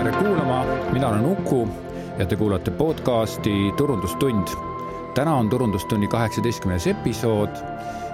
tere 0.00 0.12
kuulama, 0.12 0.64
mina 0.92 1.08
olen 1.08 1.26
Uku 1.26 1.68
ja 2.18 2.26
te 2.26 2.36
kuulate 2.36 2.70
podcasti 2.70 3.72
Turundustund. 3.76 4.48
täna 5.14 5.34
on 5.36 5.48
Turundustunni 5.48 6.08
kaheksateistkümnes 6.08 6.86
episood 6.86 7.50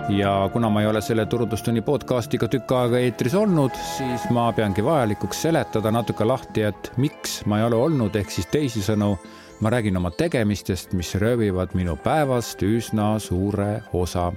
ja 0.08 0.50
kuna 0.52 0.70
ma 0.70 0.80
ei 0.80 0.86
ole 0.86 1.00
selle 1.00 1.26
Turundustunni 1.26 1.82
podcastiga 1.82 2.48
tükk 2.48 2.72
aega 2.72 2.98
eetris 2.98 3.34
olnud, 3.34 3.70
siis 3.96 4.24
ma 4.30 4.48
peangi 4.52 4.84
vajalikuks 4.84 5.42
seletada 5.42 5.92
natuke 5.94 6.26
lahti, 6.26 6.64
et 6.66 6.90
miks 6.96 7.44
ma 7.46 7.60
ei 7.60 7.68
ole 7.68 7.78
olnud, 7.78 8.18
ehk 8.18 8.34
siis 8.34 8.50
teisisõnu, 8.50 9.12
ma 9.60 9.70
räägin 9.70 9.96
oma 10.02 10.10
tegemistest, 10.10 10.90
mis 10.92 11.14
röövivad 11.14 11.78
minu 11.78 11.94
päevast 12.02 12.66
üsna 12.66 13.12
suure 13.22 13.84
osa 13.92 14.32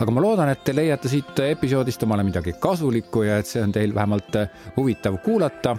aga 0.00 0.10
ma 0.10 0.26
loodan, 0.26 0.50
et 0.50 0.66
te 0.66 0.74
leiate 0.74 1.08
siit 1.08 1.38
episoodist 1.46 2.02
omale 2.02 2.26
midagi 2.26 2.58
kasulikku 2.58 3.22
ja 3.30 3.38
et 3.38 3.46
see 3.46 3.62
on 3.62 3.78
teil 3.78 3.94
vähemalt 3.94 4.42
huvitav 4.74 5.22
kuulata. 5.22 5.78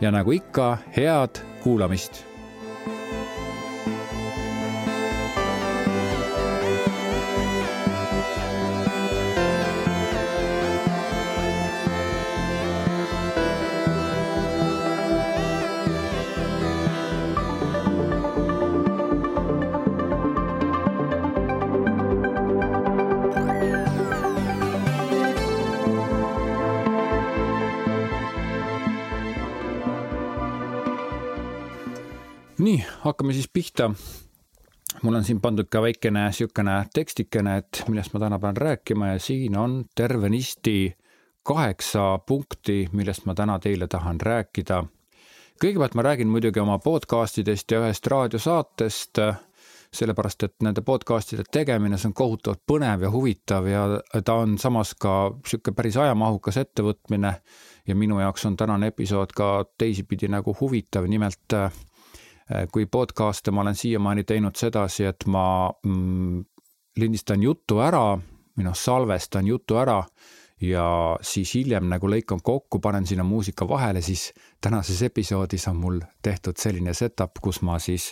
Ja 0.00 0.10
nagu 0.10 0.32
ikka, 0.32 0.78
head 0.96 1.42
kuulamist 1.62 2.27
pihta. 33.68 33.90
mul 35.02 35.14
on 35.14 35.24
siin 35.24 35.40
pandud 35.40 35.68
ka 35.70 35.82
väikene 35.82 36.24
niisugune 36.26 36.76
tekstikene, 36.94 37.56
et 37.60 37.82
millest 37.88 38.14
ma 38.14 38.20
täna 38.20 38.38
pean 38.38 38.56
rääkima 38.56 39.12
ja 39.12 39.18
siin 39.20 39.56
on 39.56 39.84
tervenisti 39.94 40.96
kaheksa 41.42 42.18
punkti, 42.26 42.88
millest 42.92 43.26
ma 43.26 43.34
täna 43.34 43.58
teile 43.58 43.86
tahan 43.86 44.20
rääkida. 44.20 44.84
kõigepealt 45.64 45.94
ma 45.94 46.02
räägin 46.02 46.28
muidugi 46.28 46.60
oma 46.60 46.78
podcast 46.78 47.38
idest 47.38 47.70
ja 47.70 47.80
ühest 47.80 48.06
raadiosaatest, 48.06 49.18
sellepärast 49.92 50.42
et 50.42 50.54
nende 50.62 50.80
podcast'ide 50.80 51.44
tegemine, 51.52 51.98
see 51.98 52.08
on 52.08 52.14
kohutavalt 52.14 52.62
põnev 52.72 53.02
ja 53.02 53.10
huvitav 53.10 53.66
ja 53.66 53.82
ta 54.24 54.34
on 54.34 54.58
samas 54.58 54.94
ka 54.94 55.34
niisugune 55.34 55.76
päris 55.76 55.96
ajamahukas 55.96 56.56
ettevõtmine 56.56 57.34
ja 57.86 57.94
minu 57.94 58.20
jaoks 58.20 58.46
on 58.46 58.56
tänane 58.56 58.86
episood 58.86 59.36
ka 59.36 59.64
teisipidi 59.78 60.28
nagu 60.28 60.56
huvitav, 60.60 61.04
nimelt 61.04 61.58
kui 62.72 62.86
podcast'e 62.86 63.52
ma 63.52 63.60
olen 63.60 63.76
siiamaani 63.76 64.24
teinud 64.24 64.56
sedasi, 64.56 65.04
et 65.04 65.26
ma 65.28 65.68
mm, 65.84 66.44
lindistan 66.96 67.42
jutu 67.42 67.80
ära, 67.84 68.16
või 68.56 68.66
noh, 68.66 68.76
salvestan 68.76 69.46
jutu 69.46 69.76
ära 69.78 70.00
ja 70.64 70.84
siis 71.22 71.52
hiljem 71.54 71.86
nagu 71.90 72.08
lõikan 72.10 72.40
kokku, 72.42 72.80
panen 72.82 73.06
sinna 73.06 73.24
muusika 73.24 73.68
vahele, 73.68 74.02
siis 74.02 74.32
tänases 74.60 75.02
episoodis 75.06 75.68
on 75.70 75.76
mul 75.76 76.00
tehtud 76.22 76.58
selline 76.58 76.94
setup, 76.94 77.38
kus 77.42 77.60
ma 77.62 77.78
siis 77.78 78.10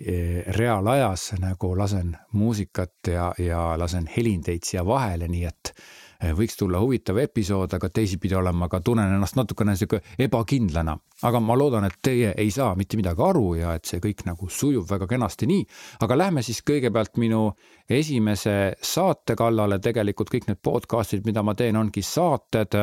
e, 0.00 0.42
reaalajas 0.58 1.30
nagu 1.40 1.72
lasen 1.78 2.16
muusikat 2.32 3.12
ja, 3.14 3.30
ja 3.38 3.62
lasen 3.78 4.10
helindeid 4.16 4.66
siia 4.68 4.84
vahele, 4.86 5.30
nii 5.30 5.46
et 5.48 5.72
Eh, 5.72 6.05
võiks 6.36 6.56
tulla 6.56 6.80
huvitav 6.80 7.18
episood, 7.20 7.72
aga 7.76 7.88
teisipidi 7.92 8.34
olen 8.34 8.56
ma 8.56 8.68
ka, 8.72 8.80
tunnen 8.80 9.12
ennast 9.14 9.36
natukene 9.36 9.76
sihuke 9.76 10.00
ebakindlana. 10.18 10.96
aga 11.22 11.40
ma 11.40 11.54
loodan, 11.56 11.84
et 11.84 11.96
teie 12.02 12.34
ei 12.36 12.50
saa 12.50 12.74
mitte 12.74 12.96
midagi 12.96 13.22
aru 13.22 13.54
ja 13.54 13.74
et 13.74 13.84
see 13.84 14.00
kõik 14.00 14.26
nagu 14.26 14.48
sujub 14.48 14.84
väga 14.90 15.06
kenasti 15.06 15.46
nii. 15.46 15.66
aga 16.00 16.18
lähme 16.18 16.42
siis 16.42 16.62
kõigepealt 16.62 17.16
minu 17.16 17.52
esimese 17.88 18.76
saate 18.82 19.36
kallale, 19.36 19.78
tegelikult 19.78 20.30
kõik 20.30 20.48
need 20.48 20.60
podcast'id, 20.62 21.24
mida 21.24 21.42
ma 21.42 21.54
teen, 21.54 21.76
ongi 21.76 22.02
saated, 22.02 22.76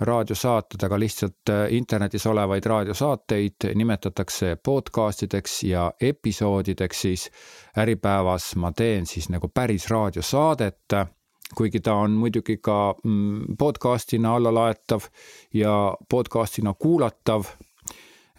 raadiosaated, 0.00 0.82
aga 0.82 0.98
lihtsalt 0.98 1.52
eh, 1.52 1.76
internetis 1.76 2.26
olevaid 2.26 2.66
raadiosaateid 2.66 3.70
nimetatakse 3.74 4.56
podcast 4.64 5.22
ideks 5.22 5.62
ja 5.68 5.92
episoodideks 6.00 7.00
siis 7.00 7.30
Äripäevas 7.78 8.56
ma 8.56 8.72
teen 8.72 9.06
siis 9.06 9.28
nagu 9.28 9.48
päris 9.54 9.90
raadiosaadet 9.90 11.19
kuigi 11.56 11.80
ta 11.80 11.94
on 11.94 12.10
muidugi 12.10 12.56
ka 12.62 12.94
mm, 13.04 13.56
podcast'ina 13.58 14.34
alla 14.36 14.52
laetav 14.54 15.08
ja 15.54 15.94
podcast'ina 16.10 16.74
kuulatav, 16.78 17.44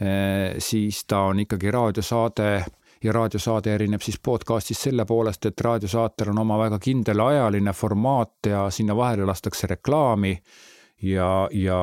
eh, 0.02 0.56
siis 0.58 1.06
ta 1.06 1.26
on 1.32 1.40
ikkagi 1.40 1.72
raadiosaade 1.72 2.66
ja 3.04 3.14
raadiosaade 3.14 3.74
erineb 3.74 4.02
siis 4.02 4.20
podcast'ist 4.20 4.88
selle 4.90 5.06
poolest, 5.06 5.46
et 5.46 5.62
raadiosaatel 5.62 6.30
on 6.30 6.44
oma 6.46 6.58
väga 6.60 6.80
kindel 6.80 7.20
ajaline 7.20 7.74
formaat 7.74 8.48
ja 8.48 8.70
sinna 8.70 8.96
vahele 8.96 9.26
lastakse 9.26 9.68
reklaami 9.68 10.36
ja, 11.02 11.50
ja 11.52 11.80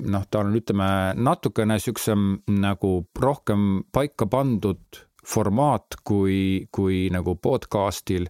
noh, 0.00 0.26
ta 0.30 0.42
on, 0.44 0.54
ütleme 0.56 0.88
natukene 1.16 1.78
siuksem 1.80 2.30
nagu 2.60 2.92
rohkem 3.20 3.84
paika 3.92 4.26
pandud 4.26 5.07
formaat 5.28 5.98
kui, 6.06 6.66
kui 6.72 7.06
nagu 7.12 7.34
podcast'il, 7.42 8.28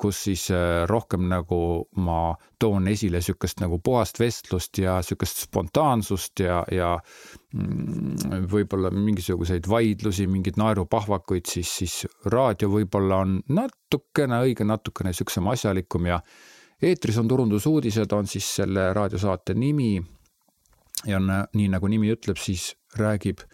kus 0.00 0.22
siis 0.28 0.48
äh, 0.54 0.84
rohkem 0.88 1.26
nagu 1.28 1.60
ma 2.00 2.32
toon 2.60 2.88
esile 2.90 3.20
sihukest 3.24 3.60
nagu 3.62 3.78
puhast 3.84 4.20
vestlust 4.20 4.80
ja 4.80 4.98
sihukest 5.04 5.44
spontaansust 5.44 6.42
ja, 6.44 6.62
ja 6.72 6.94
mm, 7.52 8.44
võib-olla 8.50 8.92
mingisuguseid 8.94 9.68
vaidlusi, 9.68 10.28
mingeid 10.30 10.60
naerupahvakuid, 10.60 11.46
siis, 11.48 11.72
siis 11.82 11.98
raadio 12.32 12.72
võib-olla 12.72 13.22
on 13.26 13.40
natukene 13.52 14.42
õige, 14.46 14.66
natukene 14.68 15.12
sihukesem 15.12 15.50
asjalikum 15.52 16.08
ja 16.08 16.22
eetris 16.82 17.18
on 17.20 17.28
turundusuudised, 17.28 18.12
on 18.14 18.30
siis 18.30 18.48
selle 18.60 18.92
raadiosaate 18.96 19.54
nimi. 19.54 19.98
ja 21.06 21.20
nii 21.22 21.68
nagu 21.70 21.86
nimi 21.86 22.08
ütleb, 22.10 22.40
siis 22.42 22.72
räägib 22.98 23.44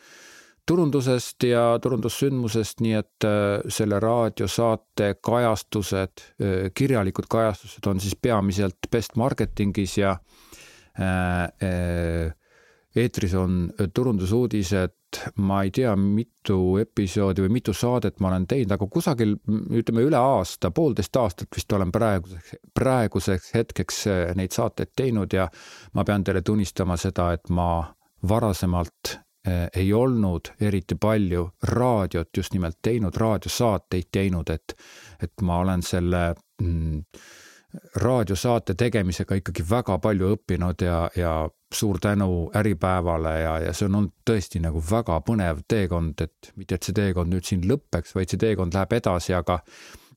turundusest 0.66 1.44
ja 1.48 1.78
turundussündmusest, 1.82 2.80
nii 2.84 2.94
et 2.98 3.26
äh, 3.28 3.64
selle 3.68 4.00
raadiosaate 4.00 5.14
kajastused, 5.24 6.24
äh, 6.40 6.70
kirjalikud 6.74 7.28
kajastused 7.30 7.86
on 7.90 8.00
siis 8.00 8.16
peamiselt 8.16 8.88
best 8.90 9.16
marketingis 9.20 9.98
ja 9.98 10.16
äh, 11.00 12.32
eetris 12.96 13.34
on 13.34 13.72
turundusuudised, 13.94 15.18
ma 15.36 15.60
ei 15.62 15.70
tea, 15.74 15.92
mitu 15.98 16.76
episoodi 16.82 17.42
või 17.44 17.56
mitu 17.58 17.74
saadet 17.74 18.20
ma 18.22 18.30
olen 18.30 18.46
teinud, 18.50 18.72
aga 18.74 18.86
kusagil 18.90 19.34
ütleme 19.74 20.06
üle 20.06 20.18
aasta, 20.18 20.70
poolteist 20.74 21.16
aastat 21.18 21.54
vist 21.54 21.72
olen 21.74 21.92
praeguseks, 21.94 22.56
praeguseks 22.74 23.52
hetkeks 23.54 24.00
neid 24.38 24.54
saateid 24.54 24.94
teinud 24.96 25.34
ja 25.34 25.48
ma 25.94 26.06
pean 26.06 26.24
teile 26.24 26.42
tunnistama 26.42 26.96
seda, 26.98 27.32
et 27.34 27.50
ma 27.50 27.68
varasemalt 28.28 29.18
ei 29.44 29.92
olnud 29.92 30.54
eriti 30.60 30.96
palju 31.00 31.48
raadiot 31.68 32.36
just 32.36 32.54
nimelt 32.54 32.78
teinud, 32.82 33.16
raadiosaateid 33.16 34.08
teinud, 34.12 34.50
et, 34.50 34.76
et 35.22 35.42
ma 35.44 35.58
olen 35.60 35.82
selle 35.84 36.22
mm, 36.62 37.02
raadiosaate 38.00 38.74
tegemisega 38.78 39.38
ikkagi 39.40 39.64
väga 39.70 39.98
palju 40.02 40.30
õppinud 40.36 40.84
ja, 40.86 40.98
ja 41.16 41.34
suur 41.74 41.98
tänu 42.02 42.50
Äripäevale 42.56 43.34
ja, 43.40 43.58
ja 43.66 43.72
see 43.74 43.88
on 43.88 43.98
olnud 44.00 44.14
tõesti 44.30 44.62
nagu 44.62 44.82
väga 44.90 45.18
põnev 45.26 45.64
teekond, 45.68 46.20
et 46.22 46.52
mitte, 46.54 46.78
et 46.78 46.86
see 46.86 46.96
teekond 46.96 47.34
nüüd 47.34 47.46
siin 47.48 47.66
lõpeks, 47.68 48.14
vaid 48.14 48.30
see 48.30 48.40
teekond 48.40 48.76
läheb 48.76 48.94
edasi, 49.00 49.34
aga 49.34 49.58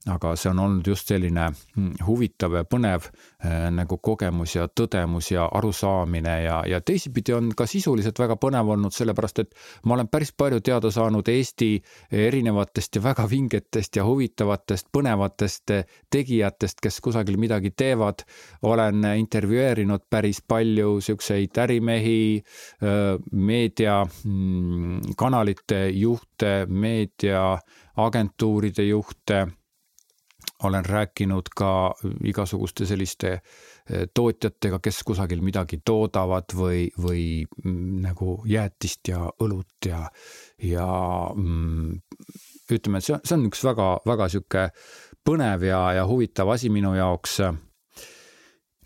aga 0.06 0.36
see 0.38 0.50
on 0.50 0.58
olnud 0.62 0.86
just 0.86 1.08
selline 1.10 1.48
mm, 1.50 1.94
huvitav 2.06 2.52
ja 2.54 2.62
põnev 2.68 3.08
äh, 3.08 3.70
nagu 3.74 3.98
kogemus 3.98 4.54
ja 4.56 4.68
tõdemus 4.68 5.32
ja 5.32 5.48
arusaamine 5.58 6.42
ja, 6.44 6.62
ja 6.68 6.80
teisipidi 6.80 7.32
on 7.34 7.54
ka 7.56 7.66
sisuliselt 7.66 8.18
väga 8.18 8.36
põnev 8.40 8.68
olnud, 8.74 8.92
sellepärast 8.94 9.38
et 9.42 9.54
ma 9.84 9.94
olen 9.96 10.08
päris 10.08 10.32
palju 10.32 10.60
teada 10.64 10.90
saanud 10.94 11.28
Eesti 11.28 11.82
erinevatest 12.12 12.96
ja 12.96 13.02
väga 13.02 13.30
vingetest 13.30 13.96
ja 13.98 14.04
huvitavatest, 14.06 14.86
põnevatest 14.94 15.70
tegijatest, 16.10 16.80
kes 16.82 17.00
kusagil 17.04 17.36
midagi 17.40 17.70
teevad. 17.70 18.14
olen 18.62 19.04
intervjueerinud 19.18 20.00
päris 20.10 20.42
palju 20.48 21.00
siukseid 21.00 21.58
ärimehi, 21.58 22.42
äh, 22.82 23.18
meediakanalite 23.32 25.88
mm, 25.88 25.98
juhte, 25.98 26.66
meediaagentuuride 26.68 28.84
juhte 28.84 29.46
olen 30.62 30.84
rääkinud 30.84 31.50
ka 31.56 31.94
igasuguste 32.24 32.86
selliste 32.86 33.32
eh, 33.32 34.08
tootjatega, 34.14 34.80
kes 34.82 35.02
kusagil 35.06 35.42
midagi 35.44 35.80
toodavad 35.84 36.54
või, 36.56 36.88
või 36.98 37.24
mm, 37.64 38.00
nagu 38.08 38.38
jäätist 38.46 39.12
ja 39.12 39.22
õlut 39.44 39.86
ja, 39.86 40.02
ja 40.62 40.88
mm, 41.34 42.00
ütleme, 42.74 42.98
et 42.98 43.06
see 43.06 43.16
on, 43.16 43.22
see 43.24 43.38
on 43.38 43.46
üks 43.50 43.62
väga-väga 43.68 44.28
sihuke 44.32 44.68
põnev 45.24 45.66
ja, 45.68 45.82
ja 46.00 46.06
huvitav 46.08 46.50
asi 46.54 46.70
minu 46.72 46.94
jaoks. 46.96 47.40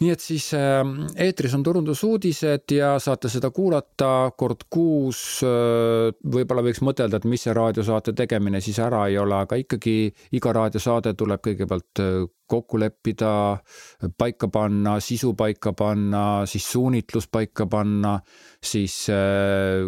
Nii 0.03 0.11
et 0.11 0.23
siis 0.23 0.49
äh, 0.59 0.83
eetris 1.25 1.55
on 1.55 1.63
turundusuudised 1.63 2.75
ja 2.75 2.97
saate 3.03 3.31
seda 3.31 3.53
kuulata 3.55 4.33
kord 4.39 4.67
kuus. 4.73 5.23
Äh, 5.47 6.11
võib-olla 6.35 6.65
võiks 6.67 6.83
mõtelda, 6.83 7.21
et 7.21 7.29
mis 7.31 7.47
see 7.47 7.55
raadiosaate 7.57 8.15
tegemine 8.19 8.61
siis 8.65 8.81
ära 8.83 9.05
ei 9.11 9.19
ole, 9.23 9.43
aga 9.47 9.59
ikkagi 9.61 9.97
iga 10.39 10.55
raadiosaade 10.59 11.15
tuleb 11.19 11.45
kõigepealt 11.47 12.03
äh, 12.03 12.23
kokku 12.53 12.81
leppida, 12.83 13.33
paika 14.19 14.51
panna, 14.53 14.99
sisu 15.01 15.33
paika 15.39 15.73
panna, 15.73 16.25
siis 16.51 16.67
suunitlus 16.75 17.31
paika 17.33 17.65
panna, 17.71 18.19
siis 18.61 19.07
äh, 19.13 19.87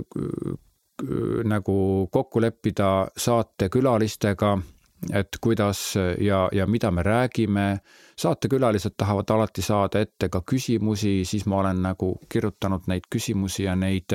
nagu 1.44 1.76
kokku 2.14 2.40
leppida 2.40 3.08
saatekülalistega 3.19 4.55
et 5.12 5.38
kuidas 5.40 5.94
ja, 6.20 6.48
ja 6.52 6.66
mida 6.66 6.90
me 6.90 7.02
räägime. 7.02 7.78
saatekülalised 8.16 8.94
tahavad 8.96 9.30
alati 9.30 9.62
saada 9.62 10.00
ette 10.00 10.28
ka 10.28 10.40
küsimusi, 10.46 11.24
siis 11.24 11.46
ma 11.46 11.56
olen 11.56 11.82
nagu 11.82 12.18
kirjutanud 12.28 12.86
neid 12.86 13.08
küsimusi 13.10 13.64
ja 13.64 13.74
neid 13.76 14.12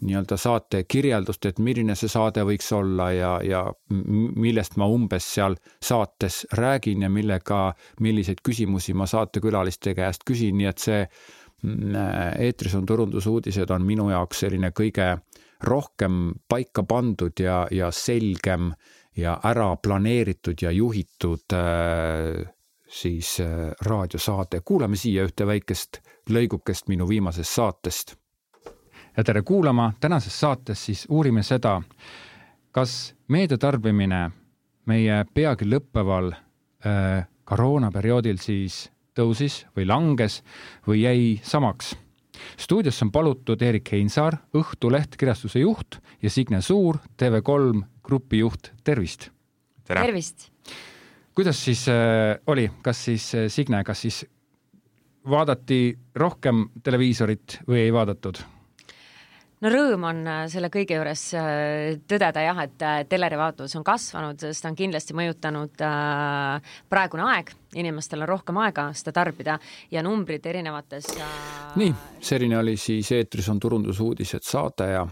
nii-öelda 0.00 0.36
saate 0.36 0.84
kirjeldust, 0.88 1.46
et 1.46 1.58
milline 1.58 1.94
see 1.96 2.08
saade 2.08 2.44
võiks 2.44 2.70
olla 2.72 3.10
ja, 3.12 3.32
ja 3.44 3.64
millest 3.90 4.76
ma 4.80 4.88
umbes 4.88 5.26
seal 5.34 5.56
saates 5.82 6.46
räägin 6.56 7.02
ja 7.04 7.10
millega, 7.10 7.74
milliseid 8.00 8.40
küsimusi 8.44 8.94
ma 8.94 9.06
saatekülaliste 9.06 9.94
käest 9.94 10.24
küsin, 10.28 10.56
nii 10.56 10.70
et 10.70 10.78
see 10.78 11.02
mm, 11.04 12.00
eetris 12.38 12.74
on 12.78 12.88
turundusuudised 12.88 13.70
on 13.70 13.84
minu 13.84 14.08
jaoks 14.10 14.44
selline 14.46 14.72
kõige 14.76 15.12
rohkem 15.68 16.32
paika 16.48 16.82
pandud 16.88 17.36
ja, 17.40 17.66
ja 17.70 17.90
selgem 17.92 18.72
ja 19.16 19.40
ära 19.44 19.76
planeeritud 19.76 20.62
ja 20.62 20.70
juhitud 20.70 21.52
äh, 21.52 22.46
siis 22.88 23.40
äh, 23.40 23.70
raadiosaade. 23.86 24.60
kuulame 24.64 24.96
siia 24.96 25.24
ühte 25.24 25.46
väikest 25.46 26.00
lõigukest 26.30 26.88
minu 26.88 27.08
viimasest 27.08 27.54
saatest. 27.54 28.16
ja 29.16 29.24
tere 29.24 29.42
kuulama, 29.42 29.92
tänases 30.00 30.40
saates 30.40 30.84
siis 30.84 31.06
uurime 31.08 31.42
seda, 31.42 31.82
kas 32.72 33.14
meedia 33.28 33.58
tarbimine 33.58 34.30
meie 34.86 35.24
peagi 35.34 35.64
lõppeval 35.64 36.32
äh, 36.32 37.26
koroonaperioodil 37.44 38.38
siis 38.38 38.90
tõusis 39.14 39.66
või 39.76 39.86
langes 39.86 40.42
või 40.86 41.02
jäi 41.02 41.40
samaks 41.42 41.96
stuudiosse 42.56 43.04
on 43.04 43.12
palutud 43.12 43.62
Erik 43.62 43.92
Heinsaar, 43.92 44.36
Õhtuleht 44.56 45.16
kirjastuse 45.18 45.60
juht 45.60 45.98
ja 46.22 46.30
Signe 46.30 46.62
Suur, 46.62 46.98
TV3 47.20 47.82
grupijuht, 48.10 48.72
tervist. 48.84 49.30
tervist. 49.86 50.50
kuidas 51.34 51.64
siis 51.64 51.86
äh, 51.88 52.36
oli, 52.50 52.68
kas 52.82 53.04
siis 53.08 53.30
äh, 53.38 53.48
Signe, 53.48 53.84
kas 53.86 54.06
siis 54.06 54.24
vaadati 55.30 55.98
rohkem 56.16 56.68
televiisorit 56.82 57.60
või 57.68 57.86
ei 57.86 57.92
vaadatud? 57.92 58.42
no 59.60 59.70
rõõm 59.72 60.06
on 60.08 60.20
äh, 60.24 60.42
selle 60.52 60.70
kõige 60.72 60.96
juures 60.96 61.22
äh, 61.36 61.98
tõdeda 62.08 62.44
jah, 62.44 62.62
et 62.64 62.84
äh, 62.84 63.02
teleri 63.08 63.38
vaatus 63.40 63.76
on 63.76 63.84
kasvanud, 63.84 64.40
sest 64.40 64.68
on 64.68 64.76
kindlasti 64.76 65.16
mõjutanud 65.16 65.82
praegune 66.90 67.26
aeg, 67.28 67.52
inimestel 67.76 68.24
on 68.24 68.30
rohkem 68.30 68.60
aega 68.64 68.88
seda 68.96 69.14
tarbida 69.20 69.58
ja 69.92 70.04
numbrid 70.06 70.46
erinevates. 70.46 71.12
nii, 71.76 71.92
selline 72.20 72.58
oli 72.58 72.76
siis 72.80 73.12
eetris 73.12 73.48
on 73.52 73.60
turundusuudised 73.60 74.46
saade 74.46 74.90
ja 74.94 75.06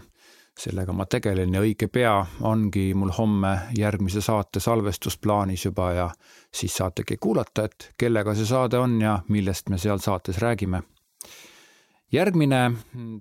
sellega 0.57 0.93
ma 0.93 1.05
tegelen 1.05 1.53
ja 1.53 1.61
õige 1.63 1.87
pea 1.87 2.13
ongi 2.47 2.93
mul 2.93 3.11
homme 3.17 3.53
järgmise 3.77 4.21
saate 4.21 4.59
salvestus 4.59 5.17
plaanis 5.17 5.65
juba 5.65 5.91
ja 5.93 6.09
siis 6.53 6.75
saategi 6.75 7.17
kuulata, 7.17 7.65
et 7.69 7.91
kellega 7.97 8.35
see 8.35 8.47
saade 8.49 8.79
on 8.79 8.99
ja 9.01 9.19
millest 9.29 9.69
me 9.69 9.77
seal 9.77 9.99
saates 10.03 10.37
räägime 10.37 10.81
järgmine 12.11 12.71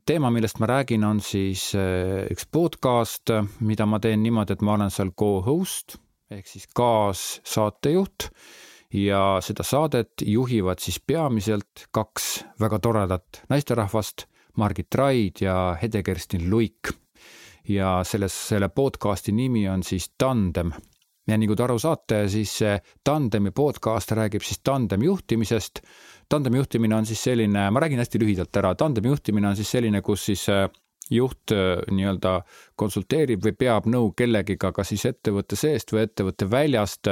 teema, 0.07 0.31
millest 0.31 0.59
ma 0.59 0.67
räägin, 0.67 1.05
on 1.05 1.21
siis 1.21 1.75
äh, 1.77 2.25
üks 2.33 2.49
podcast, 2.51 3.31
mida 3.61 3.87
ma 3.87 4.01
teen 4.01 4.23
niimoodi, 4.25 4.57
et 4.57 4.65
ma 4.65 4.79
olen 4.79 4.93
seal 4.93 5.13
co-host 5.13 5.99
ehk 6.31 6.49
siis 6.49 6.67
kaassaatejuht 6.77 8.29
ja 8.95 9.39
seda 9.45 9.65
saadet 9.65 10.25
juhivad 10.25 10.81
siis 10.81 11.01
peamiselt 11.01 11.89
kaks 11.93 12.45
väga 12.61 12.79
toredat 12.85 13.43
naisterahvast, 13.53 14.27
Margit 14.59 14.95
Raid 14.95 15.41
ja 15.41 15.77
Hede-Kerstin 15.79 16.49
Luik. 16.51 16.91
Ja 17.69 17.99
selles, 18.05 18.37
selle 18.49 18.69
podcasti 18.69 19.33
nimi 19.33 19.69
on 19.69 19.83
siis 19.83 20.13
Tandem. 20.19 20.73
Ja 21.29 21.37
nagu 21.37 21.53
te 21.57 21.63
aru 21.63 21.77
saate, 21.79 22.23
siis 22.33 22.55
see 22.63 22.79
Tandemi 23.05 23.51
podcast 23.53 24.13
räägib 24.17 24.43
siis 24.43 24.63
tandemjuhtimisest 24.65 25.83
tandemi 26.29 26.57
juhtimine 26.61 26.97
on 26.97 27.07
siis 27.07 27.23
selline, 27.25 27.71
ma 27.71 27.81
räägin 27.81 28.03
hästi 28.03 28.21
lühidalt 28.21 28.57
ära, 28.61 28.75
tandemi 28.75 29.09
juhtimine 29.09 29.49
on 29.49 29.57
siis 29.57 29.71
selline, 29.71 30.03
kus 30.05 30.27
siis 30.29 30.45
äh, 30.53 30.67
juht 31.11 31.53
äh, 31.55 31.81
nii-öelda 31.91 32.35
konsulteerib 32.77 33.45
või 33.47 33.55
peab 33.57 33.89
nõu 33.89 34.11
kellegiga, 34.17 34.73
kas 34.77 34.93
siis 34.93 35.07
ettevõtte 35.09 35.57
seest 35.57 35.93
või 35.95 36.05
ettevõtte 36.05 36.51
väljast. 36.51 37.09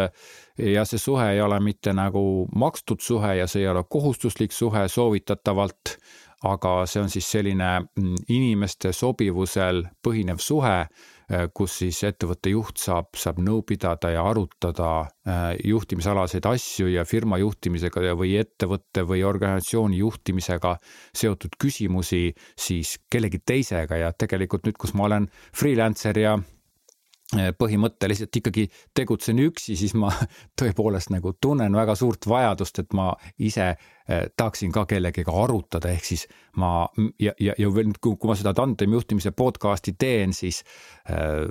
ja 0.59 0.85
see 0.85 0.99
suhe 0.99 1.31
ei 1.33 1.41
ole 1.41 1.61
mitte 1.61 1.93
nagu 1.93 2.47
makstud 2.55 3.01
suhe 3.01 3.35
ja 3.37 3.47
see 3.47 3.63
ei 3.63 3.69
ole 3.69 3.85
kohustuslik 3.89 4.53
suhe 4.53 4.89
soovitatavalt, 4.89 5.97
aga 6.45 6.79
see 6.87 7.01
on 7.01 7.11
siis 7.11 7.31
selline 7.31 7.71
mm, 7.81 8.27
inimeste 8.29 8.93
sobivusel 8.93 9.87
põhinev 10.05 10.43
suhe 10.43 10.79
Äh, 11.27 11.49
kus 11.51 11.81
siis 11.81 11.99
ettevõtte 12.07 12.53
juht 12.53 12.79
saab, 12.79 13.17
saab 13.19 13.41
nõu 13.43 13.65
pidada 13.67 14.13
ja 14.15 14.21
arutada 14.31 14.91
äh, 15.27 15.57
juhtimisalaseid 15.67 16.47
asju 16.47 16.87
ja 16.87 17.03
firma 17.03 17.41
juhtimisega 17.43 18.13
või 18.15 18.37
ettevõtte 18.39 19.03
või 19.09 19.25
organisatsiooni 19.27 19.99
juhtimisega 19.99 20.77
seotud 21.11 21.59
küsimusi 21.59 22.29
siis 22.55 23.01
kellegi 23.11 23.41
teisega. 23.43 23.99
Ja 23.99 24.13
tegelikult 24.15 24.69
nüüd, 24.69 24.79
kus 24.79 24.95
ma 24.95 25.09
olen 25.09 25.27
freelancer 25.51 26.23
ja 26.23 26.37
äh, 26.39 27.51
põhimõtteliselt 27.59 28.39
ikkagi 28.39 28.69
tegutsen 28.95 29.43
üksi, 29.49 29.75
siis 29.75 29.99
ma 29.99 30.13
tõepoolest 30.63 31.11
nagu 31.11 31.35
tunnen 31.43 31.75
väga 31.75 31.99
suurt 31.99 32.31
vajadust, 32.31 32.85
et 32.85 32.95
ma 32.95 33.11
ise 33.35 33.73
tahaksin 34.07 34.73
ka 34.73 34.85
kellegagi 34.87 35.33
arutada, 35.33 35.91
ehk 35.91 36.05
siis 36.07 36.27
ma 36.57 36.87
ja, 37.21 37.33
ja, 37.43 37.55
ja 37.59 37.71
veel 37.75 37.91
nüüd, 37.91 37.99
kui 38.01 38.31
ma 38.31 38.37
seda 38.39 38.53
tandem 38.57 38.95
juhtimise 38.95 39.33
podcast'i 39.37 39.97
teen, 39.99 40.33
siis 40.37 40.63
eh, 41.11 41.43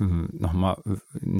noh, 0.00 0.54
ma 0.54 0.74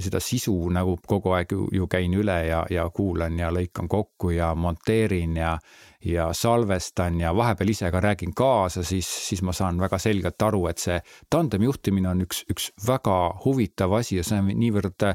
seda 0.03 0.21
sisu 0.23 0.57
nagu 0.75 0.97
kogu 1.07 1.37
aeg 1.39 1.55
ju, 1.55 1.69
ju 1.73 1.89
käin 1.91 2.17
üle 2.19 2.39
ja, 2.49 2.65
ja 2.71 2.89
kuulan 2.95 3.39
ja 3.39 3.53
lõikan 3.55 3.89
kokku 3.91 4.35
ja 4.35 4.53
monteerin 4.59 5.39
ja 5.41 5.57
ja 6.05 6.27
salvestan 6.37 7.17
ja 7.21 7.31
vahepeal 7.37 7.71
ise 7.73 7.89
ka 7.89 8.01
räägin 8.05 8.35
kaasa, 8.37 8.83
siis, 8.85 9.09
siis 9.29 9.41
ma 9.43 9.55
saan 9.57 9.79
väga 9.81 9.97
selgelt 9.99 10.43
aru, 10.43 10.67
et 10.69 10.83
see 10.83 10.99
tandem 11.33 11.65
juhtimine 11.65 12.11
on 12.11 12.21
üks, 12.27 12.43
üks 12.53 12.67
väga 12.87 13.17
huvitav 13.45 13.95
asi 13.97 14.19
ja 14.19 14.27
see 14.27 14.43
on 14.43 14.51
niivõrd 14.53 15.07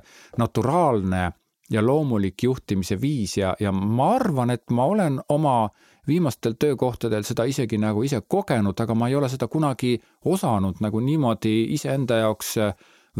naturaalne 0.42 1.28
ja 1.70 1.82
loomulik 1.86 2.44
juhtimise 2.44 2.98
viis 3.02 3.38
ja, 3.38 3.56
ja 3.60 3.72
ma 3.72 4.14
arvan, 4.16 4.50
et 4.50 4.70
ma 4.72 4.86
olen 4.90 5.20
oma 5.30 5.70
viimastel 6.08 6.56
töökohtadel 6.60 7.26
seda 7.28 7.46
isegi 7.46 7.78
nagu 7.78 8.04
ise 8.04 8.22
kogenud, 8.28 8.80
aga 8.80 8.96
ma 8.98 9.10
ei 9.10 9.18
ole 9.20 9.30
seda 9.30 9.48
kunagi 9.48 9.98
osanud 10.26 10.82
nagu 10.82 11.02
niimoodi 11.06 11.54
iseenda 11.76 12.24
jaoks 12.24 12.56
äh, 12.58 12.74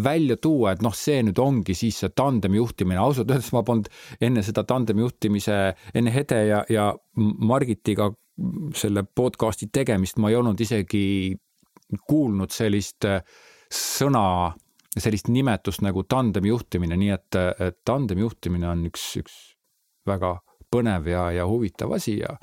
välja 0.04 0.38
tuua, 0.38 0.74
et 0.74 0.82
noh, 0.86 0.96
see 0.96 1.22
nüüd 1.26 1.40
ongi 1.42 1.76
siis 1.78 2.00
see 2.04 2.14
tandemi 2.16 2.60
juhtimine, 2.60 3.00
ausalt 3.02 3.32
öeldes 3.34 3.52
ma 3.56 3.64
polnud 3.68 3.90
enne 4.22 4.44
seda 4.46 4.64
tandemi 4.68 5.04
juhtimise, 5.04 5.60
enne 5.94 6.14
Hede 6.14 6.42
ja, 6.48 6.64
ja 6.70 6.90
Margitiga 7.18 8.12
selle 8.78 9.04
podcast'i 9.04 9.68
tegemist, 9.74 10.20
ma 10.22 10.32
ei 10.32 10.38
olnud 10.40 10.62
isegi 10.64 11.36
kuulnud 12.08 12.54
sellist 12.54 13.06
äh, 13.10 13.22
sõna 13.74 14.54
sellist 14.98 15.30
nimetust 15.30 15.84
nagu 15.86 16.04
tandemi 16.04 16.50
juhtimine, 16.50 16.98
nii 16.98 17.12
et, 17.14 17.38
et 17.60 17.80
tandemi 17.86 18.26
juhtimine 18.26 18.70
on 18.70 18.86
üks, 18.90 19.06
üks 19.22 19.38
väga 20.08 20.38
põnev 20.72 21.08
ja, 21.10 21.30
ja 21.36 21.46
huvitav 21.50 21.94
asi 21.98 22.20
ja 22.20 22.36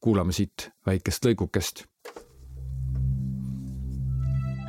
kuulame 0.00 0.32
siit 0.32 0.70
väikest 0.86 1.28
lõigukest 1.28 1.84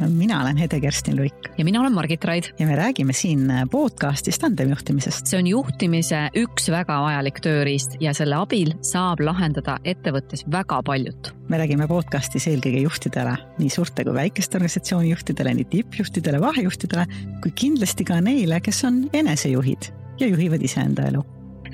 mina 0.09 0.41
olen 0.41 0.57
Hede-Kerstin 0.57 1.15
Luik. 1.15 1.33
ja 1.57 1.65
mina 1.65 1.81
olen 1.81 1.93
Margit 1.93 2.23
Raid. 2.23 2.43
ja 2.59 2.67
me 2.67 2.75
räägime 2.75 3.13
siin 3.13 3.53
podcastis 3.71 4.39
tandemjuhtimisest. 4.39 5.25
see 5.27 5.39
on 5.39 5.47
juhtimise 5.47 6.29
üks 6.37 6.69
väga 6.71 7.01
vajalik 7.01 7.39
tööriist 7.39 7.97
ja 7.99 8.13
selle 8.13 8.35
abil 8.35 8.73
saab 8.81 9.19
lahendada 9.19 9.77
ettevõttes 9.83 10.45
väga 10.51 10.81
paljut. 10.83 11.33
me 11.49 11.57
räägime 11.57 11.87
podcastis 11.87 12.47
eelkõige 12.47 12.81
juhtidele, 12.81 13.37
nii 13.59 13.69
suurte 13.69 14.03
kui 14.03 14.13
väikeste 14.13 14.57
organisatsiooni 14.57 15.09
juhtidele, 15.09 15.53
nii 15.53 15.69
tippjuhtidele, 15.75 16.41
vahejuhtidele 16.41 17.05
kui 17.43 17.51
kindlasti 17.55 18.03
ka 18.03 18.21
neile, 18.21 18.59
kes 18.59 18.83
on 18.85 19.03
enesejuhid 19.13 19.91
ja 20.19 20.27
juhivad 20.27 20.61
iseenda 20.61 21.07
elu. 21.07 21.23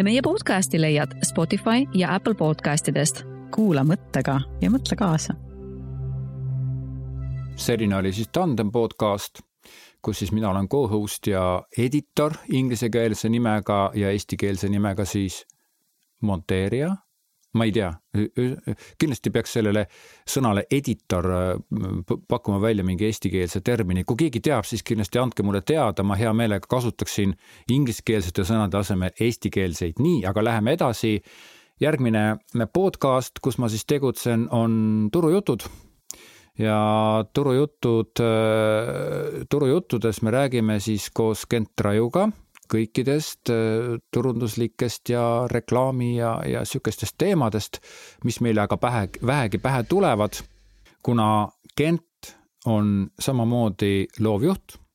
meie 0.04 0.22
podcasti 0.22 0.82
leiad 0.82 1.18
Spotify 1.24 1.88
ja 1.94 2.16
Apple 2.16 2.36
podcastidest. 2.36 3.24
kuula 3.52 3.84
mõttega 3.84 4.42
ja 4.62 4.70
mõtle 4.70 4.96
kaasa 4.96 5.47
selline 7.58 7.96
oli 7.96 8.14
siis 8.14 8.30
Tandem 8.32 8.72
podcast, 8.72 9.42
kus 10.02 10.20
siis 10.20 10.32
mina 10.32 10.50
olen 10.50 10.70
co-host 10.70 11.28
ja 11.28 11.64
editor 11.78 12.34
inglisekeelse 12.54 13.30
nimega 13.30 13.92
ja 13.96 14.12
eestikeelse 14.12 14.70
nimega 14.70 15.06
siis 15.06 15.46
monteerija. 16.22 16.96
ma 17.58 17.66
ei 17.66 17.72
tea, 17.72 17.88
kindlasti 19.02 19.32
peaks 19.34 19.54
sellele 19.56 19.88
sõnale 20.30 20.68
editor 20.72 21.26
pakkuma 22.30 22.60
välja 22.62 22.84
mingi 22.86 23.08
eestikeelse 23.08 23.64
termini, 23.66 24.04
kui 24.04 24.20
keegi 24.20 24.44
teab, 24.46 24.68
siis 24.68 24.84
kindlasti 24.86 25.18
andke 25.18 25.44
mulle 25.44 25.64
teada, 25.66 26.04
ma 26.04 26.16
hea 26.20 26.34
meelega 26.38 26.70
kasutaksin 26.70 27.34
ingliskeelsete 27.74 28.46
sõnade 28.46 28.78
asemel 28.78 29.16
eestikeelseid, 29.20 29.98
nii, 30.04 30.22
aga 30.30 30.44
läheme 30.44 30.78
edasi. 30.78 31.22
järgmine 31.82 32.38
podcast, 32.74 33.40
kus 33.42 33.58
ma 33.58 33.70
siis 33.70 33.86
tegutsen, 33.86 34.48
on 34.52 35.10
turujutud 35.14 35.66
ja 36.58 37.26
turujutud, 37.34 38.20
turujuttudes 39.50 40.22
me 40.22 40.32
räägime 40.32 40.80
siis 40.80 41.10
koos 41.14 41.46
Kent 41.46 41.80
Rajuga 41.82 42.30
kõikidest 42.72 43.52
äh, 43.52 43.98
turunduslikest 44.14 45.10
ja 45.14 45.24
reklaami 45.52 46.16
ja, 46.18 46.38
ja 46.48 46.66
sihukestest 46.68 47.18
teemadest, 47.18 47.80
mis 48.28 48.42
meile 48.44 48.66
aga 48.66 48.78
pähe, 48.78 49.08
vähegi 49.26 49.62
pähe 49.64 49.84
tulevad. 49.84 50.42
kuna 51.04 51.48
Kent 51.78 52.34
on 52.66 53.10
samamoodi 53.20 54.08
loovjuht 54.20 54.78
Äh, 54.78 54.87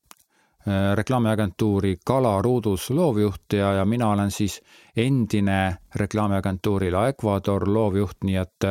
reklaamiagentuuri 0.94 1.96
Kala 2.04 2.42
ruudus 2.42 2.90
loovjuht 2.90 3.52
ja, 3.52 3.72
ja 3.72 3.84
mina 3.84 4.10
olen 4.10 4.30
siis 4.30 4.60
endine 4.96 5.76
reklaamiagentuuril 5.96 6.94
Ecuador 7.08 7.64
loovjuht, 7.68 8.24
nii 8.24 8.36
et, 8.36 8.66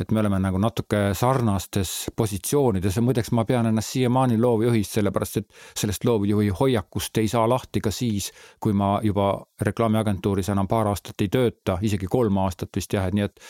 et 0.00 0.12
me 0.12 0.20
oleme 0.20 0.38
nagu 0.40 0.58
natuke 0.58 1.12
sarnastes 1.14 1.92
positsioonides 2.16 2.96
ja 2.96 3.02
muideks 3.04 3.30
ma 3.36 3.44
pean 3.44 3.68
ennast 3.68 3.92
siiamaani 3.94 4.38
loovjuhist, 4.40 4.96
sellepärast 4.98 5.36
et 5.42 5.60
sellest 5.76 6.04
loovjuhi 6.04 6.48
hoiakust 6.60 7.20
ei 7.22 7.28
saa 7.28 7.48
lahti 7.48 7.80
ka 7.84 7.92
siis, 7.94 8.30
kui 8.60 8.72
ma 8.72 8.96
juba 9.04 9.34
reklaamiagentuuris 9.60 10.48
enam 10.52 10.68
paar 10.68 10.90
aastat 10.92 11.20
ei 11.20 11.28
tööta, 11.28 11.78
isegi 11.82 12.08
kolm 12.10 12.40
aastat 12.42 12.72
vist 12.76 12.96
jah, 12.96 13.06
et 13.06 13.16
nii 13.16 13.28
et, 13.28 13.44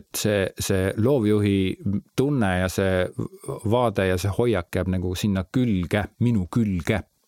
et 0.00 0.08
see, 0.16 0.42
see 0.58 0.90
loovjuhi 0.96 1.56
tunne 2.16 2.52
ja 2.58 2.68
see 2.68 3.06
vaade 3.70 4.10
ja 4.10 4.18
see 4.18 4.34
hoiak 4.38 4.76
jääb 4.76 4.90
nagu 4.98 5.14
sinna 5.14 5.46
külge, 5.54 6.04
minu 6.20 6.48
külge. 6.50 7.00
Äh, 7.00 7.19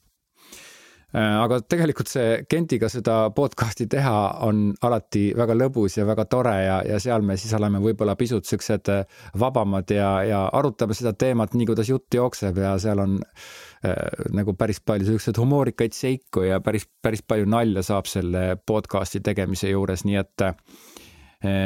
aga 1.13 1.59
tegelikult 1.69 2.09
see 2.09 2.45
Kentiga 2.49 2.89
seda 2.93 3.17
podcast'i 3.37 3.85
teha 3.91 4.15
on 4.47 4.71
alati 4.87 5.27
väga 5.37 5.57
lõbus 5.59 5.99
ja 5.99 6.07
väga 6.09 6.25
tore 6.31 6.55
ja, 6.65 6.79
ja 6.89 7.01
seal 7.03 7.25
me 7.27 7.37
siis 7.41 7.53
oleme 7.59 7.83
võib-olla 7.85 8.15
pisut 8.17 8.49
siuksed 8.49 8.89
äh, 8.93 9.03
vabamad 9.39 9.93
ja, 9.93 10.13
ja 10.25 10.41
arutame 10.53 10.97
seda 10.97 11.13
teemat 11.13 11.53
nii, 11.53 11.69
kuidas 11.69 11.93
jutt 11.93 12.17
jookseb 12.17 12.63
ja 12.63 12.73
seal 12.81 13.03
on 13.05 13.19
äh, 13.21 13.95
nagu 14.33 14.57
päris 14.57 14.81
palju 14.81 15.11
siukseid 15.11 15.41
humoorikaid 15.43 15.93
seiku 15.97 16.47
ja 16.49 16.63
päris, 16.65 16.89
päris 17.03 17.25
palju 17.27 17.49
nalja 17.51 17.85
saab 17.85 18.09
selle 18.09 18.57
podcast'i 18.67 19.21
tegemise 19.21 19.73
juures, 19.73 20.07
nii 20.09 20.21
et 20.23 20.47
äh, 20.49 20.57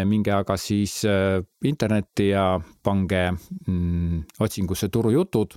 minge 0.08 0.32
aga 0.32 0.56
siis 0.56 1.02
eh, 1.04 1.42
internetti 1.68 2.30
ja 2.30 2.56
pange 2.82 3.28
mm, 3.32 4.22
otsingusse 4.40 4.88
turujutud. 4.88 5.54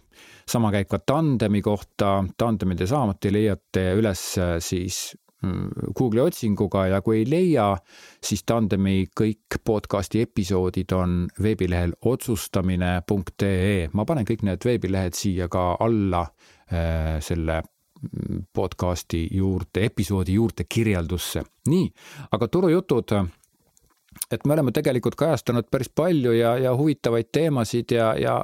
sama 0.50 0.72
käib 0.72 0.90
ka 0.90 1.00
Tandemi 1.00 1.62
kohta, 1.62 2.24
Tandemide 2.38 2.88
samuti 2.88 3.32
leiate 3.32 3.94
üles 3.96 4.24
eh, 4.38 4.58
siis 4.60 5.16
mm, 5.44 5.94
Google'i 5.96 6.26
otsinguga 6.26 6.88
ja 6.88 7.02
kui 7.02 7.22
ei 7.22 7.30
leia, 7.30 7.70
siis 8.24 8.44
Tandemi 8.44 9.08
kõik 9.16 9.62
podcast'i 9.64 10.26
episoodid 10.28 10.92
on 10.92 11.28
veebilehel 11.42 11.96
otsustamine.ee. 12.02 13.90
ma 13.94 14.06
panen 14.06 14.28
kõik 14.28 14.44
need 14.44 14.66
veebilehed 14.66 15.16
siia 15.16 15.48
ka 15.48 15.76
alla 15.80 16.26
selle 16.70 17.62
mm, 17.64 18.44
podcast'i 18.54 19.28
juurde, 19.32 19.88
episoodi 19.88 20.36
juurde 20.36 20.68
kirjeldusse. 20.70 21.42
nii, 21.72 21.88
aga 22.32 22.48
turujutud 22.48 23.16
et 24.32 24.46
me 24.46 24.54
oleme 24.56 24.74
tegelikult 24.76 25.16
kajastanud 25.20 25.70
päris 25.72 25.90
palju 25.96 26.34
ja, 26.38 26.56
ja 26.58 26.74
huvitavaid 26.78 27.30
teemasid 27.32 27.94
ja, 27.94 28.12
ja 28.18 28.36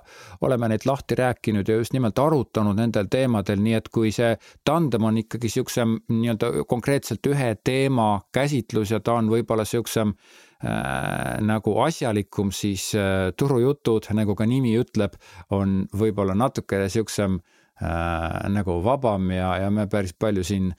oleme 0.45 0.69
neid 0.71 0.85
lahti 0.85 1.17
rääkinud 1.19 1.69
ja 1.69 1.79
just 1.79 1.93
nimelt 1.93 2.19
arutanud 2.19 2.77
nendel 2.77 3.09
teemadel, 3.11 3.61
nii 3.61 3.77
et 3.79 3.89
kui 3.93 4.11
see 4.15 4.35
tandem 4.65 5.07
on 5.09 5.21
ikkagi 5.21 5.49
niisugusem 5.49 5.97
nii-öelda 6.09 6.65
konkreetselt 6.69 7.25
ühe 7.29 7.53
teema 7.63 8.09
käsitlus 8.33 8.93
ja 8.95 8.99
ta 8.99 9.19
on 9.21 9.29
võib-olla 9.31 9.65
niisugusem 9.65 10.13
äh, 10.13 11.41
nagu 11.45 11.77
asjalikum, 11.85 12.53
siis 12.55 12.91
äh, 12.97 13.31
turujutud, 13.37 14.09
nagu 14.17 14.35
ka 14.35 14.47
nimi 14.49 14.75
ütleb, 14.79 15.17
on 15.53 15.83
võib-olla 15.93 16.37
natukene 16.37 16.89
niisugusem 16.89 17.39
äh, 17.39 17.54
äh, 17.81 18.49
nagu 18.49 18.79
vabam 18.83 19.31
ja, 19.31 19.55
ja 19.63 19.71
me 19.71 19.87
päris 19.91 20.13
palju 20.13 20.43
siin 20.43 20.71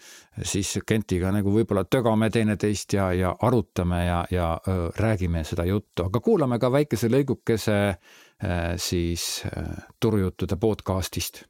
siis 0.43 0.77
Kentiga 0.87 1.33
nagu 1.35 1.53
võib-olla 1.53 1.85
tögame 1.89 2.31
teineteist 2.31 2.97
ja, 2.97 3.11
ja 3.17 3.35
arutame 3.49 4.05
ja, 4.05 4.23
ja 4.31 4.53
öö, 4.69 4.91
räägime 4.97 5.45
seda 5.45 5.65
juttu, 5.65 6.07
aga 6.09 6.21
kuulame 6.21 6.59
ka 6.59 6.73
väikese 6.73 7.11
lõigukese 7.13 7.77
äh, 7.89 8.75
siis 8.77 9.45
äh, 9.47 9.87
turujuttude 10.01 10.57
podcastist. 10.57 11.45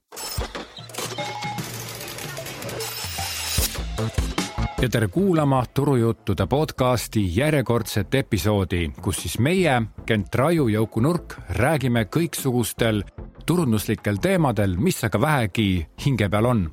ja 4.82 4.88
tere 4.88 5.08
kuulama 5.08 5.64
Turujuttude 5.74 6.46
podcasti 6.46 7.22
järjekordset 7.36 8.14
episoodi, 8.14 8.90
kus 9.02 9.22
siis 9.24 9.38
meie, 9.38 9.80
Kent 10.06 10.34
Raju 10.34 10.68
ja 10.68 10.82
Uku 10.82 11.00
Nurk 11.00 11.38
räägime 11.48 12.04
kõiksugustel 12.12 13.02
turunduslikel 13.46 14.16
teemadel, 14.22 14.76
mis 14.78 15.04
aga 15.04 15.20
vähegi 15.20 15.86
hinge 16.06 16.28
peal 16.28 16.44
on. 16.44 16.70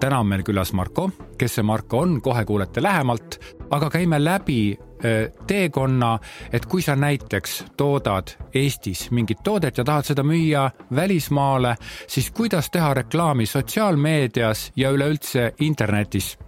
täna 0.00 0.20
on 0.20 0.26
meil 0.26 0.44
külas 0.46 0.72
Marko, 0.72 1.10
kes 1.38 1.54
see 1.58 1.62
Marko 1.66 1.98
on, 1.98 2.20
kohe 2.22 2.44
kuulete 2.44 2.82
lähemalt, 2.82 3.38
aga 3.70 3.90
käime 3.90 4.20
läbi 4.24 4.78
äh, 4.78 5.32
teekonna, 5.46 6.18
et 6.52 6.66
kui 6.66 6.82
sa 6.82 6.96
näiteks 6.96 7.64
toodad 7.76 8.30
Eestis 8.54 9.10
mingit 9.10 9.42
toodet 9.44 9.78
ja 9.78 9.84
tahad 9.84 10.06
seda 10.06 10.22
müüa 10.22 10.70
välismaale, 10.94 11.74
siis 12.06 12.30
kuidas 12.30 12.70
teha 12.70 12.94
reklaami 12.94 13.46
sotsiaalmeedias 13.46 14.72
ja 14.76 14.90
üleüldse 14.90 15.54
internetis. 15.60 16.38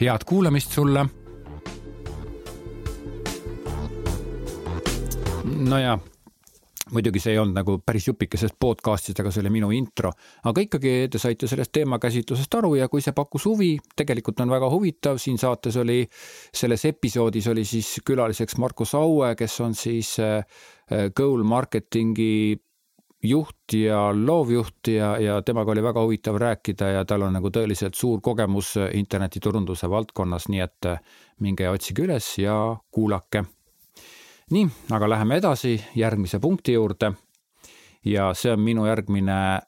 head 0.00 0.24
kuulamist 0.26 0.72
sulle. 0.72 1.06
no 5.44 5.78
ja 5.78 5.98
muidugi 6.94 7.22
see 7.22 7.34
ei 7.34 7.40
olnud 7.42 7.58
nagu 7.58 7.76
päris 7.86 8.08
jupikesest 8.08 8.56
podcast'ist, 8.60 9.20
aga 9.20 9.32
see 9.34 9.42
oli 9.44 9.52
minu 9.56 9.70
intro, 9.74 10.12
aga 10.48 10.64
ikkagi 10.64 10.94
te 11.12 11.20
saite 11.22 11.48
sellest 11.50 11.72
teemakäsitlusest 11.74 12.58
aru 12.60 12.74
ja 12.78 12.88
kui 12.92 13.04
see 13.04 13.14
pakkus 13.16 13.48
huvi, 13.50 13.72
tegelikult 13.96 14.44
on 14.44 14.54
väga 14.54 14.70
huvitav, 14.72 15.18
siin 15.22 15.40
saates 15.40 15.78
oli, 15.82 16.02
selles 16.54 16.84
episoodis 16.90 17.48
oli 17.52 17.64
siis 17.68 17.96
külaliseks 18.06 18.58
Marko 18.62 18.86
Saue, 18.88 19.34
kes 19.38 19.58
on 19.64 19.74
siis 19.78 20.16
äh, 20.22 20.44
Goal 21.16 21.42
Marketingi 21.48 22.56
juht 23.24 23.72
ja 23.72 24.10
loovjuht 24.12 24.88
ja, 24.92 25.14
ja 25.18 25.40
temaga 25.42 25.72
oli 25.72 25.82
väga 25.82 26.02
huvitav 26.04 26.36
rääkida 26.40 26.90
ja 26.98 27.04
tal 27.08 27.24
on 27.24 27.32
nagu 27.38 27.50
tõeliselt 27.50 27.96
suur 27.96 28.20
kogemus 28.20 28.74
internetiturunduse 28.92 29.88
valdkonnas, 29.90 30.50
nii 30.52 30.64
et 30.64 30.90
minge 31.40 31.68
otsige 31.72 32.04
üles 32.04 32.34
ja 32.38 32.58
kuulake 32.92 33.46
nii, 34.50 34.68
aga 34.90 35.08
läheme 35.10 35.36
edasi 35.36 35.84
järgmise 35.96 36.38
punkti 36.38 36.72
juurde. 36.72 37.12
ja 38.04 38.34
see 38.34 38.52
on 38.52 38.60
minu 38.60 38.86
järgmine 38.86 39.32
äh, 39.32 39.62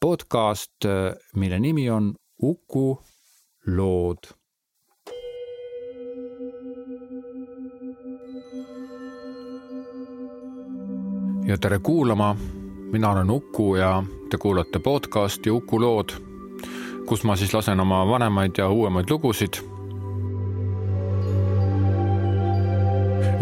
podcast, 0.00 0.84
äh, 0.84 1.14
mille 1.36 1.60
nimi 1.60 1.90
on 1.90 2.14
Uku 2.42 2.98
lood. 3.66 4.32
ja 11.46 11.58
tere 11.58 11.78
kuulama, 11.78 12.36
mina 12.92 13.10
olen 13.10 13.30
Uku 13.30 13.76
ja 13.76 14.02
te 14.30 14.38
kuulate 14.38 14.78
podcasti 14.78 15.50
Uku 15.50 15.80
lood, 15.80 16.10
kus 17.06 17.24
ma 17.24 17.36
siis 17.36 17.54
lasen 17.54 17.80
oma 17.80 18.06
vanemaid 18.08 18.52
ja 18.58 18.68
uuemaid 18.68 19.10
lugusid 19.10 19.71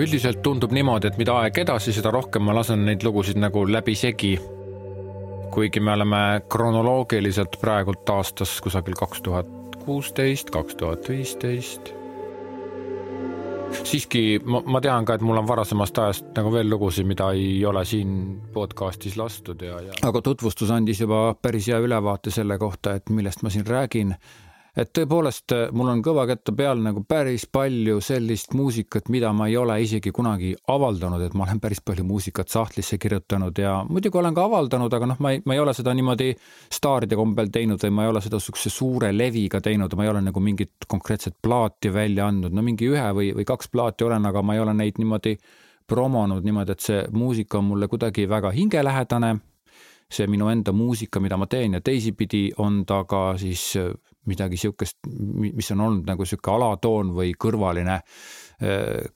üldiselt 0.00 0.42
tundub 0.42 0.72
niimoodi, 0.72 1.10
et 1.10 1.18
mida 1.20 1.36
aeg 1.42 1.62
edasi, 1.64 1.92
seda 1.92 2.12
rohkem 2.14 2.44
ma 2.46 2.54
lasen 2.56 2.84
neid 2.88 3.04
lugusid 3.06 3.40
nagu 3.40 3.66
läbisegi. 3.68 4.38
kuigi 5.50 5.80
me 5.80 5.92
oleme 5.92 6.42
kronoloogiliselt 6.48 7.56
praegult 7.60 8.10
aastas 8.10 8.60
kusagil 8.62 8.94
kaks 8.94 9.22
tuhat 9.26 9.48
kuusteist, 9.84 10.50
kaks 10.50 10.76
tuhat 10.76 11.08
viisteist. 11.08 11.94
siiski 13.82 14.40
ma, 14.44 14.62
ma 14.66 14.80
tean 14.80 15.04
ka, 15.04 15.14
et 15.14 15.24
mul 15.26 15.38
on 15.38 15.48
varasemast 15.48 15.98
ajast 15.98 16.30
nagu 16.36 16.52
veel 16.52 16.70
lugusid, 16.70 17.06
mida 17.06 17.30
ei 17.34 17.64
ole 17.66 17.84
siin 17.84 18.40
podcast'is 18.54 19.16
lastud 19.18 19.62
ja, 19.62 19.80
ja. 19.80 19.96
aga 20.06 20.22
tutvustus 20.22 20.70
andis 20.74 21.00
juba 21.00 21.34
päris 21.42 21.68
hea 21.70 21.78
ülevaate 21.78 22.30
selle 22.34 22.58
kohta, 22.58 22.94
et 22.98 23.10
millest 23.10 23.42
ma 23.42 23.50
siin 23.50 23.66
räägin 23.66 24.14
et 24.76 24.90
tõepoolest 24.96 25.54
äh, 25.56 25.62
mul 25.72 25.90
on 25.92 26.02
kõva 26.04 26.26
kätte 26.30 26.54
peal 26.56 26.82
nagu 26.82 27.02
päris 27.08 27.46
palju 27.50 28.00
sellist 28.04 28.54
muusikat, 28.54 29.08
mida 29.08 29.32
ma 29.36 29.48
ei 29.50 29.56
ole 29.56 29.80
isegi 29.82 30.12
kunagi 30.14 30.52
avaldanud, 30.68 31.22
et 31.26 31.34
ma 31.34 31.46
olen 31.46 31.60
päris 31.62 31.82
palju 31.84 32.04
muusikat 32.06 32.52
sahtlisse 32.52 32.98
kirjutanud 32.98 33.58
ja 33.58 33.80
muidugi 33.88 34.18
olen 34.18 34.36
ka 34.36 34.44
avaldanud, 34.48 34.92
aga 34.98 35.10
noh, 35.12 35.20
ma 35.20 35.34
ei, 35.34 35.42
ma 35.44 35.56
ei 35.56 35.62
ole 35.62 35.74
seda 35.76 35.94
niimoodi 35.96 36.32
staaride 36.72 37.18
kombel 37.18 37.50
teinud 37.52 37.82
või 37.86 37.96
ma 37.96 38.06
ei 38.06 38.14
ole 38.14 38.22
seda 38.24 38.40
niisuguse 38.40 38.70
suure 38.74 39.10
leviga 39.16 39.60
teinud, 39.64 39.96
ma 39.96 40.06
ei 40.06 40.12
ole 40.12 40.22
nagu 40.28 40.44
mingit 40.44 40.86
konkreetset 40.88 41.38
plaati 41.42 41.92
välja 41.94 42.30
andnud, 42.30 42.54
no 42.54 42.64
mingi 42.64 42.88
ühe 42.90 43.08
või, 43.16 43.32
või 43.36 43.48
kaks 43.48 43.72
plaati 43.72 44.06
olen, 44.06 44.30
aga 44.30 44.42
ma 44.42 44.56
ei 44.56 44.62
ole 44.62 44.76
neid 44.76 45.02
niimoodi 45.02 45.36
promonud 45.90 46.46
niimoodi, 46.46 46.74
et 46.76 46.84
see 46.84 47.00
muusika 47.12 47.58
on 47.58 47.70
mulle 47.72 47.88
kuidagi 47.90 48.28
väga 48.30 48.52
hingelähedane. 48.54 49.36
See 50.10 50.26
minu 50.30 50.48
enda 50.50 50.72
muusika, 50.74 51.20
mida 51.22 51.38
ma 51.38 51.46
teen 51.46 51.78
ja 51.78 51.80
teisipidi 51.80 52.50
on 52.58 52.84
ta 52.86 53.04
ka 53.08 53.38
siis 53.38 53.76
midagi 54.28 54.58
sihukest, 54.60 54.98
mis 55.40 55.70
on 55.72 55.80
olnud 55.80 56.08
nagu 56.10 56.26
sihuke 56.28 56.52
alatoon 56.52 57.14
või 57.16 57.32
kõrvaline 57.40 58.00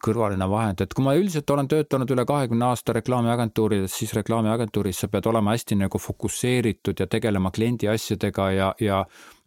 kõrvaline 0.00 0.46
vahend, 0.48 0.80
et 0.80 0.94
kui 0.96 1.04
ma 1.04 1.12
üldiselt 1.18 1.50
olen 1.52 1.68
töötanud 1.68 2.08
üle 2.14 2.24
kahekümne 2.24 2.64
aasta 2.70 2.94
reklaamiagentuurides, 2.96 3.92
siis 3.92 4.14
reklaamiagentuuris 4.16 5.02
sa 5.04 5.10
pead 5.12 5.28
olema 5.28 5.52
hästi 5.52 5.76
nagu 5.82 6.00
fokusseeritud 6.00 7.02
ja 7.02 7.06
tegelema 7.12 7.52
kliendi 7.52 7.90
asjadega 7.92 8.46
ja, 8.56 8.70
ja 8.80 9.02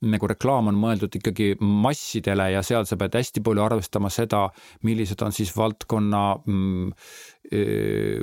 nagu 0.06 0.30
reklaam 0.30 0.70
on 0.70 0.78
mõeldud 0.78 1.16
ikkagi 1.18 1.56
massidele 1.62 2.52
ja 2.54 2.62
seal 2.66 2.86
sa 2.86 2.98
pead 3.00 3.16
hästi 3.18 3.42
palju 3.46 3.64
arvestama 3.64 4.12
seda, 4.14 4.44
millised 4.86 5.22
on 5.26 5.34
siis 5.34 5.54
valdkonna 5.58 6.24
mm, 6.46 6.92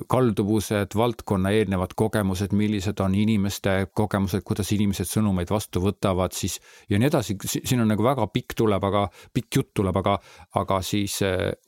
kalduvused, 0.06 0.94
valdkonna 0.96 1.50
eelnevad 1.56 1.94
kogemused, 1.96 2.52
millised 2.52 3.00
on 3.00 3.14
inimeste 3.16 3.86
kogemused, 3.96 4.44
kuidas 4.44 4.72
inimesed 4.76 5.08
sõnumeid 5.08 5.50
vastu 5.50 5.80
võtavad, 5.80 6.36
siis 6.36 6.58
ja 6.92 7.00
nii 7.00 7.08
edasi, 7.08 7.38
siin 7.48 7.80
on 7.80 7.88
nagu 7.88 8.04
väga 8.04 8.26
pikk 8.34 8.52
tuleb, 8.60 8.84
aga 8.84 9.06
pikk 9.34 9.60
jutt 9.60 9.72
tuleb, 9.80 9.96
aga, 10.02 10.18
aga 10.60 10.80
siis 10.84 11.22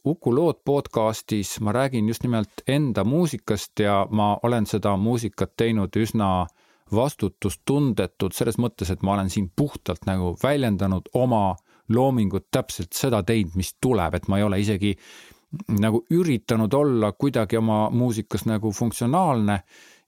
Uku 0.06 0.34
lood 0.34 0.60
podcastis 0.64 1.56
ma 1.64 1.72
räägin 1.72 2.08
just 2.08 2.22
nimelt 2.22 2.62
enda 2.68 3.04
muusikast 3.04 3.80
ja 3.80 4.04
ma 4.10 4.34
olen 4.42 4.68
seda 4.68 4.96
muusikat 5.00 5.56
teinud 5.56 5.96
üsna 5.96 6.46
vastutustundetult 6.94 8.36
selles 8.36 8.58
mõttes, 8.62 8.90
et 8.90 9.02
ma 9.02 9.16
olen 9.16 9.30
siin 9.32 9.50
puhtalt 9.56 10.06
nagu 10.06 10.34
väljendanud 10.42 11.10
oma 11.14 11.56
loomingut, 11.88 12.48
täpselt 12.50 12.94
seda 12.94 13.22
teinud, 13.26 13.54
mis 13.58 13.74
tuleb, 13.80 14.14
et 14.14 14.28
ma 14.28 14.38
ei 14.38 14.46
ole 14.46 14.60
isegi 14.62 14.94
nagu 15.80 16.02
üritanud 16.12 16.72
olla 16.74 17.12
kuidagi 17.14 17.56
oma 17.56 17.86
muusikas 17.94 18.44
nagu 18.48 18.72
funktsionaalne 18.74 19.60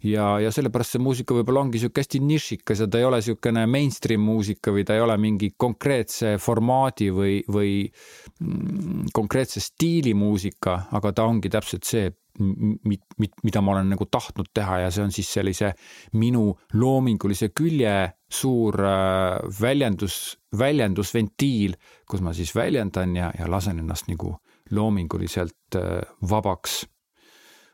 ja, 0.05 0.27
ja 0.43 0.51
sellepärast 0.55 0.97
see 0.97 1.03
muusika 1.03 1.37
võib-olla 1.37 1.65
ongi 1.65 1.81
sihuke 1.83 2.03
hästi 2.03 2.21
nišikas 2.23 2.83
ja 2.85 2.89
ta 2.91 3.01
ei 3.01 3.07
ole 3.09 3.21
niisugune 3.23 3.65
mainstream 3.71 4.23
muusika 4.27 4.75
või 4.75 4.85
ta 4.87 4.97
ei 4.99 5.03
ole 5.03 5.17
mingi 5.21 5.53
konkreetse 5.57 6.37
formaadi 6.43 7.11
või, 7.15 7.39
või 7.49 7.73
mm, 7.87 9.11
konkreetse 9.15 9.63
stiili 9.65 10.15
muusika, 10.19 10.81
aga 10.99 11.15
ta 11.15 11.27
ongi 11.31 11.51
täpselt 11.53 11.89
see, 11.89 12.11
mida 12.39 13.63
ma 13.63 13.73
olen 13.73 13.93
nagu 13.95 14.07
tahtnud 14.11 14.51
teha 14.55 14.83
ja 14.85 14.91
see 14.95 15.05
on 15.05 15.15
siis 15.15 15.31
sellise 15.33 15.73
minu 16.19 16.53
loomingulise 16.75 17.51
külje 17.57 17.95
suur 18.31 18.79
äh, 18.85 19.39
väljendus, 19.61 20.39
väljendusventiil, 20.59 21.75
kus 22.09 22.23
ma 22.25 22.35
siis 22.37 22.55
väljendan 22.57 23.17
ja, 23.17 23.33
ja 23.39 23.49
lasen 23.51 23.81
ennast 23.83 24.09
nagu 24.11 24.37
loominguliselt 24.71 25.79
äh, 25.81 26.03
vabaks. 26.31 26.85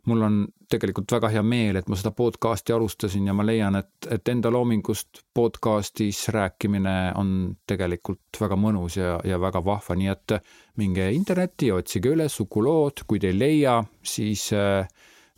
Mul 0.06 0.23
on 0.23 0.40
tegelikult 0.75 1.14
väga 1.16 1.31
hea 1.37 1.43
meel, 1.47 1.78
et 1.78 1.88
ma 1.88 1.97
seda 1.99 2.11
podcast'i 2.16 2.75
alustasin 2.75 3.31
ja 3.31 3.35
ma 3.37 3.47
leian, 3.47 3.78
et, 3.78 4.09
et 4.11 4.28
enda 4.33 4.50
loomingust 4.52 5.23
podcast'is 5.35 6.26
rääkimine 6.35 7.14
on 7.21 7.31
tegelikult 7.66 8.40
väga 8.40 8.59
mõnus 8.59 8.99
ja, 8.99 9.16
ja 9.25 9.38
väga 9.40 9.62
vahva, 9.64 9.97
nii 9.99 10.12
et 10.12 10.37
minge 10.83 11.09
internetti, 11.14 11.73
otsige 11.73 12.14
üles 12.14 12.38
Uku 12.43 12.64
lood, 12.66 13.04
kui 13.07 13.23
te 13.23 13.31
ei 13.31 13.38
leia, 13.38 13.78
siis 14.02 14.49
äh, 14.57 14.88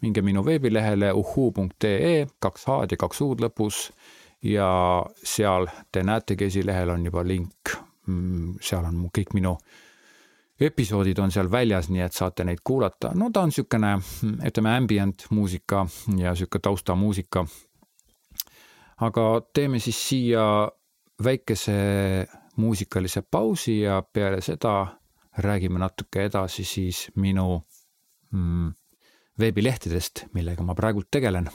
minge 0.03 0.23
minu 0.23 0.45
veebilehele 0.45 1.13
uhuu.ee, 1.17 2.27
kaks 2.43 2.69
H-d 2.69 2.97
ja 2.97 3.01
kaks 3.01 3.23
U-d 3.27 3.47
lõpus. 3.47 3.89
Ja 4.47 4.69
seal 5.27 5.67
te 5.93 6.05
näetegi, 6.07 6.51
esilehel 6.51 6.93
on 6.93 7.07
juba 7.09 7.25
link, 7.27 7.73
mm, 8.07 8.59
seal 8.63 8.85
on 8.87 9.07
kõik 9.15 9.33
minu 9.35 9.57
episoodid 10.61 11.19
on 11.19 11.31
seal 11.31 11.51
väljas, 11.53 11.91
nii 11.93 12.03
et 12.05 12.17
saate 12.17 12.45
neid 12.45 12.63
kuulata. 12.65 13.13
no 13.15 13.31
ta 13.31 13.43
on 13.45 13.53
niisugune, 13.53 13.97
ütleme, 14.49 14.77
ambient 14.77 15.27
muusika 15.31 15.87
ja 16.17 16.33
niisugune 16.33 16.63
taustamuusika. 16.63 17.47
aga 18.97 19.27
teeme 19.55 19.79
siis 19.79 20.09
siia 20.09 20.47
väikese 21.25 21.77
muusikalise 22.57 23.23
pausi 23.23 23.81
ja 23.81 24.03
peale 24.03 24.41
seda 24.41 24.87
räägime 25.39 25.79
natuke 25.79 26.25
edasi 26.25 26.65
siis 26.65 27.11
minu 27.17 27.63
mm, 28.33 28.73
veebilehtedest, 29.39 30.27
millega 30.33 30.65
ma 30.65 30.75
praegult 30.75 31.11
tegelen. 31.11 31.51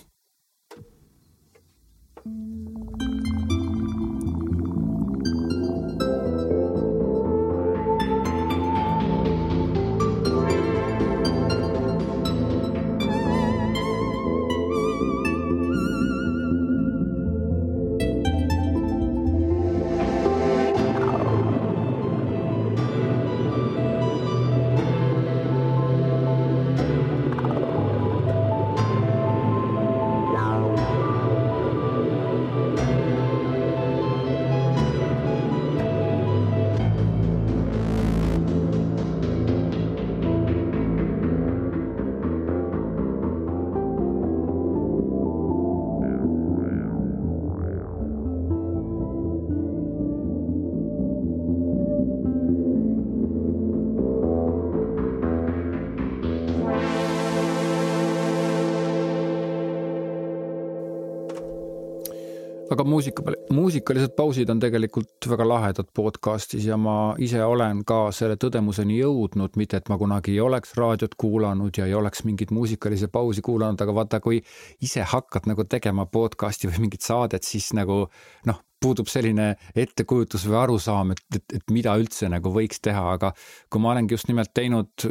Aga 62.71 62.86
muusika, 62.88 63.23
muusikalised 63.51 64.13
pausid 64.15 64.49
on 64.53 64.62
tegelikult 64.63 65.27
väga 65.29 65.47
lahedad 65.47 65.89
podcast'is 65.97 66.65
ja 66.69 66.77
ma 66.79 67.13
ise 67.19 67.43
olen 67.43 67.84
ka 67.88 67.99
selle 68.15 68.38
tõdemuseni 68.39 69.01
jõudnud, 69.01 69.57
mitte 69.60 69.81
et 69.81 69.91
ma 69.91 69.97
kunagi 70.01 70.36
ei 70.36 70.41
oleks 70.43 70.75
raadiot 70.79 71.17
kuulanud 71.19 71.77
ja 71.77 71.89
ei 71.89 71.95
oleks 71.97 72.23
mingit 72.27 72.53
muusikalise 72.55 73.12
pausi 73.12 73.43
kuulanud, 73.45 73.81
aga 73.81 73.95
vaata, 73.95 74.21
kui 74.23 74.41
ise 74.81 75.03
hakkad 75.13 75.49
nagu 75.51 75.67
tegema 75.67 76.07
podcast'i 76.07 76.71
või 76.71 76.88
mingit 76.88 77.07
saadet, 77.07 77.43
siis 77.47 77.73
nagu 77.77 78.05
noh, 78.47 78.63
puudub 78.82 79.10
selline 79.12 79.52
ettekujutus 79.78 80.48
või 80.50 80.58
arusaam, 80.63 81.13
et, 81.13 81.24
et, 81.36 81.58
et 81.60 81.74
mida 81.74 81.94
üldse 82.00 82.30
nagu 82.32 82.52
võiks 82.54 82.82
teha, 82.84 83.04
aga 83.15 83.32
kui 83.72 83.84
ma 83.84 83.94
olengi 83.94 84.15
just 84.15 84.30
nimelt 84.32 84.54
teinud 84.58 85.06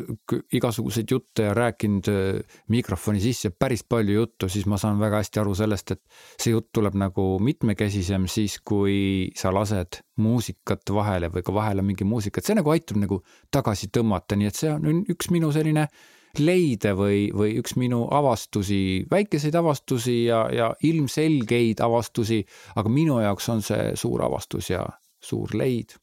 igasuguseid 0.57 1.15
jutte 1.15 1.49
ja 1.49 1.55
rääkinud 1.57 2.11
äh, 2.11 2.61
mikrofoni 2.73 3.23
sisse 3.23 3.53
päris 3.55 3.85
palju 3.87 4.21
juttu, 4.21 4.51
siis 4.51 4.67
ma 4.71 4.79
saan 4.81 5.01
väga 5.01 5.23
hästi 5.23 5.43
aru 5.43 5.57
sellest, 5.59 5.97
et 5.97 6.03
see 6.41 6.55
jutt 6.55 6.71
tuleb 6.77 6.99
nagu 7.01 7.27
mitmekesisem 7.43 8.27
siis, 8.31 8.59
kui 8.65 9.31
sa 9.39 9.55
lased 9.55 10.03
muusikat 10.21 10.91
vahele 10.95 11.31
või 11.33 11.45
ka 11.47 11.55
vahele 11.55 11.85
mingi 11.87 12.07
muusikat, 12.09 12.45
see 12.47 12.59
nagu 12.59 12.73
aitab 12.75 13.01
nagu 13.01 13.23
tagasi 13.55 13.91
tõmmata, 13.95 14.39
nii 14.39 14.51
et 14.51 14.65
see 14.65 14.73
on 14.75 15.05
üks 15.11 15.31
minu 15.33 15.53
selline 15.55 15.89
leide 16.39 16.93
või, 16.97 17.31
või 17.35 17.57
üks 17.61 17.75
minu 17.81 18.05
avastusi, 18.15 19.07
väikeseid 19.11 19.57
avastusi 19.59 20.25
ja, 20.29 20.45
ja 20.55 20.71
ilmselgeid 20.87 21.83
avastusi, 21.83 22.41
aga 22.77 22.93
minu 22.93 23.19
jaoks 23.21 23.49
on 23.51 23.65
see 23.67 23.91
suur 23.99 24.23
avastus 24.25 24.71
ja 24.71 24.85
suur 25.21 25.51
leid. 25.55 25.97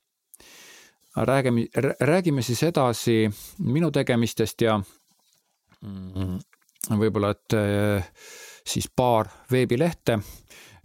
räägime, 1.15 1.65
räägime 1.99 2.41
siis 2.41 2.63
edasi 2.63 3.29
minu 3.59 3.91
tegemistest 3.91 4.61
ja 4.61 4.77
mm, 5.81 6.37
võib-olla, 6.99 7.31
et 7.31 7.53
äh, 7.53 8.11
siis 8.67 8.89
paar 8.95 9.27
veebilehte. 9.51 10.19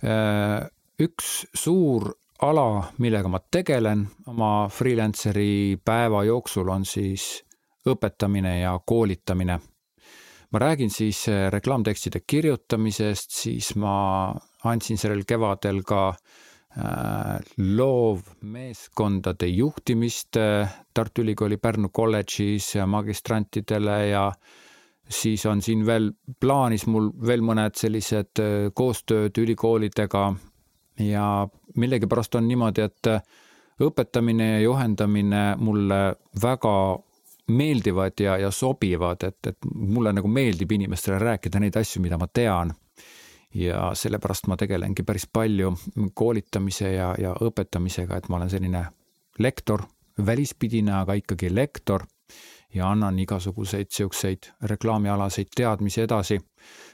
Äh, 0.02 0.70
üks 1.02 1.46
suur 1.54 2.12
ala, 2.42 2.92
millega 2.98 3.28
ma 3.28 3.40
tegelen 3.50 4.06
oma 4.26 4.68
freelanceri 4.68 5.78
päeva 5.84 6.24
jooksul 6.24 6.68
on 6.68 6.84
siis 6.84 7.44
õpetamine 7.86 8.60
ja 8.60 8.80
koolitamine. 8.86 9.60
ma 10.52 10.58
räägin 10.58 10.90
siis 10.90 11.28
äh, 11.28 11.50
reklaamtekstide 11.50 12.20
kirjutamisest, 12.26 13.30
siis 13.30 13.74
ma 13.76 14.34
andsin 14.64 14.98
sellel 14.98 15.24
kevadel 15.24 15.80
ka 15.82 16.08
äh, 16.08 17.40
loovmeeskondade 17.58 19.46
juhtimist 19.46 20.36
äh, 20.36 20.74
Tartu 20.94 21.22
Ülikooli 21.22 21.56
Pärnu 21.56 21.88
kolledžis 21.88 22.74
magistrantidele 22.86 24.06
ja 24.08 24.32
siis 25.08 25.46
on 25.46 25.62
siin 25.62 25.86
veel 25.86 26.12
plaanis 26.40 26.86
mul 26.86 27.10
veel 27.26 27.40
mõned 27.40 27.74
sellised 27.76 28.42
koostööd 28.74 29.38
ülikoolidega 29.38 30.34
ja 31.00 31.48
millegipärast 31.76 32.34
on 32.34 32.48
niimoodi, 32.48 32.84
et 32.84 33.08
õpetamine 33.80 34.50
ja 34.52 34.60
juhendamine 34.60 35.56
mulle 35.56 36.00
väga 36.42 36.74
meeldivad 37.48 38.20
ja, 38.20 38.36
ja 38.38 38.50
sobivad, 38.50 39.22
et, 39.26 39.46
et 39.46 39.70
mulle 39.74 40.12
nagu 40.12 40.28
meeldib 40.28 40.72
inimestele 40.72 41.18
rääkida 41.18 41.60
neid 41.60 41.76
asju, 41.76 42.02
mida 42.02 42.18
ma 42.18 42.28
tean. 42.28 42.74
ja 43.54 43.90
sellepärast 43.94 44.46
ma 44.48 44.56
tegelengi 44.56 45.02
päris 45.04 45.26
palju 45.28 45.74
koolitamise 46.14 46.92
ja, 46.94 47.10
ja 47.20 47.34
õpetamisega, 47.36 48.16
et 48.16 48.28
ma 48.32 48.38
olen 48.38 48.50
selline 48.50 48.86
lektor, 49.38 49.82
välispidine, 50.26 50.92
aga 51.02 51.18
ikkagi 51.20 51.50
lektor 51.54 52.06
ja 52.74 52.90
annan 52.90 53.18
igasuguseid 53.18 53.90
siukseid 53.90 54.48
reklaamialaseid 54.62 55.52
teadmisi 55.56 56.00
edasi. 56.00 56.40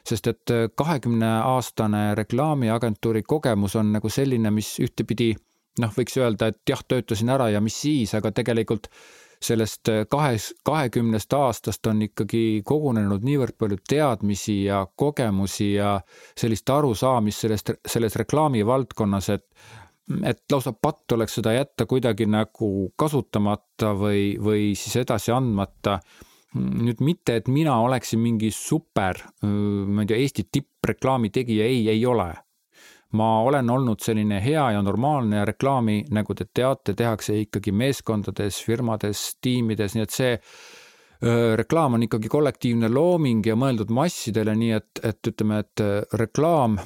sest 0.04 0.26
et 0.26 0.50
kahekümne 0.74 1.28
aastane 1.44 2.14
reklaamiagentuuri 2.14 3.22
kogemus 3.22 3.76
on 3.76 3.92
nagu 3.92 4.08
selline, 4.08 4.50
mis 4.50 4.78
ühtepidi 4.80 5.34
noh, 5.78 5.94
võiks 5.94 6.16
öelda, 6.18 6.50
et 6.50 6.61
jah, 6.68 6.82
töötasin 6.88 7.30
ära 7.30 7.48
ja 7.50 7.61
mis 7.61 7.80
siis, 7.80 8.14
aga 8.14 8.32
tegelikult 8.32 8.88
sellest 9.42 9.88
kahes, 10.11 10.53
kahekümnest 10.64 11.33
aastast 11.33 11.87
on 11.87 12.03
ikkagi 12.09 12.62
kogunenud 12.66 13.22
niivõrd 13.24 13.55
palju 13.59 13.79
teadmisi 13.88 14.64
ja 14.64 14.85
kogemusi 14.96 15.72
ja 15.74 15.98
sellist 16.38 16.70
arusaamist 16.70 17.44
sellest, 17.46 17.74
selles 17.87 18.16
reklaamivaldkonnas, 18.18 19.29
et 19.37 19.46
et 20.24 20.40
lausa 20.53 20.72
patt 20.72 21.12
oleks 21.12 21.35
seda 21.38 21.53
jätta 21.53 21.87
kuidagi 21.87 22.27
nagu 22.31 22.70
kasutamata 22.96 23.92
või, 23.96 24.22
või 24.40 24.72
siis 24.79 24.96
edasi 25.05 25.35
andmata. 25.35 25.98
nüüd 26.57 27.03
mitte, 27.05 27.35
et 27.37 27.48
mina 27.53 27.74
oleksin 27.85 28.20
mingi 28.24 28.48
super, 28.51 29.18
ma 29.42 30.03
ei 30.03 30.09
tea, 30.09 30.16
Eesti 30.16 30.46
tippreklaami 30.53 31.29
tegija, 31.31 31.64
ei, 31.64 31.83
ei 31.92 32.07
ole. 32.07 32.31
Ma 33.16 33.29
olen 33.42 33.71
olnud 33.71 34.03
selline 34.05 34.40
hea 34.44 34.66
ja 34.75 34.83
normaalne 34.85 35.44
reklaami, 35.49 36.03
nagu 36.12 36.35
te 36.35 36.49
teate, 36.55 36.94
tehakse 36.94 37.38
ikkagi 37.44 37.73
meeskondades, 37.73 38.61
firmades, 38.64 39.38
tiimides, 39.40 39.97
nii 39.97 40.05
et 40.05 40.14
see 40.14 40.37
reklaam 41.59 41.97
on 41.97 42.05
ikkagi 42.07 42.29
kollektiivne 42.31 42.90
looming 42.92 43.47
ja 43.47 43.57
mõeldud 43.59 43.90
massidele, 43.90 44.55
nii 44.55 44.75
et, 44.77 45.01
et 45.03 45.31
ütleme, 45.33 45.64
et 45.64 45.83
reklaam 46.21 46.77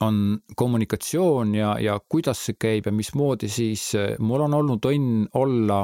on 0.00 0.38
kommunikatsioon 0.56 1.54
ja, 1.58 1.74
ja 1.82 1.98
kuidas 2.08 2.46
see 2.46 2.56
käib 2.60 2.86
ja 2.88 2.94
mismoodi, 2.94 3.50
siis 3.52 3.90
mul 4.22 4.46
on 4.46 4.54
olnud 4.54 4.86
õnn 4.88 5.26
olla 5.36 5.82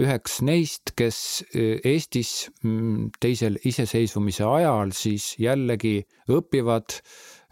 üheks 0.00 0.38
neist, 0.46 0.94
kes 0.96 1.18
Eestis 1.52 2.48
mm, 2.62 3.10
teisel 3.20 3.58
iseseisvumise 3.68 4.46
ajal 4.48 4.94
siis 4.96 5.34
jällegi 5.42 5.98
õpivad, 6.30 7.00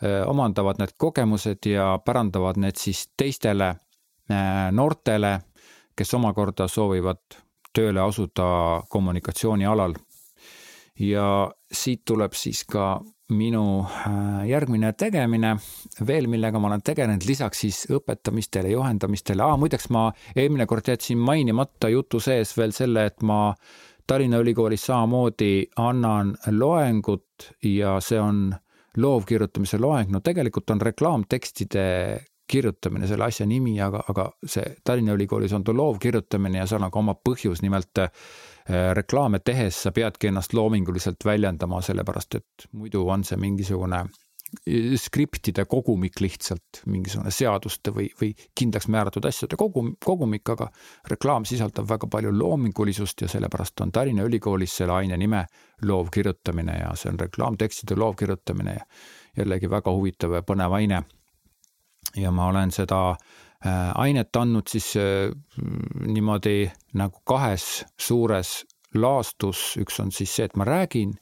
omandavad 0.02 0.78
need 0.78 0.94
kogemused 0.96 1.66
ja 1.66 1.98
pärandavad 2.04 2.60
need 2.62 2.78
siis 2.78 3.08
teistele 3.16 3.72
noortele, 4.72 5.32
kes 5.96 6.14
omakorda 6.14 6.68
soovivad 6.68 7.38
tööle 7.74 8.00
asuda 8.02 8.82
kommunikatsiooni 8.90 9.66
alal. 9.66 9.94
ja 10.98 11.50
siit 11.72 12.00
tuleb 12.04 12.32
siis 12.34 12.64
ka 12.66 13.00
minu 13.30 13.84
järgmine 14.48 14.92
tegemine 14.98 15.52
veel, 16.06 16.26
millega 16.26 16.58
ma 16.58 16.70
olen 16.70 16.82
tegelenud, 16.82 17.26
lisaks 17.28 17.60
siis 17.64 17.82
õpetamistele, 17.92 18.72
juhendamistele 18.72 19.44
ah,, 19.44 19.56
muideks 19.60 19.90
ma 19.94 20.08
eelmine 20.34 20.66
kord 20.66 20.88
jätsin 20.88 21.20
mainimata 21.22 21.90
jutu 21.92 22.20
sees 22.20 22.56
veel 22.56 22.72
selle, 22.72 23.06
et 23.06 23.22
ma 23.22 23.52
Tallinna 24.08 24.40
Ülikoolis 24.40 24.86
samamoodi 24.88 25.68
annan 25.76 26.32
loengut 26.56 27.50
ja 27.62 27.98
see 28.00 28.20
on 28.20 28.46
loovkirjutamise 28.98 29.78
loeng, 29.78 30.10
no 30.10 30.20
tegelikult 30.24 30.70
on 30.74 30.82
reklaamtekstide 30.82 31.86
kirjutamine 32.48 33.06
selle 33.06 33.26
asja 33.26 33.44
nimi, 33.46 33.74
aga, 33.84 34.00
aga 34.08 34.30
see 34.46 34.64
Tallinna 34.84 35.12
Ülikoolis 35.18 35.52
on 35.52 35.64
ta 35.64 35.74
loovkirjutamine 35.76 36.62
ja 36.62 36.66
seal 36.66 36.82
on 36.82 36.92
ka 36.92 37.02
oma 37.02 37.14
põhjus, 37.28 37.60
nimelt 37.62 38.00
Äh, 38.68 38.94
reklaame 38.94 39.38
tehes 39.40 39.78
sa 39.82 39.92
peadki 39.96 40.28
ennast 40.28 40.52
loominguliselt 40.52 41.24
väljendama, 41.24 41.80
sellepärast 41.80 42.34
et 42.36 42.66
muidu 42.76 43.06
on 43.08 43.22
see 43.24 43.38
mingisugune 43.40 44.02
skriptide 44.96 45.64
kogumik 45.68 46.20
lihtsalt, 46.20 46.80
mingisugune 46.88 47.30
seaduste 47.34 47.92
või, 47.92 48.08
või 48.20 48.30
kindlaks 48.56 48.88
määratud 48.88 49.26
asjade 49.28 49.58
kogum, 49.60 49.90
kogumik, 50.04 50.48
aga 50.54 50.70
reklaam 51.10 51.44
sisaldab 51.48 51.88
väga 51.88 52.08
palju 52.10 52.32
loomingulisust 52.32 53.26
ja 53.26 53.28
sellepärast 53.28 53.80
on 53.84 53.92
Tallinna 53.92 54.24
Ülikoolis 54.24 54.76
selle 54.80 54.96
aine 54.96 55.18
nime 55.20 55.44
loovkirjutamine 55.84 56.78
ja 56.80 56.94
see 56.96 57.12
on 57.12 57.20
reklaamtekstide 57.20 57.98
loovkirjutamine 58.00 58.78
ja 58.78 58.86
jällegi 59.36 59.70
väga 59.70 59.92
huvitav 59.92 60.38
ja 60.38 60.42
põnev 60.42 60.78
aine. 60.78 61.02
ja 62.16 62.30
ma 62.32 62.48
olen 62.48 62.70
seda 62.72 63.10
äh, 63.10 63.92
ainet 63.94 64.36
andnud 64.36 64.68
siis 64.68 64.94
äh, 64.96 65.28
niimoodi 66.06 66.70
nagu 66.94 67.20
kahes 67.24 67.84
suures 68.00 68.64
laastus, 68.94 69.76
üks 69.76 70.00
on 70.00 70.12
siis 70.12 70.32
see, 70.36 70.48
et 70.48 70.56
ma 70.56 70.64
räägin 70.64 71.12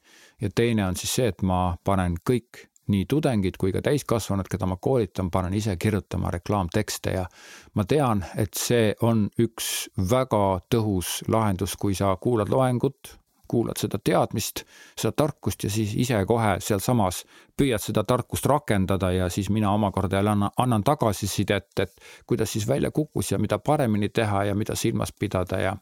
ja 0.40 0.50
teine 0.54 0.86
on 0.86 0.96
siis 0.96 1.14
see, 1.14 1.26
et 1.26 1.42
ma 1.42 1.76
panen 1.84 2.14
kõik 2.22 2.68
nii 2.92 3.04
tudengid 3.10 3.58
kui 3.58 3.72
ka 3.74 3.82
täiskasvanud, 3.82 4.48
keda 4.50 4.66
ma 4.70 4.78
koolitan, 4.80 5.30
panen 5.30 5.54
ise 5.54 5.76
kirjutama 5.76 6.30
reklaamtekste 6.30 7.14
ja 7.16 7.26
ma 7.74 7.84
tean, 7.84 8.24
et 8.36 8.54
see 8.54 8.94
on 9.02 9.26
üks 9.42 9.88
väga 10.10 10.60
tõhus 10.74 11.20
lahendus, 11.28 11.76
kui 11.76 11.94
sa 11.94 12.14
kuulad 12.20 12.52
loengut, 12.52 13.16
kuulad 13.48 13.78
seda 13.78 13.98
teadmist, 14.02 14.64
seda 14.98 15.12
tarkust 15.16 15.64
ja 15.64 15.70
siis 15.70 15.94
ise 15.94 16.18
kohe 16.26 16.56
sealsamas 16.62 17.22
püüad 17.58 17.82
seda 17.82 18.04
tarkust 18.04 18.46
rakendada 18.50 19.12
ja 19.14 19.28
siis 19.30 19.50
mina 19.50 19.72
omakorda 19.74 20.18
jälle 20.18 20.30
annan, 20.34 20.50
annan 20.56 20.84
tagasisidet, 20.84 21.70
et 21.80 21.94
kuidas 22.26 22.52
siis 22.52 22.68
välja 22.68 22.90
kukkus 22.90 23.32
ja 23.32 23.38
mida 23.38 23.58
paremini 23.58 24.08
teha 24.08 24.44
ja 24.44 24.54
mida 24.54 24.74
silmas 24.74 25.12
pidada 25.12 25.60
ja 25.60 25.76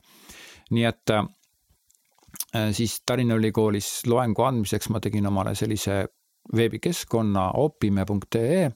nii 0.70 0.84
et 0.84 1.10
äh, 1.10 1.24
siis 2.72 3.00
Tallinna 3.06 3.34
Ülikoolis 3.34 4.06
loengu 4.06 4.42
andmiseks 4.42 4.88
ma 4.88 5.00
tegin 5.00 5.26
omale 5.26 5.54
sellise 5.54 6.04
veebikeskkonna 6.56 7.50
opime.ee 7.60 8.70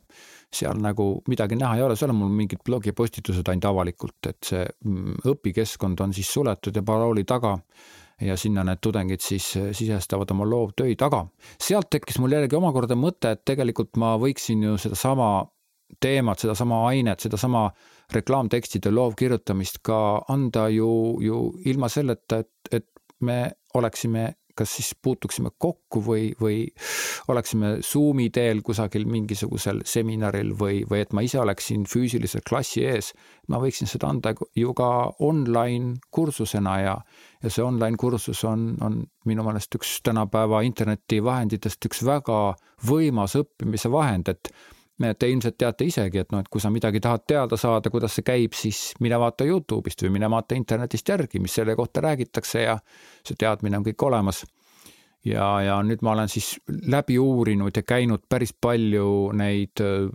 seal 0.49 0.81
nagu 0.81 1.11
midagi 1.29 1.59
näha 1.61 1.77
ei 1.77 1.83
ole, 1.85 1.97
seal 1.97 2.13
on 2.15 2.23
mul 2.23 2.33
mingid 2.33 2.63
blogipostitused 2.65 3.49
ainult 3.53 3.69
avalikult, 3.69 4.31
et 4.31 4.51
see 4.51 4.65
mm, 4.65 5.19
õpikeskkond 5.29 6.01
on 6.01 6.15
siis 6.17 6.31
suletud 6.33 6.77
ja 6.77 6.83
parooli 6.83 7.25
taga 7.29 7.59
ja 8.25 8.37
sinna 8.37 8.65
need 8.67 8.81
tudengid 8.83 9.23
siis 9.23 9.51
eh, 9.61 9.69
sisestavad 9.77 10.33
oma 10.35 10.49
loovtöid, 10.49 11.03
aga 11.05 11.25
sealt 11.61 11.91
tekkis 11.93 12.19
mul 12.23 12.35
jällegi 12.35 12.57
omakorda 12.59 12.97
mõte, 12.99 13.35
et 13.37 13.45
tegelikult 13.47 14.01
ma 14.01 14.17
võiksin 14.21 14.65
ju 14.65 14.79
sedasama 14.81 15.29
teemat, 16.01 16.41
sedasama 16.41 16.83
ainet, 16.89 17.21
sedasama 17.21 17.69
reklaamtekstide 18.13 18.91
loovkirjutamist 18.93 19.81
ka 19.85 20.01
anda 20.33 20.69
ju, 20.73 20.91
ju 21.25 21.43
ilma 21.69 21.89
selleta, 21.93 22.43
et, 22.45 22.73
et 22.81 22.89
me 23.21 23.41
oleksime 23.75 24.33
kas 24.59 24.75
siis 24.79 24.93
puutuksime 25.03 25.53
kokku 25.59 26.03
või, 26.05 26.29
või 26.41 26.61
oleksime 27.31 27.77
Zoomi 27.85 28.29
teel 28.35 28.63
kusagil 28.67 29.07
mingisugusel 29.09 29.83
seminaril 29.89 30.55
või, 30.59 30.83
või 30.91 31.03
et 31.05 31.15
ma 31.17 31.25
ise 31.27 31.41
oleksin 31.43 31.87
füüsiliselt 31.89 32.47
klassi 32.49 32.85
ees. 32.87 33.13
ma 33.49 33.61
võiksin 33.63 33.89
seda 33.89 34.11
anda 34.13 34.35
ju 34.57 34.75
ka 34.77 34.91
online 35.25 35.97
kursusena 36.11 36.79
ja, 36.81 36.97
ja 37.43 37.51
see 37.51 37.65
online 37.65 37.97
kursus 37.97 38.45
on, 38.45 38.75
on 38.85 39.03
minu 39.29 39.45
meelest 39.47 39.75
üks 39.79 39.99
tänapäeva 40.05 40.63
internetivahenditest 40.67 41.91
üks 41.91 42.05
väga 42.07 42.57
võimas 42.89 43.37
õppimise 43.39 43.91
vahend, 43.93 44.29
et 44.29 44.53
Te 44.99 45.29
ilmselt 45.31 45.55
teate 45.59 45.87
isegi, 45.87 46.19
et 46.19 46.33
noh, 46.35 46.41
et 46.43 46.49
kui 46.51 46.59
sa 46.63 46.73
midagi 46.75 46.99
tahad 46.99 47.23
teada 47.31 47.57
saada, 47.61 47.91
kuidas 47.91 48.17
see 48.19 48.25
käib, 48.27 48.57
siis 48.59 48.97
mine 48.99 49.19
vaata 49.23 49.47
Youtube'ist 49.47 50.03
või 50.03 50.17
mine 50.17 50.31
vaata 50.33 50.59
internetist 50.59 51.09
järgi, 51.09 51.39
mis 51.39 51.55
selle 51.55 51.77
kohta 51.79 52.03
räägitakse 52.03 52.65
ja 52.65 52.75
see 53.23 53.39
teadmine 53.39 53.79
on 53.79 53.87
kõik 53.87 54.07
olemas. 54.09 54.45
ja, 55.25 55.47
ja 55.63 55.79
nüüd 55.83 56.03
ma 56.03 56.17
olen 56.17 56.29
siis 56.29 56.57
läbi 56.67 57.19
uurinud 57.19 57.77
ja 57.77 57.83
käinud 57.83 58.27
päris 58.29 58.55
palju 58.61 59.31
neid 59.39 59.83
äh, 59.87 60.11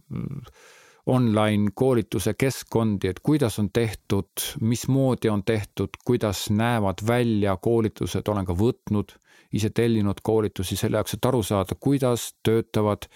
online 1.06 1.72
koolituse 1.76 2.34
keskkondi, 2.34 3.08
et 3.08 3.20
kuidas 3.20 3.60
on 3.60 3.70
tehtud, 3.74 4.28
mismoodi 4.62 5.30
on 5.30 5.44
tehtud, 5.44 5.90
kuidas 6.06 6.50
näevad 6.50 7.04
välja 7.08 7.58
koolitused, 7.58 8.28
olen 8.28 8.46
ka 8.46 8.56
võtnud, 8.56 9.16
ise 9.54 9.70
tellinud 9.70 10.24
koolitusi 10.24 10.76
selle 10.80 10.98
jaoks, 10.98 11.18
et 11.18 11.26
aru 11.26 11.44
saada, 11.44 11.76
kuidas 11.80 12.34
töötavad 12.44 13.08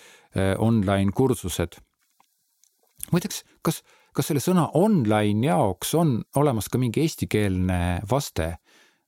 online 0.60 1.12
kursused. 1.16 1.78
muideks, 3.12 3.44
kas, 3.64 3.82
kas 4.16 4.30
selle 4.30 4.42
sõna 4.44 4.68
online 4.76 5.48
jaoks 5.48 5.94
on 5.96 6.18
olemas 6.36 6.70
ka 6.70 6.82
mingi 6.82 7.04
eestikeelne 7.06 8.02
vaste? 8.10 8.56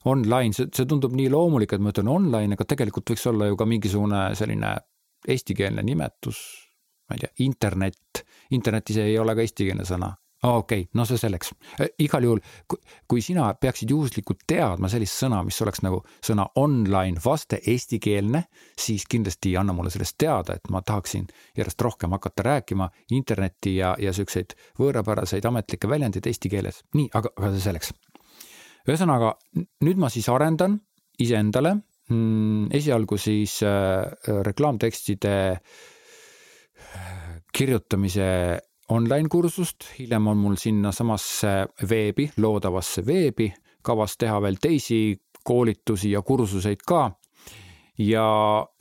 Online, 0.08 0.54
see, 0.56 0.70
see 0.72 0.88
tundub 0.88 1.12
nii 1.12 1.28
loomulik, 1.28 1.74
et 1.76 1.82
ma 1.84 1.92
ütlen 1.92 2.08
online, 2.08 2.56
aga 2.56 2.63
tegelikult 2.72 3.12
võiks 3.12 3.26
olla 3.28 3.50
ju 3.50 3.58
ka 3.60 3.65
mingisugune 3.68 4.22
selline 4.39 4.78
eestikeelne 5.28 5.84
nimetus, 5.84 6.39
ma 7.10 7.18
ei 7.18 7.26
tea, 7.26 7.34
internet, 7.44 8.24
internet 8.56 8.94
ise 8.94 9.04
ei 9.10 9.18
ole 9.20 9.36
ka 9.36 9.44
eestikeelne 9.44 9.84
sõna 9.84 10.13
okei 10.43 10.82
okay,, 10.82 10.88
no 10.93 11.06
see 11.08 11.19
selleks. 11.19 11.52
Äh, 11.82 11.91
igal 12.06 12.23
juhul, 12.23 12.41
kui 13.10 13.21
sina 13.23 13.49
peaksid 13.60 13.91
juhuslikult 13.91 14.45
teadma 14.47 14.89
sellist 14.91 15.19
sõna, 15.19 15.41
mis 15.45 15.60
oleks 15.65 15.84
nagu 15.86 16.02
sõna 16.25 16.45
online 16.62 17.19
vaste 17.23 17.60
eestikeelne, 17.67 18.45
siis 18.80 19.06
kindlasti 19.10 19.56
anna 19.60 19.75
mulle 19.75 19.91
sellest 19.93 20.17
teada, 20.21 20.56
et 20.56 20.71
ma 20.71 20.82
tahaksin 20.86 21.28
järjest 21.58 21.82
rohkem 21.86 22.15
hakata 22.15 22.45
rääkima 22.47 22.89
internetti 23.15 23.75
ja, 23.80 23.95
ja 23.99 24.13
siukseid 24.15 24.56
võõrapäraseid 24.80 25.45
ametlikke 25.49 25.89
väljendeid 25.89 26.32
eesti 26.32 26.52
keeles. 26.52 26.84
nii, 26.95 27.10
aga, 27.13 27.34
aga 27.38 27.52
see 27.56 27.67
selleks. 27.67 27.93
ühesõnaga, 28.88 29.36
nüüd 29.84 29.99
ma 29.99 30.10
siis 30.10 30.30
arendan 30.32 30.80
iseendale 31.19 31.75
mm, 32.10 32.71
esialgu 32.80 33.19
siis 33.19 33.60
äh, 33.67 34.08
reklaamtekstide 34.47 35.36
kirjutamise 37.54 38.25
online 38.89 39.30
kursust, 39.30 39.86
hiljem 39.99 40.28
on 40.28 40.38
mul 40.38 40.56
sinnasamasse 40.60 41.56
veebi, 41.89 42.30
loodavasse 42.38 43.06
veebi 43.06 43.52
kavas 43.86 44.17
teha 44.19 44.41
veel 44.43 44.60
teisi 44.62 45.19
koolitusi 45.45 46.12
ja 46.12 46.21
kursuseid 46.21 46.86
ka. 46.88 47.12
ja 47.99 48.23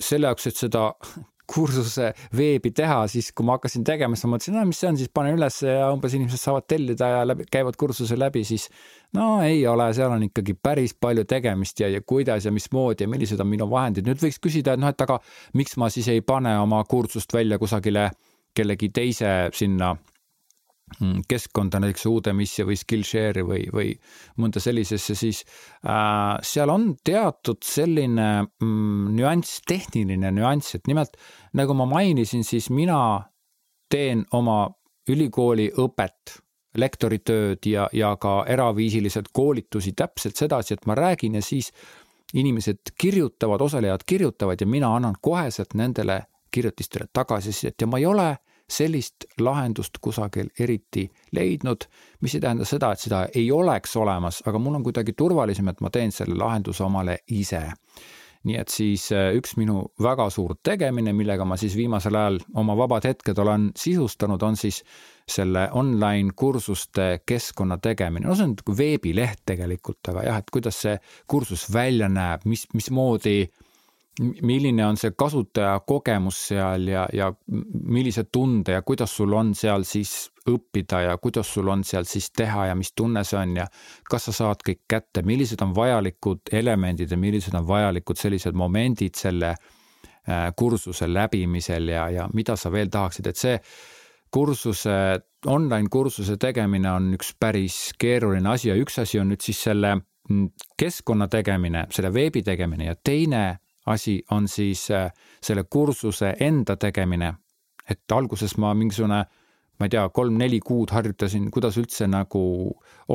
selle 0.01 0.29
jaoks, 0.29 0.47
et 0.47 0.57
seda 0.57 0.92
kursuse 1.55 2.11
veebi 2.37 2.71
teha, 2.77 3.01
siis 3.09 3.31
kui 3.33 3.47
ma 3.47 3.57
hakkasin 3.57 3.85
tegema, 3.87 4.16
siis 4.16 4.29
ma 4.29 4.35
mõtlesin, 4.35 4.57
no 4.59 4.64
mis 4.68 4.81
see 4.83 4.88
on, 4.90 4.99
siis 5.01 5.11
panen 5.14 5.38
üles 5.38 5.57
ja 5.64 5.88
umbes 5.94 6.14
inimesed 6.14 6.42
saavad 6.42 6.66
tellida 6.68 7.09
ja 7.09 7.23
läbi, 7.25 7.47
käivad 7.51 7.79
kursuse 7.81 8.18
läbi, 8.21 8.42
siis 8.44 8.68
no 9.16 9.38
ei 9.42 9.62
ole, 9.66 9.88
seal 9.97 10.12
on 10.12 10.27
ikkagi 10.29 10.55
päris 10.61 10.92
palju 11.01 11.25
tegemist 11.29 11.81
ja, 11.81 11.88
ja 11.88 12.03
kuidas 12.05 12.44
ja 12.44 12.53
mismoodi 12.53 13.07
ja 13.07 13.11
millised 13.11 13.40
on 13.40 13.49
minu 13.49 13.71
vahendid. 13.71 14.07
nüüd 14.07 14.21
võiks 14.23 14.38
küsida, 14.44 14.77
et 14.77 14.85
noh, 14.85 14.92
et 14.92 15.07
aga 15.09 15.18
miks 15.57 15.79
ma 15.81 15.88
siis 15.90 16.11
ei 16.12 16.21
pane 16.21 16.53
oma 16.61 16.83
kursust 16.85 17.33
välja 17.33 17.59
kusagile 17.59 18.11
kellegi 18.55 18.89
teise 18.95 19.33
sinna 19.55 19.95
Mm, 21.01 21.21
keskkonda, 21.29 21.79
näiteks 21.83 22.07
Udemy'sse 22.09 22.65
või 22.67 22.77
Skillshare'i 22.81 23.45
või, 23.47 23.67
või 23.73 23.91
mõnda 24.41 24.61
sellisesse, 24.63 25.15
siis 25.15 25.43
äh, 25.85 26.39
seal 26.43 26.73
on 26.73 26.89
teatud 27.05 27.61
selline 27.63 28.29
mm, 28.47 29.11
nüanss, 29.19 29.61
tehniline 29.69 30.33
nüanss, 30.35 30.79
et 30.79 30.89
nimelt 30.89 31.19
nagu 31.61 31.77
ma 31.77 31.87
mainisin, 31.91 32.43
siis 32.45 32.71
mina 32.73 32.99
teen 33.93 34.25
oma 34.35 34.65
ülikooli 35.13 35.69
õpet, 35.77 36.39
lektoritööd 36.81 37.69
ja, 37.69 37.87
ja 37.93 38.15
ka 38.21 38.41
eraviisiliselt 38.49 39.29
koolitusi 39.33 39.93
täpselt 39.93 40.41
sedasi, 40.41 40.75
et 40.75 40.89
ma 40.89 40.97
räägin 40.99 41.37
ja 41.37 41.45
siis 41.45 41.69
inimesed 42.35 42.97
kirjutavad, 42.99 43.61
osalejad 43.61 44.09
kirjutavad 44.09 44.61
ja 44.61 44.67
mina 44.67 44.95
annan 44.97 45.21
koheselt 45.21 45.77
nendele 45.77 46.23
kirjutistele 46.51 47.09
tagasisidet 47.13 47.81
ja 47.81 47.87
ma 47.87 47.99
ei 47.99 48.07
ole 48.07 48.37
sellist 48.69 49.25
lahendust 49.41 49.99
kusagil 50.01 50.51
eriti 50.61 51.07
leidnud, 51.33 51.89
mis 52.21 52.35
ei 52.35 52.41
tähenda 52.41 52.67
seda, 52.69 52.93
et 52.93 53.01
seda 53.01 53.23
ei 53.35 53.51
oleks 53.53 53.97
olemas, 53.97 54.43
aga 54.47 54.61
mul 54.61 54.77
on 54.77 54.85
kuidagi 54.85 55.15
turvalisem, 55.17 55.69
et 55.73 55.81
ma 55.81 55.91
teen 55.91 56.13
selle 56.13 56.37
lahenduse 56.37 56.85
omale 56.85 57.19
ise 57.33 57.63
nii 58.47 58.57
et 58.61 58.71
siis 58.73 59.09
äh, 59.15 59.33
üks 59.37 59.57
minu 59.59 59.81
väga 60.03 60.29
suur 60.31 60.55
tegemine, 60.65 61.13
millega 61.17 61.45
ma 61.49 61.59
siis 61.61 61.75
viimasel 61.77 62.17
ajal 62.17 62.39
oma 62.61 62.77
vabad 62.79 63.09
hetked 63.09 63.39
olen 63.43 63.69
sisustanud, 63.77 64.43
on 64.47 64.57
siis 64.57 64.83
selle 65.29 65.67
online 65.77 66.33
kursuste 66.37 67.09
keskkonna 67.27 67.81
tegemine. 67.83 68.29
no 68.29 68.37
see 68.39 68.47
on 68.47 68.55
nagu 68.57 68.77
veebileht 68.79 69.43
tegelikult, 69.49 70.01
aga 70.13 70.25
jah, 70.29 70.39
et 70.39 70.53
kuidas 70.55 70.79
see 70.87 70.95
kursus 71.27 71.67
välja 71.75 72.09
näeb, 72.13 72.47
mis, 72.49 72.67
mismoodi 72.75 73.41
milline 74.21 74.85
on 74.87 74.97
see 74.99 75.13
kasutaja 75.19 75.79
kogemus 75.87 76.41
seal 76.51 76.89
ja, 76.91 77.05
ja 77.13 77.29
millise 77.49 78.25
tunde 78.33 78.75
ja 78.75 78.83
kuidas 78.83 79.15
sul 79.17 79.33
on 79.37 79.55
seal 79.55 79.85
siis 79.87 80.31
õppida 80.49 81.03
ja 81.05 81.19
kuidas 81.23 81.53
sul 81.55 81.69
on 81.69 81.85
seal 81.85 82.07
siis 82.09 82.31
teha 82.37 82.67
ja 82.71 82.77
mis 82.79 82.93
tunne 82.97 83.23
see 83.27 83.39
on 83.39 83.57
ja 83.61 83.67
kas 84.11 84.29
sa 84.29 84.35
saad 84.41 84.65
kõik 84.67 84.83
kätte, 84.91 85.23
millised 85.23 85.63
on 85.63 85.75
vajalikud 85.77 86.51
elemendid 86.53 87.11
ja 87.11 87.21
millised 87.21 87.55
on 87.55 87.67
vajalikud 87.69 88.19
sellised 88.19 88.59
momendid 88.59 89.19
selle 89.19 89.53
äh, 89.55 90.49
kursuse 90.57 91.09
läbimisel 91.13 91.95
ja, 91.95 92.09
ja 92.11 92.27
mida 92.35 92.57
sa 92.57 92.73
veel 92.75 92.91
tahaksid, 92.91 93.31
et 93.31 93.39
see 93.39 93.57
kursuse, 94.35 94.97
online 95.47 95.89
kursuse 95.93 96.37
tegemine 96.41 96.91
on 96.91 97.13
üks 97.17 97.33
päris 97.41 97.79
keeruline 97.99 98.51
asi 98.51 98.73
ja 98.73 98.77
üks 98.77 98.99
asi 99.05 99.21
on 99.21 99.31
nüüd 99.33 99.45
siis 99.45 99.63
selle 99.69 99.95
mm, 99.97 100.51
keskkonna 100.81 101.31
tegemine, 101.33 101.87
selle 101.95 102.13
veebi 102.15 102.43
tegemine 102.43 102.91
ja 102.91 102.99
teine 102.99 103.47
asi 103.88 104.18
on 104.31 104.48
siis 104.48 104.88
äh, 104.90 105.11
selle 105.42 105.64
kursuse 105.64 106.35
enda 106.40 106.77
tegemine. 106.77 107.35
et 107.88 108.12
alguses 108.12 108.53
ma 108.61 108.74
mingisugune, 108.77 109.18
ma 109.81 109.87
ei 109.87 109.92
tea, 109.94 110.03
kolm-neli 110.12 110.59
kuud 110.61 110.90
harjutasin, 110.92 111.46
kuidas 111.48 111.79
üldse 111.81 112.05
nagu 112.05 112.42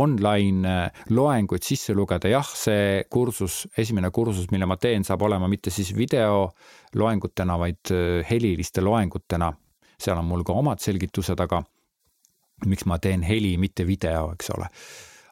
online 0.02 0.72
äh, 0.72 1.04
loenguid 1.14 1.62
sisse 1.62 1.94
lugeda, 1.94 2.32
jah, 2.32 2.48
see 2.58 3.04
kursus, 3.06 3.68
esimene 3.78 4.10
kursus, 4.10 4.50
mille 4.50 4.66
ma 4.66 4.80
teen, 4.82 5.06
saab 5.06 5.28
olema 5.28 5.46
mitte 5.52 5.70
siis 5.70 5.94
videoloengutena, 5.94 7.60
vaid 7.62 7.94
äh, 7.94 8.26
heliliste 8.30 8.82
loengutena. 8.82 9.54
seal 10.02 10.18
on 10.18 10.26
mul 10.26 10.42
ka 10.44 10.58
omad 10.58 10.82
selgitused, 10.82 11.40
aga 11.40 11.62
miks 12.66 12.88
ma 12.90 12.98
teen 12.98 13.22
heli, 13.22 13.58
mitte 13.62 13.86
video, 13.86 14.32
eks 14.34 14.50
ole 14.58 14.72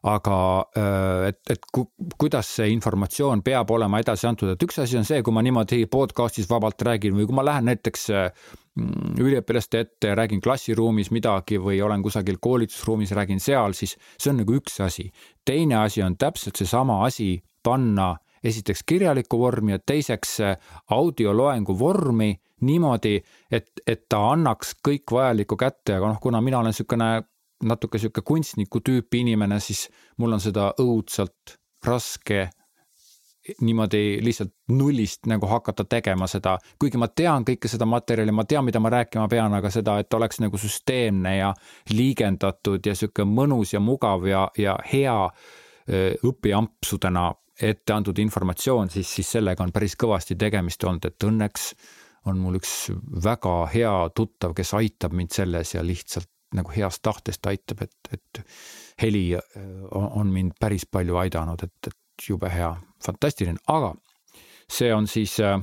aga 0.09 0.37
äh, 0.77 1.27
et, 1.29 1.39
et 1.53 1.67
ku, 1.73 1.85
kuidas 2.17 2.49
see 2.57 2.71
informatsioon 2.73 3.43
peab 3.45 3.69
olema 3.75 3.99
edasi 4.01 4.27
antud, 4.29 4.53
et 4.53 4.65
üks 4.65 4.81
asi 4.81 4.97
on 4.97 5.05
see, 5.07 5.21
kui 5.21 5.35
ma 5.35 5.43
niimoodi 5.45 5.83
podcast'is 5.91 6.49
vabalt 6.49 6.81
räägin 6.87 7.13
või 7.17 7.27
kui 7.29 7.37
ma 7.37 7.45
lähen 7.45 7.69
näiteks 7.69 8.07
mm, 8.13 9.19
üliõpilaste 9.21 9.83
ette 9.85 10.11
ja 10.11 10.17
räägin 10.17 10.41
klassiruumis 10.41 11.11
midagi 11.13 11.61
või 11.61 11.81
olen 11.85 12.01
kusagil 12.01 12.41
koolitusruumis, 12.41 13.13
räägin 13.17 13.43
seal, 13.43 13.77
siis 13.77 13.97
see 14.17 14.33
on 14.33 14.41
nagu 14.41 14.57
üks 14.57 14.81
asi. 14.81 15.11
teine 15.45 15.83
asi 15.83 16.01
on 16.01 16.17
täpselt 16.17 16.57
seesama 16.57 17.03
asi 17.05 17.35
panna 17.63 18.15
esiteks 18.43 18.81
kirjalikku 18.89 19.37
vormi 19.39 19.75
ja 19.75 19.79
teiseks 19.79 20.39
audioloengu 20.89 21.77
vormi 21.79 22.33
niimoodi, 22.61 23.19
et, 23.51 23.69
et 23.87 24.05
ta 24.09 24.21
annaks 24.31 24.75
kõik 24.85 25.13
vajalikku 25.13 25.57
kätte, 25.57 25.97
aga 25.97 26.13
noh, 26.13 26.19
kuna 26.21 26.41
mina 26.41 26.59
olen 26.59 26.73
niisugune 26.73 27.11
natuke 27.67 27.99
sihuke 28.01 28.23
kunstniku 28.25 28.81
tüüpi 28.85 29.21
inimene, 29.25 29.59
siis 29.59 29.87
mul 30.17 30.37
on 30.37 30.43
seda 30.43 30.71
õudselt 30.81 31.57
raske 31.85 32.49
niimoodi 33.61 34.19
lihtsalt 34.21 34.51
nullist 34.69 35.25
nagu 35.25 35.47
hakata 35.49 35.85
tegema 35.89 36.27
seda, 36.29 36.57
kuigi 36.79 36.99
ma 37.01 37.07
tean 37.07 37.45
kõike 37.47 37.69
seda 37.71 37.87
materjali, 37.89 38.31
ma 38.31 38.45
tean, 38.45 38.65
mida 38.67 38.79
ma 38.79 38.91
rääkima 38.93 39.25
pean, 39.31 39.53
aga 39.57 39.71
seda, 39.73 39.97
et 39.99 40.13
oleks 40.13 40.39
nagu 40.43 40.57
süsteemne 40.61 41.35
ja 41.37 41.49
liigendatud 41.89 42.85
ja 42.85 42.93
sihuke 42.95 43.25
mõnus 43.25 43.73
ja 43.73 43.81
mugav 43.81 44.27
ja, 44.29 44.45
ja 44.57 44.77
hea 44.91 45.17
õpiampsudena 46.27 47.31
ette 47.61 47.93
antud 47.93 48.17
informatsioon, 48.21 48.89
siis, 48.89 49.09
siis 49.09 49.33
sellega 49.37 49.63
on 49.65 49.73
päris 49.73 49.97
kõvasti 49.99 50.37
tegemist 50.39 50.83
olnud, 50.83 51.05
et 51.09 51.25
õnneks 51.25 51.71
on 52.29 52.37
mul 52.37 52.59
üks 52.59 52.91
väga 53.25 53.55
hea 53.73 53.95
tuttav, 54.15 54.53
kes 54.57 54.75
aitab 54.77 55.17
mind 55.17 55.33
selles 55.33 55.73
ja 55.75 55.83
lihtsalt 55.85 56.29
nagu 56.53 56.71
heast 56.75 57.01
tahtest 57.01 57.45
aitab, 57.45 57.81
et, 57.81 58.13
et 58.13 58.43
heli 59.01 59.35
äh, 59.35 59.41
on 59.91 60.31
mind 60.33 60.57
päris 60.59 60.85
palju 60.85 61.17
aidanud, 61.17 61.63
et, 61.63 61.87
et 61.87 62.27
jube 62.29 62.49
hea, 62.49 62.73
fantastiline, 63.05 63.57
aga 63.67 63.93
see 64.71 64.93
on 64.93 65.07
siis 65.07 65.39
äh, 65.39 65.59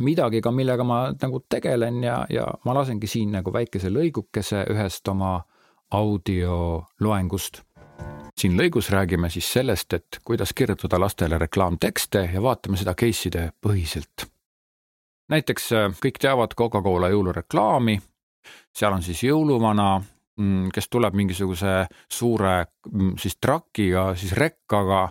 midagi 0.00 0.40
ka, 0.40 0.50
millega 0.50 0.84
ma 0.84 1.02
nagu 1.22 1.42
tegelen 1.48 2.02
ja, 2.04 2.22
ja 2.30 2.46
ma 2.64 2.74
lasengi 2.74 3.06
siin 3.10 3.32
nagu 3.36 3.52
väikese 3.52 3.90
lõigukese 3.92 4.64
ühest 4.72 5.08
oma 5.08 5.40
audioloengust. 5.92 7.62
siin 8.38 8.56
lõigus 8.56 8.88
räägime 8.90 9.30
siis 9.30 9.52
sellest, 9.52 9.92
et 9.92 10.20
kuidas 10.24 10.52
kirjutada 10.52 11.00
lastele 11.00 11.38
reklaamtekste 11.38 12.30
ja 12.34 12.42
vaatame 12.42 12.76
seda 12.76 12.94
case'ide 12.94 13.50
põhiselt. 13.66 14.26
näiteks 15.28 15.72
äh, 15.72 15.90
kõik 16.04 16.18
teavad 16.18 16.54
Coca-Cola 16.58 17.08
jõulureklaami 17.08 18.00
seal 18.74 18.92
on 18.92 19.02
siis 19.02 19.22
jõuluvana, 19.26 19.96
mm, 20.38 20.70
kes 20.74 20.88
tuleb 20.88 21.16
mingisuguse 21.18 21.74
suure 22.08 22.54
mm, 22.90 23.14
siis 23.20 23.36
trakiga, 23.40 24.12
siis 24.18 24.32
rekkaga, 24.38 25.06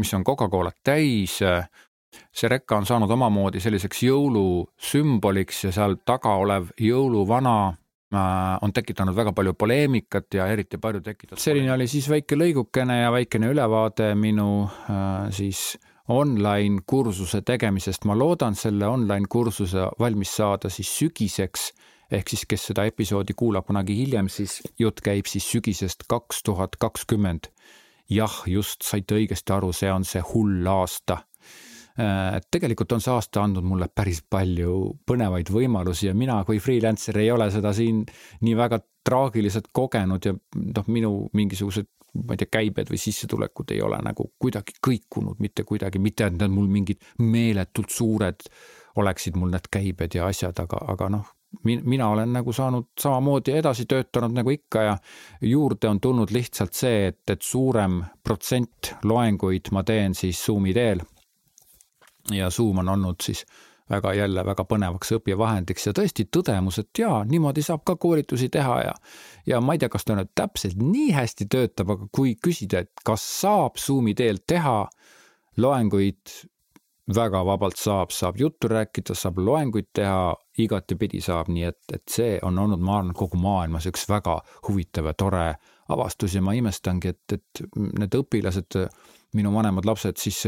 mis 0.00 0.12
on 0.14 0.24
Coca-Colat 0.24 0.76
täis. 0.84 1.40
see 2.32 2.48
rekka 2.48 2.78
on 2.78 2.86
saanud 2.88 3.10
omamoodi 3.10 3.60
selliseks 3.60 3.98
jõulusümboliks 4.06 5.66
ja 5.66 5.72
seal 5.72 5.98
taga 6.04 6.32
olev 6.40 6.70
jõuluvana 6.80 7.56
äh, 7.68 8.56
on 8.62 8.72
tekitanud 8.72 9.16
väga 9.16 9.34
palju 9.36 9.52
poleemikat 9.54 10.34
ja 10.34 10.46
eriti 10.48 10.78
palju 10.78 11.00
tekitatud. 11.00 11.42
selline 11.42 11.72
oli 11.72 11.86
siis 11.86 12.08
väike 12.08 12.38
lõigukene 12.38 13.02
ja 13.02 13.12
väikene 13.12 13.50
ülevaade 13.52 14.14
minu 14.14 14.64
äh, 14.64 15.28
siis 15.30 15.76
online 16.08 16.82
kursuse 16.86 17.42
tegemisest. 17.42 18.04
ma 18.04 18.18
loodan 18.18 18.54
selle 18.54 18.86
online 18.86 19.26
kursuse 19.28 19.88
valmis 19.98 20.36
saada 20.36 20.70
siis 20.70 20.90
sügiseks 20.98 21.72
ehk 22.10 22.32
siis, 22.32 22.44
kes 22.48 22.68
seda 22.70 22.86
episoodi 22.88 23.34
kuulab 23.36 23.66
kunagi 23.66 23.96
hiljem, 23.98 24.30
siis 24.32 24.60
jutt 24.78 25.02
käib 25.04 25.28
siis 25.30 25.46
sügisest 25.50 26.06
kaks 26.08 26.42
tuhat 26.46 26.76
kakskümmend. 26.80 27.50
jah, 28.10 28.42
just 28.46 28.86
saite 28.86 29.16
õigesti 29.16 29.50
aru, 29.50 29.72
see 29.74 29.88
on 29.90 30.04
see 30.06 30.20
hull 30.22 30.66
aasta. 30.70 31.24
Äh, 31.98 32.36
tegelikult 32.52 32.92
on 32.92 33.00
see 33.02 33.10
aasta 33.10 33.42
andnud 33.42 33.64
mulle 33.64 33.88
päris 33.88 34.20
palju 34.30 34.98
põnevaid 35.08 35.50
võimalusi 35.50 36.06
ja 36.06 36.14
mina 36.14 36.42
kui 36.44 36.60
freelancer 36.60 37.18
ei 37.18 37.30
ole 37.32 37.48
seda 37.50 37.72
siin 37.74 38.04
nii 38.44 38.56
väga 38.56 38.78
traagiliselt 39.06 39.70
kogenud 39.72 40.28
ja 40.28 40.34
noh, 40.36 40.90
minu 40.92 41.12
mingisugused 41.32 41.88
ma 42.24 42.36
ei 42.36 42.40
tea, 42.40 42.50
käibed 42.58 42.90
või 42.92 43.00
sissetulekud 43.00 43.72
ei 43.74 43.80
ole 43.84 43.98
nagu 44.04 44.28
kuidagi 44.40 44.76
kõikunud 44.84 45.40
mitte 45.42 45.64
kuidagi, 45.68 46.00
mitte 46.02 46.28
et 46.28 46.36
need 46.36 46.52
mul 46.52 46.68
mingid 46.70 47.02
meeletult 47.22 47.92
suured 47.92 48.46
oleksid 49.00 49.36
mul 49.36 49.52
need 49.52 49.68
käibed 49.72 50.16
ja 50.16 50.28
asjad, 50.30 50.56
aga, 50.62 50.80
aga 50.92 51.10
noh, 51.16 51.32
mina 51.64 52.08
olen 52.08 52.32
nagu 52.32 52.52
saanud 52.52 52.88
samamoodi 53.00 53.52
edasi 53.58 53.86
töötanud 53.86 54.34
nagu 54.34 54.50
ikka 54.50 54.82
ja 54.82 54.96
juurde 55.40 55.88
on 55.88 56.00
tulnud 56.00 56.30
lihtsalt 56.30 56.74
see, 56.74 57.06
et, 57.06 57.22
et 57.30 57.42
suurem 57.42 58.02
protsent 58.24 58.94
loenguid 59.04 59.70
ma 59.72 59.82
teen 59.84 60.14
siis 60.14 60.44
Zoomi 60.46 60.74
teel. 60.74 61.00
ja 62.30 62.50
Zoom 62.50 62.78
on 62.78 62.88
olnud 62.88 63.22
siis 63.22 63.44
väga 63.90 64.14
jälle 64.14 64.44
väga 64.44 64.64
põnevaks 64.64 65.12
õppevahendiks 65.14 65.86
ja 65.86 65.92
tõesti 65.94 66.26
tõdemus, 66.36 66.80
et 66.82 66.98
jaa, 66.98 67.20
niimoodi 67.24 67.62
saab 67.62 67.84
ka 67.86 67.96
koolitusi 67.96 68.48
teha 68.48 68.80
ja 68.82 68.94
ja 69.46 69.60
ma 69.60 69.76
ei 69.76 69.78
tea, 69.78 69.88
kas 69.88 70.04
ta 70.04 70.16
nüüd 70.18 70.32
täpselt 70.34 70.82
nii 70.82 71.12
hästi 71.14 71.46
töötab, 71.50 71.94
aga 71.94 72.08
kui 72.12 72.34
küsida, 72.42 72.82
et 72.82 73.04
kas 73.04 73.22
saab 73.40 73.78
Zoomi 73.78 74.14
teel 74.14 74.42
teha 74.46 74.88
loenguid 75.56 76.34
väga 77.14 77.44
vabalt 77.46 77.78
saab, 77.78 78.10
saab 78.10 78.38
juttu 78.40 78.68
rääkida, 78.68 79.14
saab 79.14 79.38
loenguid 79.38 79.92
teha, 79.94 80.34
igatepidi 80.58 81.20
saab, 81.22 81.50
nii 81.52 81.68
et, 81.68 81.82
et 81.94 82.02
see 82.10 82.38
on 82.42 82.58
olnud, 82.58 82.82
ma 82.82 82.98
arvan, 82.98 83.14
kogu 83.14 83.38
maailmas 83.40 83.86
üks 83.86 84.08
väga 84.10 84.40
huvitav 84.68 85.10
ja 85.10 85.14
tore 85.14 85.44
avastus 85.94 86.34
ja 86.34 86.42
ma 86.42 86.56
imestangi, 86.58 87.14
et, 87.14 87.36
et 87.38 87.62
need 88.00 88.16
õpilased, 88.18 88.80
minu 89.38 89.52
vanemad 89.54 89.86
lapsed 89.86 90.18
siis 90.18 90.42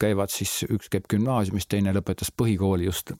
käivad 0.00 0.32
siis, 0.32 0.62
üks 0.70 0.88
käib 0.92 1.08
gümnaasiumis, 1.10 1.66
teine 1.68 1.92
lõpetas 1.92 2.30
põhikooli 2.32 2.86
just, 2.88 3.12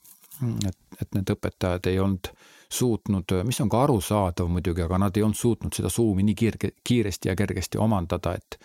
et, 0.67 0.77
et 1.01 1.17
need 1.17 1.33
õpetajad 1.35 1.91
ei 1.91 1.99
olnud 2.01 2.31
suutnud, 2.71 3.35
mis 3.45 3.59
on 3.61 3.69
ka 3.69 3.83
arusaadav 3.83 4.47
muidugi, 4.49 4.85
aga 4.85 5.01
nad 5.05 5.17
ei 5.17 5.25
olnud 5.27 5.37
suutnud 5.37 5.75
seda 5.75 5.91
Zoomi 5.91 6.23
nii 6.23 6.37
kiirge, 6.39 6.71
kiiresti 6.87 7.29
ja 7.29 7.35
kergesti 7.35 7.81
omandada, 7.83 8.37
et 8.39 8.57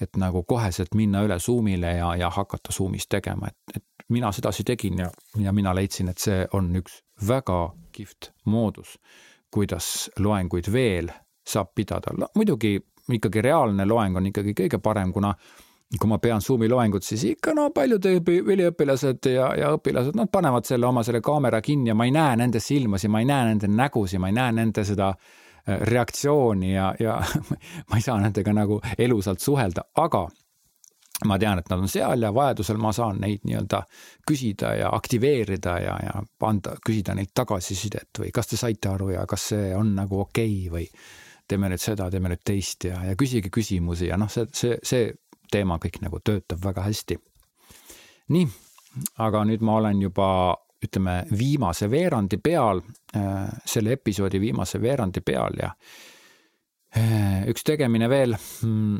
et 0.00 0.16
nagu 0.20 0.42
koheselt 0.44 0.94
minna 0.94 1.22
üle 1.24 1.38
Zoomile 1.40 1.96
ja, 1.96 2.14
ja 2.16 2.30
hakata 2.30 2.72
Zoomis 2.72 3.08
tegema, 3.08 3.48
et, 3.48 3.76
et 3.76 4.08
mina 4.12 4.32
sedasi 4.32 4.64
tegin 4.64 4.98
ja, 4.98 5.10
ja 5.40 5.52
mina 5.52 5.74
leidsin, 5.74 6.10
et 6.12 6.20
see 6.20 6.44
on 6.52 6.68
üks 6.76 7.00
väga 7.28 7.60
kihvt 7.96 8.32
moodus, 8.52 8.98
kuidas 9.50 10.10
loenguid 10.18 10.68
veel 10.72 11.08
saab 11.46 11.72
pidada. 11.74 12.12
muidugi 12.34 12.76
ikkagi 13.12 13.42
reaalne 13.42 13.86
loeng 13.86 14.16
on 14.16 14.26
ikkagi 14.26 14.52
kõige 14.58 14.82
parem, 14.82 15.12
kuna 15.12 15.32
kui 15.98 16.08
ma 16.10 16.18
pean 16.18 16.42
Zoomi 16.42 16.68
loengut, 16.68 17.04
siis 17.06 17.22
ikka 17.24 17.54
no 17.54 17.70
paljud 17.70 18.04
üliõpilased 18.10 19.30
ja, 19.30 19.52
ja 19.54 19.70
õpilased, 19.76 20.16
nad 20.18 20.28
panevad 20.32 20.66
selle 20.66 20.86
oma 20.86 21.04
selle 21.06 21.22
kaamera 21.22 21.60
kinni 21.62 21.92
ja 21.92 21.94
ma 21.94 22.04
ei 22.04 22.12
näe 22.12 22.36
nende 22.36 22.60
silmasid, 22.60 23.10
ma 23.10 23.22
ei 23.22 23.28
näe 23.30 23.52
nende 23.52 23.70
nägusid, 23.70 24.20
ma 24.20 24.32
ei 24.32 24.34
näe 24.34 24.56
nende 24.58 24.84
seda 24.84 25.12
äh, 25.14 25.45
reaktsiooni 25.66 26.74
ja, 26.74 26.94
ja 27.00 27.20
ma 27.90 27.96
ei 27.96 28.02
saa 28.02 28.18
nendega 28.20 28.52
nagu 28.54 28.80
elusalt 28.98 29.40
suhelda, 29.40 29.88
aga 29.94 30.26
ma 31.24 31.38
tean, 31.40 31.58
et 31.58 31.70
nad 31.72 31.80
on 31.80 31.88
seal 31.88 32.22
ja 32.22 32.32
vajadusel 32.34 32.76
ma 32.80 32.92
saan 32.92 33.20
neid 33.22 33.46
nii-öelda 33.48 33.82
küsida 34.28 34.74
ja 34.76 34.90
aktiveerida 34.92 35.78
ja, 35.80 35.94
ja 36.04 36.16
anda, 36.48 36.76
küsida 36.86 37.14
neilt 37.16 37.32
tagasisidet 37.34 38.20
või 38.20 38.32
kas 38.34 38.52
te 38.52 38.58
saite 38.60 38.90
aru 38.92 39.14
ja 39.14 39.24
kas 39.28 39.48
see 39.54 39.70
on 39.76 39.94
nagu 39.96 40.20
okei 40.26 40.66
okay 40.68 40.74
või 40.74 40.90
teeme 41.48 41.70
nüüd 41.72 41.80
seda, 41.80 42.10
teeme 42.10 42.30
nüüd 42.32 42.42
teist 42.44 42.84
ja, 42.84 43.00
ja 43.06 43.16
küsige 43.16 43.50
küsimusi 43.54 44.10
ja 44.10 44.18
noh, 44.20 44.30
see, 44.32 44.44
see, 44.52 44.76
see 44.82 45.08
teema 45.52 45.78
kõik 45.82 46.00
nagu 46.02 46.20
töötab 46.20 46.60
väga 46.64 46.84
hästi. 46.84 47.18
nii, 48.34 48.46
aga 49.22 49.44
nüüd 49.48 49.62
ma 49.64 49.80
olen 49.80 50.02
juba 50.02 50.28
ütleme 50.84 51.24
viimase 51.38 51.90
veerandi 51.90 52.38
peal, 52.42 52.82
äh, 53.16 53.48
selle 53.64 53.96
episoodi 53.96 54.40
viimase 54.40 54.80
veerandi 54.82 55.22
peal 55.24 55.60
ja 55.62 55.70
äh, 56.96 57.44
üks 57.50 57.64
tegemine 57.64 58.08
veel, 58.12 58.36
mm, 58.62 58.98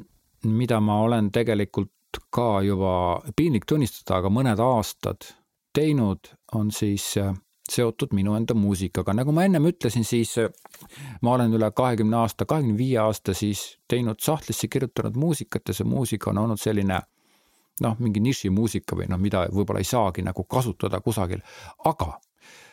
mida 0.57 0.81
ma 0.81 1.01
olen 1.05 1.31
tegelikult 1.33 1.93
ka 2.33 2.63
juba 2.65 2.93
piinlik 3.37 3.67
tunnistada, 3.69 4.21
aga 4.21 4.33
mõned 4.33 4.61
aastad 4.63 5.29
teinud, 5.77 6.33
on 6.57 6.71
siis 6.73 7.11
äh, 7.21 7.35
seotud 7.69 8.15
minu 8.17 8.37
enda 8.39 8.55
muusikaga, 8.55 9.13
nagu 9.17 9.35
ma 9.35 9.45
ennem 9.45 9.67
ütlesin, 9.69 10.07
siis 10.07 10.37
ma 11.23 11.35
olen 11.35 11.53
üle 11.59 11.69
kahekümne 11.77 12.23
aasta, 12.23 12.47
kahekümne 12.49 12.79
viie 12.79 13.01
aasta 13.03 13.35
siis 13.35 13.75
teinud 13.91 14.23
sahtlisse 14.23 14.69
kirjutanud 14.71 15.19
muusikat 15.19 15.69
ja 15.69 15.75
see 15.77 15.89
muusika 15.89 16.31
on 16.31 16.45
olnud 16.45 16.63
selline 16.63 17.01
noh, 17.85 17.97
mingi 18.01 18.23
nišimuusika 18.25 18.99
või 18.99 19.09
noh, 19.11 19.21
mida 19.21 19.47
võib-olla 19.53 19.83
ei 19.83 19.89
saagi 19.89 20.25
nagu 20.27 20.45
kasutada 20.45 21.01
kusagil, 21.05 21.43
aga 21.85 22.15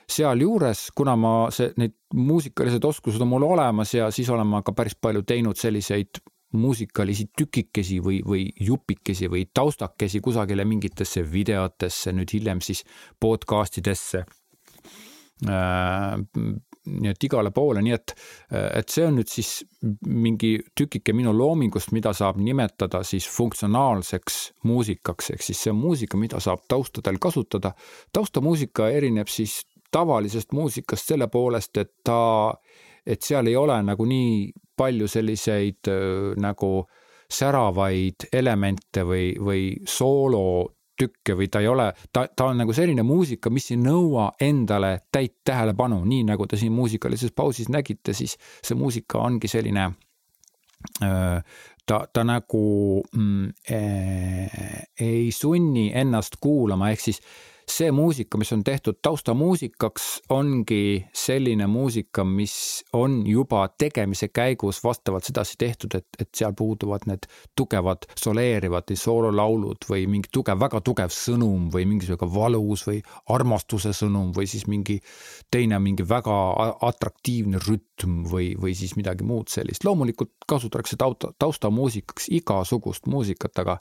sealjuures, 0.10 0.90
kuna 0.96 1.16
ma 1.20 1.34
see, 1.54 1.72
need 1.80 1.96
muusikalised 2.14 2.86
oskused 2.86 3.24
on 3.24 3.32
mul 3.32 3.48
olemas 3.48 3.94
ja 3.96 4.12
siis 4.12 4.30
olen 4.30 4.48
ma 4.48 4.62
ka 4.62 4.76
päris 4.76 4.96
palju 5.00 5.24
teinud 5.28 5.58
selliseid 5.58 6.22
muusikalisi 6.54 7.32
tükikesi 7.38 7.98
või, 8.04 8.20
või 8.22 8.44
jupikesi 8.62 9.26
või 9.32 9.48
taustakesi 9.50 10.22
kusagile 10.22 10.68
mingitesse 10.70 11.24
videotesse, 11.26 12.14
nüüd 12.14 12.36
hiljem 12.36 12.62
siis 12.62 12.84
podcast 13.20 13.80
idesse 13.82 14.22
Äh, 15.42 16.18
nii 16.86 17.12
et 17.14 17.24
igale 17.24 17.52
poole, 17.56 17.82
nii 17.84 17.96
et, 17.96 18.14
et 18.52 18.90
see 18.90 19.06
on 19.08 19.18
nüüd 19.18 19.30
siis 19.32 19.52
mingi 20.08 20.56
tükike 20.76 21.16
minu 21.16 21.34
loomingust, 21.36 21.94
mida 21.96 22.14
saab 22.18 22.40
nimetada 22.44 23.04
siis 23.08 23.28
funktsionaalseks 23.32 24.40
muusikaks, 24.68 25.32
ehk 25.36 25.46
siis 25.46 25.64
see 25.64 25.74
on 25.74 25.80
muusika, 25.80 26.20
mida 26.20 26.42
saab 26.44 26.66
taustadel 26.68 27.20
kasutada. 27.24 27.74
taustamuusika 28.14 28.90
erineb 28.90 29.32
siis 29.32 29.62
tavalisest 29.94 30.52
muusikast 30.52 31.14
selle 31.14 31.28
poolest, 31.28 31.78
et 31.78 31.94
ta, 32.04 32.54
et 33.06 33.22
seal 33.22 33.48
ei 33.48 33.56
ole 33.56 33.78
nagu 33.84 34.06
nii 34.10 34.52
palju 34.78 35.08
selliseid 35.08 35.92
nagu 36.42 36.72
säravaid 37.34 38.28
elemente 38.34 39.04
või, 39.06 39.34
või 39.40 39.68
soolo 39.90 40.74
tükke 41.00 41.36
või 41.38 41.50
ta 41.52 41.62
ei 41.64 41.68
ole, 41.68 41.90
ta, 42.14 42.26
ta 42.28 42.50
on 42.52 42.62
nagu 42.62 42.74
selline 42.76 43.04
muusika, 43.04 43.50
mis 43.50 43.72
ei 43.74 43.80
nõua 43.82 44.32
endale 44.42 45.00
täit 45.12 45.40
tähelepanu, 45.46 46.04
nii 46.06 46.24
nagu 46.30 46.48
te 46.48 46.60
siin 46.60 46.74
muusikalises 46.76 47.34
pausis 47.36 47.70
nägite, 47.74 48.14
siis 48.14 48.38
see 48.62 48.78
muusika 48.78 49.24
ongi 49.24 49.50
selline 49.52 49.90
ta, 51.86 52.08
ta 52.14 52.24
nagu 52.28 53.04
mm, 53.16 53.50
äh, 53.72 54.84
ei 55.00 55.32
sunni 55.32 55.92
ennast 55.96 56.38
kuulama, 56.42 56.92
ehk 56.92 57.02
siis 57.02 57.22
see 57.70 57.92
muusika, 57.92 58.38
mis 58.38 58.52
on 58.54 58.64
tehtud 58.64 59.00
taustamuusikaks, 59.02 60.22
ongi 60.30 61.06
selline 61.14 61.68
muusika, 61.68 62.24
mis 62.24 62.84
on 62.94 63.22
juba 63.28 63.68
tegemise 63.78 64.28
käigus 64.28 64.84
vastavalt 64.84 65.24
sedasi 65.24 65.56
tehtud, 65.58 65.96
et, 65.98 66.08
et 66.20 66.30
seal 66.36 66.54
puuduvad 66.58 67.08
need 67.10 67.28
tugevad 67.58 68.08
soleerivad 68.20 68.90
või 68.92 69.00
soololaulud 69.00 69.88
või 69.90 70.08
mingi 70.12 70.32
tugev, 70.34 70.60
väga 70.60 70.82
tugev 70.86 71.14
sõnum 71.14 71.70
või 71.74 71.88
mingisugune 71.90 72.34
valus 72.34 72.86
või 72.88 73.02
armastuse 73.34 73.94
sõnum 73.96 74.34
või 74.36 74.48
siis 74.50 74.68
mingi 74.68 75.00
teine, 75.52 75.80
mingi 75.80 76.06
väga 76.08 76.38
atraktiivne 76.90 77.62
rütm 77.64 78.24
või, 78.30 78.54
või 78.60 78.76
siis 78.78 78.96
midagi 79.00 79.26
muud 79.28 79.52
sellist. 79.54 79.84
loomulikult 79.84 80.34
kasutatakse 80.48 80.98
tausta, 81.00 81.32
taustamuusikaks 81.40 82.30
igasugust 82.40 83.08
muusikat, 83.08 83.60
aga 83.64 83.78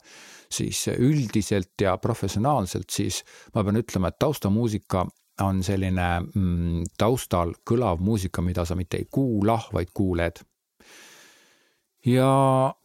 siis 0.53 0.85
üldiselt 0.97 1.81
ja 1.81 1.97
professionaalselt, 1.97 2.89
siis 2.93 3.23
ma 3.53 3.63
pean 3.63 3.72
ütlema, 3.79 4.11
et 4.11 4.19
taustamuusika 4.19 5.05
on 5.41 5.61
selline 5.65 6.07
mm, 6.21 6.89
taustal 6.99 7.55
kõlav 7.65 8.01
muusika, 8.03 8.43
mida 8.45 8.65
sa 8.69 8.77
mitte 8.77 8.99
ei 9.01 9.07
kuula, 9.09 9.57
vaid 9.73 9.93
kuuled. 9.93 10.43
ja 12.05 12.29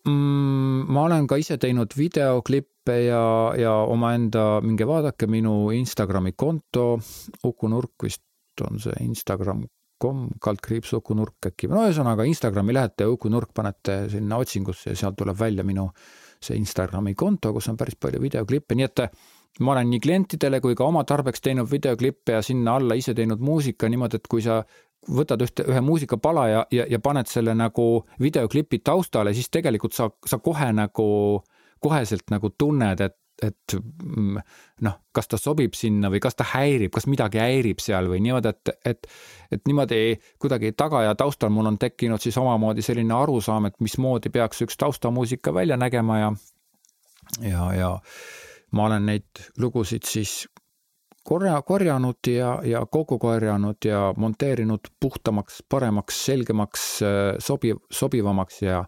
mm, 0.06 0.84
ma 0.88 1.04
olen 1.08 1.26
ka 1.26 1.36
ise 1.36 1.58
teinud 1.58 1.92
videoklippe 1.96 3.00
ja, 3.04 3.24
ja 3.58 3.72
omaenda, 3.90 4.60
minge 4.62 4.86
vaadake 4.86 5.26
minu 5.26 5.70
Instagrami 5.74 6.32
konto, 6.32 6.98
Uku 7.44 7.68
Nurk 7.68 8.06
vist 8.06 8.22
on 8.64 8.78
see 8.80 8.94
Instagram 9.04 9.66
kom, 9.98 10.28
kaldkriips 10.40 10.92
Uku 10.94 11.16
Nurk 11.18 11.50
äkki, 11.50 11.68
no 11.68 11.82
ühesõnaga 11.84 12.24
Instagrami 12.28 12.76
lähete 12.76 13.06
Uku 13.10 13.28
Nurk, 13.28 13.50
panete 13.54 14.04
sinna 14.12 14.38
otsingusse 14.38 14.94
ja 14.94 14.96
sealt 14.96 15.18
tuleb 15.18 15.36
välja 15.38 15.66
minu 15.66 15.88
see 16.40 16.56
Instagrami 16.56 17.16
konto, 17.18 17.52
kus 17.52 17.68
on 17.68 17.76
päris 17.76 17.98
palju 17.98 18.22
videoklippe, 18.22 18.78
nii 18.78 18.86
et 18.86 19.02
ma 19.60 19.72
olen 19.72 19.90
nii 19.90 20.00
klientidele 20.00 20.60
kui 20.62 20.76
ka 20.78 20.86
oma 20.86 21.04
tarbeks 21.04 21.42
teinud 21.42 21.70
videoklippe 21.70 22.36
ja 22.36 22.42
sinna 22.42 22.76
alla 22.78 22.94
ise 22.98 23.14
teinud 23.14 23.40
muusika 23.42 23.88
niimoodi, 23.88 24.20
et 24.20 24.28
kui 24.30 24.42
sa 24.44 24.62
võtad 25.08 25.42
ühte, 25.42 25.64
ühe 25.70 25.80
muusikapala 25.84 26.48
ja, 26.48 26.66
ja, 26.74 26.84
ja 26.90 26.98
paned 27.02 27.30
selle 27.30 27.54
nagu 27.56 27.86
videoklipi 28.20 28.82
taustale, 28.84 29.34
siis 29.34 29.50
tegelikult 29.50 29.96
sa, 29.96 30.10
sa 30.26 30.38
kohe 30.42 30.68
nagu, 30.76 31.08
koheselt 31.80 32.30
nagu 32.34 32.52
tunned, 32.58 33.00
et 33.06 33.18
et 33.38 33.74
mm, 33.78 34.40
noh, 34.82 34.94
kas 35.14 35.28
ta 35.30 35.38
sobib 35.38 35.76
sinna 35.78 36.10
või 36.10 36.18
kas 36.22 36.34
ta 36.38 36.46
häirib, 36.56 36.90
kas 36.94 37.06
midagi 37.06 37.38
häirib 37.38 37.78
seal 37.82 38.08
või 38.10 38.18
niimoodi, 38.24 38.50
et, 38.50 38.72
et, 38.90 39.06
et 39.54 39.70
niimoodi 39.70 40.00
kuidagi 40.42 40.72
taga 40.78 41.04
ja 41.06 41.14
taustal 41.18 41.52
mul 41.54 41.70
on 41.70 41.78
tekkinud 41.78 42.22
siis 42.22 42.38
omamoodi 42.40 42.82
selline 42.82 43.14
arusaam, 43.14 43.68
et 43.70 43.78
mismoodi 43.84 44.32
peaks 44.34 44.64
üks 44.66 44.78
taustamuusika 44.80 45.54
välja 45.54 45.78
nägema 45.78 46.18
ja, 46.18 46.32
ja, 47.46 47.70
ja 47.78 47.92
ma 48.72 48.86
olen 48.86 49.06
neid 49.06 49.42
lugusid 49.58 50.04
siis 50.06 50.46
korja, 51.24 51.60
korjanud 51.62 52.30
ja, 52.32 52.58
ja 52.64 52.86
kokku 52.86 53.18
korjanud 53.18 53.84
ja 53.84 54.14
monteerinud 54.16 54.90
puhtamaks, 55.00 55.62
paremaks, 55.68 56.24
selgemaks, 56.24 56.88
sobiv, 57.38 57.80
sobivamaks 57.90 58.62
ja 58.62 58.84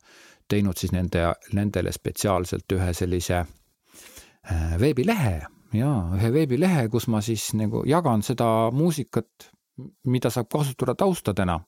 teinud 0.49 0.77
siis 0.77 0.93
nende, 0.93 1.33
nendele 1.55 1.93
spetsiaalselt 1.93 2.73
ühe 2.79 2.93
sellise 2.97 3.45
Äh, 4.49 4.77
veebilehe 4.81 5.41
ja 5.77 5.89
ühe 6.17 6.31
veebilehe, 6.33 6.87
kus 6.91 7.07
ma 7.13 7.21
siis 7.23 7.51
nagu 7.59 7.83
jagan 7.87 8.25
seda 8.25 8.71
muusikat, 8.73 9.51
mida 10.09 10.31
saab 10.33 10.49
kasutada 10.53 10.95
taustadena. 10.97 11.59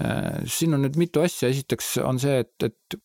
Äh, 0.00 0.42
siin 0.50 0.74
on 0.74 0.82
nüüd 0.84 0.98
mitu 0.98 1.22
asja, 1.22 1.48
esiteks 1.52 1.94
on 2.02 2.18
see, 2.18 2.40
et, 2.42 2.66
et 2.66 2.98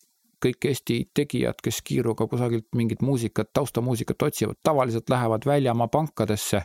kõik 0.46 0.70
Eesti 0.70 1.00
tegijad, 1.14 1.60
kes 1.64 1.82
kiiruga 1.86 2.28
kusagilt 2.30 2.68
mingit 2.76 3.02
muusikat, 3.06 3.52
taustamuusikat 3.54 4.28
otsivad, 4.30 4.60
tavaliselt 4.64 5.10
lähevad 5.10 5.48
väljamaa 5.48 5.88
pankadesse 5.92 6.62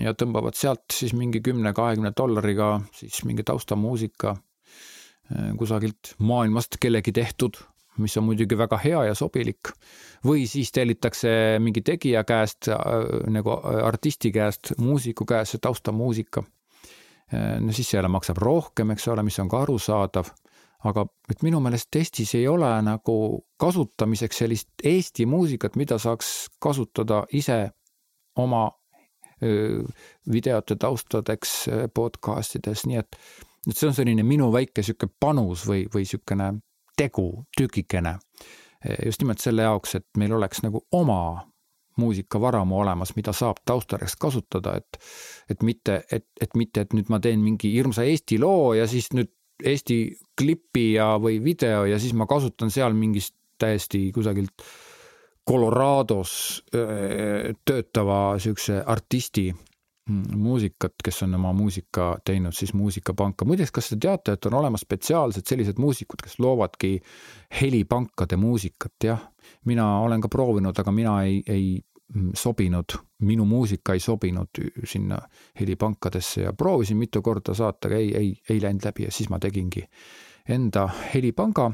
ja 0.00 0.14
tõmbavad 0.16 0.56
sealt 0.56 0.92
siis 0.92 1.12
mingi 1.16 1.42
kümne-kahekümne 1.44 2.12
dollariga 2.16 2.78
siis 2.96 3.22
mingi 3.28 3.44
taustamuusika 3.46 4.32
äh, 4.32 5.50
kusagilt 5.58 6.14
maailmast 6.18 6.78
kellegi 6.80 7.12
tehtud, 7.12 7.58
mis 8.00 8.16
on 8.16 8.26
muidugi 8.28 8.58
väga 8.58 8.78
hea 8.80 9.04
ja 9.10 9.14
sobilik. 9.14 9.72
või 10.24 10.46
siis 10.48 10.72
tellitakse 10.72 11.58
mingi 11.60 11.82
tegija 11.82 12.24
käest 12.24 12.68
äh, 12.72 12.78
nagu 13.30 13.60
artisti 13.84 14.32
käest, 14.32 14.72
muusiku 14.78 15.24
käest 15.24 15.56
see 15.56 15.62
taustamuusika. 15.62 16.42
no 17.60 17.72
siis 17.72 17.88
see 17.90 17.98
jälle 17.98 18.08
maksab 18.08 18.38
rohkem, 18.38 18.90
eks 18.90 19.08
ole, 19.08 19.22
mis 19.22 19.38
on 19.38 19.48
ka 19.48 19.64
arusaadav 19.66 20.30
aga 20.86 21.06
et 21.30 21.42
minu 21.42 21.60
meelest 21.60 21.96
Eestis 21.96 22.34
ei 22.38 22.46
ole 22.48 22.70
nagu 22.82 23.16
kasutamiseks 23.60 24.42
sellist 24.42 24.84
Eesti 24.84 25.26
muusikat, 25.26 25.76
mida 25.76 25.98
saaks 25.98 26.48
kasutada 26.62 27.24
ise 27.32 27.70
oma 28.36 28.68
videote 30.32 30.76
taustadeks 30.80 31.50
podcast 31.94 32.56
ides, 32.56 32.86
nii 32.88 33.00
et, 33.02 33.18
et 33.68 33.76
see 33.76 33.88
on 33.90 33.96
selline 33.96 34.24
minu 34.24 34.48
väike 34.52 34.84
sihuke 34.86 35.10
panus 35.20 35.66
või, 35.68 35.82
või 35.92 36.06
sihukene 36.08 36.54
tegu, 36.96 37.44
tükikene. 37.56 38.16
just 39.04 39.20
nimelt 39.20 39.42
selle 39.42 39.66
jaoks, 39.66 39.94
et 39.94 40.06
meil 40.16 40.32
oleks 40.32 40.62
nagu 40.64 40.80
oma 40.92 41.44
muusikavaramu 41.96 42.78
olemas, 42.80 43.14
mida 43.16 43.32
saab 43.32 43.60
taustadeks 43.64 44.16
kasutada, 44.20 44.76
et, 44.76 44.98
et 45.50 45.62
mitte, 45.62 46.02
et, 46.12 46.26
et 46.40 46.56
mitte, 46.56 46.80
et 46.80 46.92
nüüd 46.92 47.08
ma 47.08 47.20
teen 47.20 47.40
mingi 47.40 47.72
hirmsa 47.72 48.04
Eesti 48.04 48.38
loo 48.40 48.74
ja 48.76 48.86
siis 48.88 49.08
nüüd 49.16 49.32
Eesti 49.64 50.16
klipi 50.38 50.92
ja, 50.96 51.14
või 51.20 51.38
video 51.44 51.84
ja 51.88 51.98
siis 51.98 52.12
ma 52.12 52.26
kasutan 52.28 52.70
seal 52.70 52.96
mingist 52.96 53.34
täiesti 53.58 54.10
kusagilt 54.12 54.64
Colorados 55.46 56.32
töötava 57.64 58.18
siukse 58.42 58.80
artisti 58.82 59.44
mm, 59.52 60.38
muusikat, 60.42 60.96
kes 61.04 61.22
on 61.22 61.38
oma 61.38 61.52
muusika 61.54 62.16
teinud 62.26 62.52
siis 62.52 62.74
muusikapanka. 62.74 63.44
muideks, 63.44 63.70
kas 63.70 63.92
te 63.92 63.96
teate, 64.02 64.34
et 64.34 64.46
on 64.50 64.58
olemas 64.58 64.82
spetsiaalsed 64.82 65.46
sellised 65.46 65.78
muusikud, 65.78 66.20
kes 66.22 66.40
loovadki 66.42 66.98
helipankade 67.60 68.36
muusikat, 68.36 68.96
jah. 69.04 69.22
mina 69.64 69.86
olen 70.00 70.20
ka 70.20 70.28
proovinud, 70.28 70.78
aga 70.78 70.92
mina 70.92 71.22
ei, 71.22 71.42
ei 71.46 71.78
sobinud, 72.34 72.98
minu 73.22 73.44
muusika 73.44 73.92
ei 73.92 74.00
sobinud 74.00 74.62
sinna 74.84 75.18
helipankadesse 75.60 76.42
ja 76.42 76.52
proovisin 76.52 76.96
mitu 76.96 77.22
korda 77.22 77.54
saata, 77.54 77.88
aga 77.88 77.96
ei, 77.96 78.16
ei, 78.16 78.30
ei 78.50 78.62
läinud 78.62 78.84
läbi 78.84 79.08
ja 79.08 79.12
siis 79.12 79.30
ma 79.30 79.38
tegingi 79.38 79.84
enda 80.48 80.88
helipanga. 81.14 81.70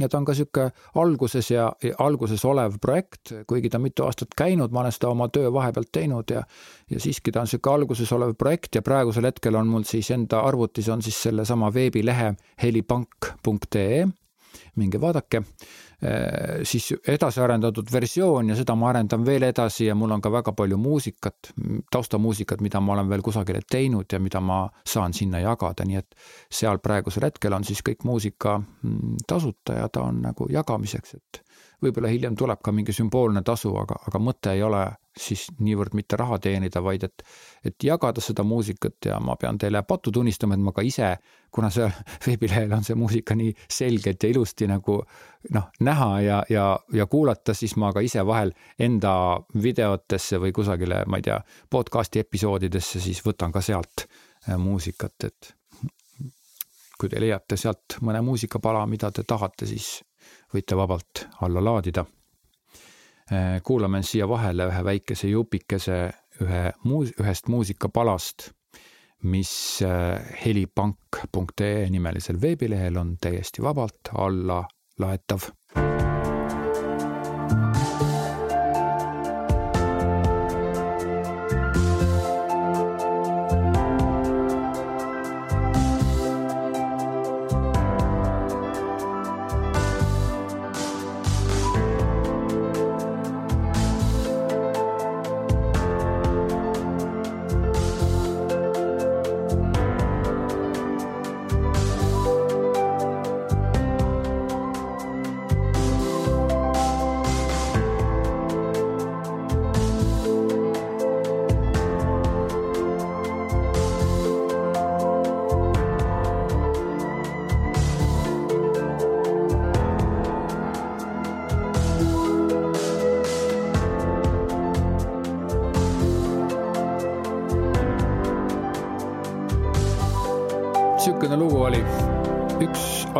Ja 0.00 0.08
ta 0.10 0.18
on 0.18 0.24
ka 0.26 0.34
sihuke 0.34 0.70
alguses 0.98 1.50
ja, 1.50 1.68
ja 1.82 1.94
alguses 2.02 2.42
olev 2.44 2.80
projekt, 2.82 3.30
kuigi 3.46 3.70
ta 3.70 3.78
on 3.78 3.84
mitu 3.84 4.02
aastat 4.02 4.34
käinud, 4.36 4.72
ma 4.74 4.80
olen 4.80 4.94
seda 4.94 5.12
oma 5.14 5.28
töö 5.30 5.52
vahepealt 5.54 5.92
teinud 5.94 6.34
ja 6.34 6.42
ja 6.90 7.00
siiski 7.00 7.32
ta 7.32 7.44
on 7.44 7.50
sihuke 7.50 7.70
alguses 7.70 8.12
olev 8.12 8.34
projekt 8.38 8.74
ja 8.74 8.82
praegusel 8.82 9.30
hetkel 9.30 9.54
on 9.54 9.70
mul 9.70 9.86
siis 9.86 10.10
enda 10.10 10.40
arvutis 10.40 10.88
on 10.88 11.02
siis 11.02 11.22
sellesama 11.22 11.70
veebilehe 11.74 12.34
helipank.ee 12.62 14.06
minge 14.80 15.00
vaadake, 15.00 15.40
äh, 15.40 16.62
siis 16.62 16.92
edasi 17.08 17.40
arendatud 17.40 17.92
versioon 17.92 18.52
ja 18.52 18.56
seda 18.58 18.76
ma 18.78 18.90
arendan 18.90 19.24
veel 19.26 19.48
edasi 19.48 19.86
ja 19.88 19.94
mul 19.94 20.14
on 20.16 20.22
ka 20.24 20.32
väga 20.32 20.52
palju 20.56 20.78
muusikat, 20.80 21.52
taustamuusikat, 21.90 22.60
mida 22.64 22.80
ma 22.80 22.96
olen 22.96 23.08
veel 23.08 23.22
kusagile 23.22 23.62
teinud 23.70 24.12
ja 24.12 24.20
mida 24.20 24.40
ma 24.40 24.64
saan 24.86 25.14
sinna 25.14 25.40
jagada, 25.44 25.86
nii 25.86 26.00
et 26.00 26.18
seal 26.50 26.78
praegusel 26.82 27.28
hetkel 27.28 27.56
on 27.56 27.64
siis 27.64 27.82
kõik 27.86 28.04
muusika 28.04 28.58
mm, 28.58 29.24
tasuta 29.26 29.80
ja 29.80 29.88
ta 29.88 30.08
on 30.08 30.22
nagu 30.24 30.48
jagamiseks, 30.50 31.14
et 31.14 31.42
võib-olla 31.82 32.10
hiljem 32.12 32.36
tuleb 32.36 32.62
ka 32.64 32.72
mingi 32.72 32.92
sümboolne 32.96 33.42
tasu, 33.44 33.74
aga, 33.76 33.98
aga 34.08 34.20
mõte 34.22 34.54
ei 34.54 34.62
ole 34.62 34.86
siis 35.20 35.46
niivõrd 35.62 35.94
mitte 35.94 36.16
raha 36.18 36.38
teenida, 36.42 36.82
vaid 36.82 37.04
et, 37.06 37.22
et 37.64 37.86
jagada 37.86 38.22
seda 38.24 38.42
muusikat 38.46 39.08
ja 39.10 39.18
ma 39.22 39.36
pean 39.40 39.58
teile 39.58 39.82
pattu 39.86 40.12
tunnistama, 40.12 40.56
et 40.56 40.64
ma 40.64 40.72
ka 40.74 40.82
ise, 40.86 41.10
kuna 41.54 41.70
seal 41.70 41.92
veebilehel 42.26 42.72
on 42.74 42.84
see 42.86 42.98
muusika 42.98 43.36
nii 43.38 43.52
selgelt 43.70 44.22
ja 44.22 44.30
ilusti 44.34 44.68
nagu 44.70 44.98
noh, 45.54 45.68
näha 45.86 46.10
ja, 46.24 46.40
ja, 46.50 46.66
ja 46.92 47.06
kuulata, 47.06 47.54
siis 47.54 47.76
ma 47.80 47.92
ka 47.94 48.02
ise 48.04 48.24
vahel 48.26 48.54
enda 48.78 49.14
videotesse 49.62 50.40
või 50.42 50.54
kusagile, 50.56 51.04
ma 51.06 51.20
ei 51.20 51.28
tea, 51.30 51.38
podcast'i 51.70 52.24
episoodidesse 52.24 53.02
siis 53.04 53.22
võtan 53.26 53.54
ka 53.54 53.62
sealt 53.62 54.06
äh, 54.08 54.58
muusikat, 54.58 55.30
et 55.30 55.54
kui 56.98 57.10
te 57.10 57.20
leiate 57.22 57.56
sealt 57.58 57.98
mõne 58.02 58.22
muusikapala, 58.22 58.86
mida 58.86 59.10
te 59.14 59.22
tahate, 59.26 59.66
siis 59.66 60.00
võite 60.54 60.76
vabalt 60.78 61.26
alla 61.42 61.62
laadida 61.62 62.04
kuulame 63.64 64.02
siia 64.04 64.26
vahele 64.28 64.66
ühe 64.68 64.84
väikese 64.84 65.28
jupikese 65.30 65.98
ühe 66.42 66.64
muus-, 66.84 67.14
ühest 67.20 67.48
muusikapalast, 67.48 68.50
mis 69.24 69.82
äh, 69.82 70.20
helipank.ee 70.44 71.88
nimelisel 71.90 72.40
veebilehel 72.40 72.96
on 73.00 73.16
täiesti 73.20 73.62
vabalt 73.64 74.12
alla 74.12 74.64
laetav 75.00 75.48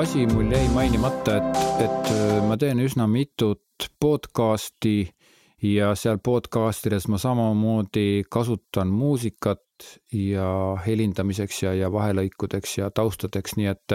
asi 0.04 0.26
mul 0.26 0.50
jäi 0.52 0.66
mainimata, 0.68 1.36
et, 1.36 1.60
et 1.80 2.08
äh, 2.12 2.40
ma 2.44 2.58
teen 2.60 2.76
üsna 2.84 3.06
mitut 3.08 3.86
podcast'i 4.02 5.06
ja 5.64 5.94
seal 5.96 6.18
podcast 6.20 6.84
ides 6.90 7.06
ma 7.08 7.16
samamoodi 7.16 8.26
kasutan 8.28 8.90
muusikat 8.92 9.86
ja 10.12 10.48
helindamiseks 10.84 11.62
ja, 11.62 11.72
ja 11.78 11.88
vahelõikudeks 11.94 12.76
ja 12.82 12.90
taustadeks, 12.92 13.56
nii 13.56 13.70
et 13.72 13.94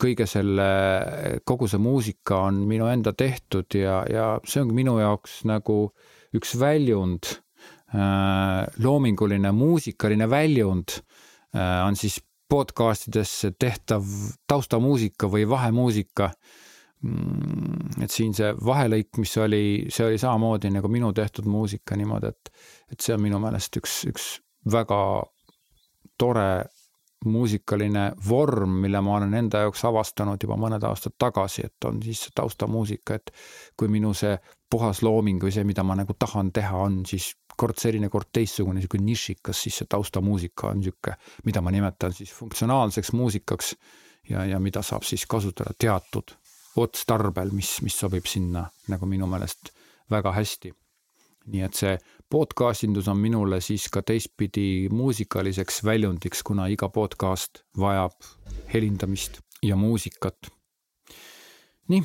kõige 0.00 0.24
selle, 0.30 0.70
kogu 1.44 1.68
see 1.68 1.84
muusika 1.84 2.40
on 2.46 2.62
minu 2.70 2.88
enda 2.88 3.12
tehtud 3.12 3.76
ja, 3.76 3.98
ja 4.08 4.30
see 4.48 4.62
ongi 4.64 4.78
minu 4.78 4.96
jaoks 5.02 5.42
nagu 5.52 5.82
üks 6.32 6.56
väljund 6.56 7.28
äh,, 7.92 8.64
loominguline 8.80 9.52
muusikaline 9.52 10.30
väljund 10.32 10.96
äh, 10.96 11.84
on 11.84 12.00
siis 12.00 12.22
podcast 12.48 13.08
idesse 13.10 13.52
tehtav 13.58 14.06
taustamuusika 14.48 15.30
või 15.30 15.48
vahemuusika. 15.48 16.30
Mm, 17.06 18.02
et 18.02 18.10
siin 18.10 18.32
see 18.34 18.54
vahelõik, 18.56 19.18
mis 19.20 19.36
oli, 19.38 19.64
see 19.92 20.06
oli 20.06 20.18
samamoodi 20.18 20.70
nagu 20.72 20.88
minu 20.88 21.12
tehtud 21.14 21.46
muusika 21.50 21.96
niimoodi, 21.98 22.32
et, 22.32 22.50
et 22.92 23.04
see 23.04 23.14
on 23.14 23.22
minu 23.22 23.40
meelest 23.42 23.76
üks, 23.82 23.98
üks 24.08 24.30
väga 24.72 24.98
tore 26.18 26.48
muusikaline 27.24 28.12
vorm, 28.28 28.80
mille 28.82 29.00
ma 29.00 29.16
olen 29.16 29.34
enda 29.34 29.64
jaoks 29.64 29.84
avastanud 29.88 30.42
juba 30.42 30.56
mõned 30.60 30.84
aastad 30.86 31.16
tagasi, 31.18 31.66
et 31.66 31.88
on 31.88 32.00
siis 32.02 32.28
taustamuusika, 32.34 33.16
et 33.18 33.32
kui 33.76 33.88
minu 33.92 34.12
see 34.14 34.36
puhas 34.70 35.02
looming 35.02 35.42
või 35.42 35.54
see, 35.54 35.64
mida 35.64 35.84
ma 35.86 35.96
nagu 35.98 36.16
tahan 36.18 36.52
teha, 36.54 36.76
on 36.88 37.02
siis 37.08 37.32
kord 37.56 37.78
selline, 37.80 38.08
kord 38.12 38.28
teistsugune, 38.32 38.80
niisugune 38.80 39.06
nišikas, 39.06 39.62
siis 39.66 39.80
see 39.80 39.88
taustamuusika 39.90 40.70
on 40.72 40.82
niisugune, 40.82 41.16
mida 41.44 41.62
ma 41.64 41.72
nimetan 41.74 42.12
siis 42.16 42.32
funktsionaalseks 42.36 43.12
muusikaks 43.12 43.74
ja, 44.30 44.44
ja 44.44 44.60
mida 44.60 44.82
saab 44.82 45.06
siis 45.06 45.26
kasutada 45.26 45.74
teatud 45.78 46.36
otstarbel, 46.76 47.50
mis, 47.56 47.78
mis 47.82 47.96
sobib 47.98 48.26
sinna 48.28 48.66
nagu 48.92 49.06
minu 49.08 49.28
meelest 49.30 49.72
väga 50.10 50.32
hästi. 50.36 50.74
nii 51.46 51.62
et 51.62 51.78
see 51.78 51.92
podcastindus 52.30 53.06
on 53.08 53.20
minule 53.22 53.60
siis 53.62 53.84
ka 53.94 54.02
teistpidi 54.02 54.88
muusikaliseks 54.90 55.84
väljundiks, 55.86 56.42
kuna 56.42 56.66
iga 56.66 56.88
podcast 56.90 57.62
vajab 57.78 58.16
helindamist 58.72 59.40
ja 59.62 59.76
muusikat. 59.76 60.50
nii, 61.88 62.02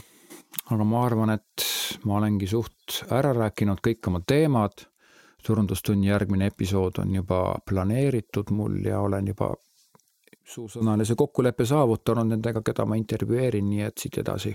aga 0.70 0.84
ma 0.84 1.06
arvan, 1.06 1.34
et 1.36 1.66
ma 2.06 2.20
olengi 2.20 2.47
suht 2.47 3.02
ära 3.12 3.34
rääkinud 3.34 3.82
kõik 3.82 4.08
oma 4.08 4.22
teemad. 4.28 4.86
Turundustunni 5.44 6.08
järgmine 6.08 6.46
episood 6.52 7.00
on 7.02 7.16
juba 7.16 7.42
planeeritud 7.70 8.52
mul 8.52 8.80
ja 8.86 9.00
olen 9.00 9.28
juba 9.28 9.54
suusõnalise 10.52 11.16
kokkuleppe 11.16 11.66
saavutanud 11.66 12.28
nendega, 12.28 12.62
keda 12.62 12.86
ma 12.86 12.98
intervjueerin, 13.00 13.70
nii 13.70 13.88
et 13.88 13.98
siit 13.98 14.18
edasi 14.22 14.54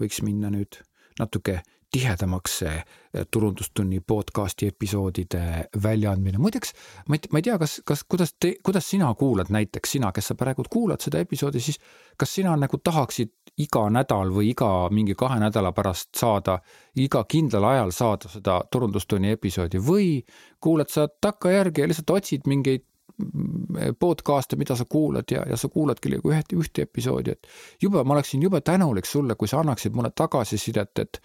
võiks 0.00 0.22
minna 0.22 0.50
nüüd 0.52 0.80
natuke 1.18 1.60
tihedamaks 1.90 2.58
see 2.60 2.74
eh, 2.74 3.26
turundustunni 3.30 4.00
podcast'i 4.00 4.68
episoodide 4.68 5.42
väljaandmine. 5.82 6.38
muideks 6.38 6.72
ma 7.08 7.16
ei, 7.16 7.30
ma 7.32 7.40
ei 7.40 7.46
tea, 7.46 7.58
kas, 7.58 7.78
kas, 7.84 8.04
kuidas 8.04 8.34
te, 8.40 8.54
kuidas 8.64 8.90
sina 8.90 9.08
kuulad 9.14 9.52
näiteks, 9.54 9.96
sina, 9.96 10.12
kes 10.12 10.32
sa 10.32 10.36
praegu 10.38 10.66
kuulad 10.70 11.00
seda 11.04 11.22
episoodi, 11.24 11.60
siis 11.64 11.80
kas 12.16 12.34
sina 12.34 12.56
nagu 12.56 12.80
tahaksid 12.84 13.32
iga 13.64 13.86
nädal 13.90 14.34
või 14.34 14.52
iga 14.52 14.70
mingi 14.94 15.16
kahe 15.18 15.40
nädala 15.40 15.72
pärast 15.76 16.12
saada, 16.16 16.58
iga 16.96 17.24
kindlal 17.24 17.64
ajal 17.72 17.94
saada 17.96 18.30
seda 18.32 18.60
turundustunni 18.70 19.32
episoodi 19.38 19.80
või 19.82 20.12
kuulad 20.60 20.92
sa 20.92 21.08
takkajärgi 21.08 21.82
ja 21.82 21.88
lihtsalt 21.88 22.14
otsid 22.18 22.46
mingeid 22.46 22.84
mm, 23.16 23.96
podcast'e, 23.98 24.60
mida 24.60 24.76
sa 24.76 24.84
kuulad 24.84 25.32
ja, 25.32 25.48
ja 25.48 25.56
sa 25.56 25.72
kuuladki 25.72 26.12
nagu 26.18 26.36
ühte, 26.36 26.60
ühte 26.60 26.84
episoodi, 26.84 27.32
et 27.32 27.50
jube, 27.82 28.04
ma 28.04 28.18
oleksin 28.18 28.44
jube 28.44 28.60
tänulik 28.60 29.08
sulle, 29.08 29.40
kui 29.40 29.48
sa 29.48 29.64
annaksid 29.64 29.96
mulle 29.96 30.12
tagasisidet, 30.14 30.98
et 30.98 31.22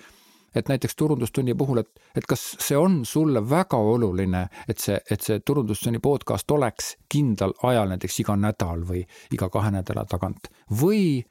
et 0.56 0.70
näiteks 0.70 0.96
turundustunni 0.96 1.56
puhul, 1.58 1.84
et, 1.84 1.90
et 2.18 2.28
kas 2.30 2.44
see 2.60 2.78
on 2.78 3.02
sulle 3.06 3.44
väga 3.50 3.78
oluline, 3.78 4.48
et 4.68 4.80
see, 4.80 5.00
et 5.12 5.22
see 5.22 5.40
turundustunni 5.46 6.00
podcast 6.04 6.52
oleks 6.52 6.96
kindlal 7.10 7.56
ajal, 7.64 7.94
näiteks 7.94 8.20
iga 8.26 8.38
nädal 8.40 8.86
või 8.88 9.04
iga 9.34 9.50
kahe 9.54 9.74
nädala 9.74 10.06
tagant? 10.10 10.52
Või 10.82 11.24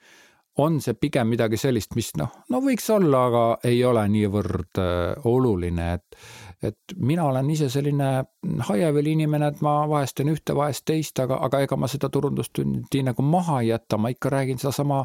on 0.58 0.80
see 0.84 0.94
pigem 0.94 1.30
midagi 1.32 1.56
sellist, 1.56 1.94
mis 1.96 2.10
noh, 2.20 2.32
no 2.52 2.60
võiks 2.64 2.88
olla, 2.92 3.26
aga 3.28 3.44
ei 3.68 3.80
ole 3.88 4.02
niivõrd 4.12 4.80
äh, 4.82 5.28
oluline, 5.28 5.86
et, 5.96 6.18
et 6.68 6.96
mina 7.00 7.24
olen 7.30 7.48
ise 7.54 7.70
selline 7.72 8.10
haieveli 8.68 9.14
inimene, 9.16 9.48
et 9.48 9.62
ma 9.64 9.78
vahest 9.88 10.18
teen 10.18 10.32
ühte, 10.32 10.56
vahest 10.56 10.84
teist, 10.88 11.18
aga, 11.24 11.40
aga 11.46 11.62
ega 11.64 11.78
ma 11.80 11.88
seda 11.88 12.12
turundustundi 12.12 13.04
nagu 13.06 13.24
maha 13.24 13.62
ei 13.62 13.72
jäta, 13.72 13.98
ma 13.98 14.12
ikka 14.12 14.34
räägin 14.36 14.60
sedasama 14.60 15.04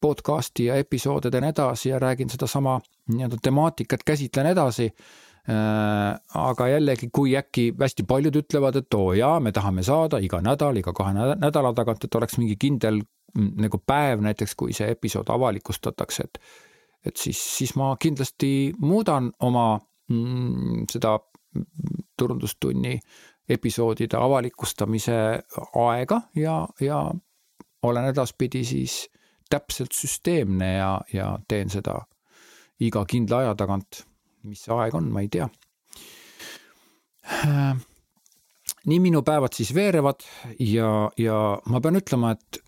podcast'i 0.00 0.68
ja 0.68 0.76
episoode 0.80 1.30
teen 1.30 1.44
edasi 1.44 1.88
ja 1.88 1.98
räägin 1.98 2.30
sedasama 2.30 2.80
nii-öelda 3.12 3.36
temaatikat 3.42 4.04
käsitlen 4.04 4.46
edasi. 4.46 4.90
Äh, 5.48 6.20
aga 6.34 6.68
jällegi, 6.68 7.08
kui 7.12 7.36
äkki 7.38 7.68
hästi 7.80 8.02
paljud 8.02 8.36
ütlevad, 8.42 8.80
et 8.80 8.94
oo 8.94 9.12
jaa, 9.14 9.38
me 9.40 9.52
tahame 9.54 9.82
saada 9.86 10.18
iga 10.18 10.40
nädal, 10.42 10.76
iga 10.80 10.92
kahe 10.92 11.14
nädala 11.14 11.70
tagant, 11.74 12.04
et 12.04 12.14
oleks 12.18 12.38
mingi 12.38 12.56
kindel 12.58 12.98
mm, 12.98 13.52
nagu 13.62 13.78
päev 13.78 14.24
näiteks, 14.26 14.56
kui 14.58 14.74
see 14.74 14.90
episood 14.90 15.30
avalikustatakse, 15.30 16.26
et 16.26 16.40
et 17.06 17.16
siis, 17.16 17.38
siis 17.58 17.76
ma 17.78 17.92
kindlasti 18.02 18.74
muudan 18.82 19.30
oma 19.46 19.78
mm, 20.10 20.88
seda 20.90 21.14
turundustunni 22.18 22.98
episoodide 23.48 24.18
avalikustamise 24.18 25.18
aega 25.86 26.20
ja, 26.34 26.56
ja 26.80 26.98
olen 27.82 28.08
edaspidi 28.10 28.64
siis 28.64 29.06
täpselt 29.50 29.94
süsteemne 29.94 30.70
ja, 30.76 30.90
ja 31.12 31.38
teen 31.48 31.70
seda 31.70 32.00
iga 32.82 33.04
kindla 33.08 33.42
aja 33.44 33.54
tagant. 33.58 34.04
mis 34.46 34.60
see 34.62 34.74
aeg 34.74 34.94
on, 34.94 35.08
ma 35.10 35.20
ei 35.24 35.28
tea. 35.32 35.48
nii 38.86 38.98
minu 39.02 39.22
päevad 39.26 39.56
siis 39.56 39.72
veerevad 39.74 40.22
ja, 40.62 41.10
ja 41.18 41.38
ma 41.66 41.80
pean 41.82 41.98
ütlema, 41.98 42.36
et 42.36 42.60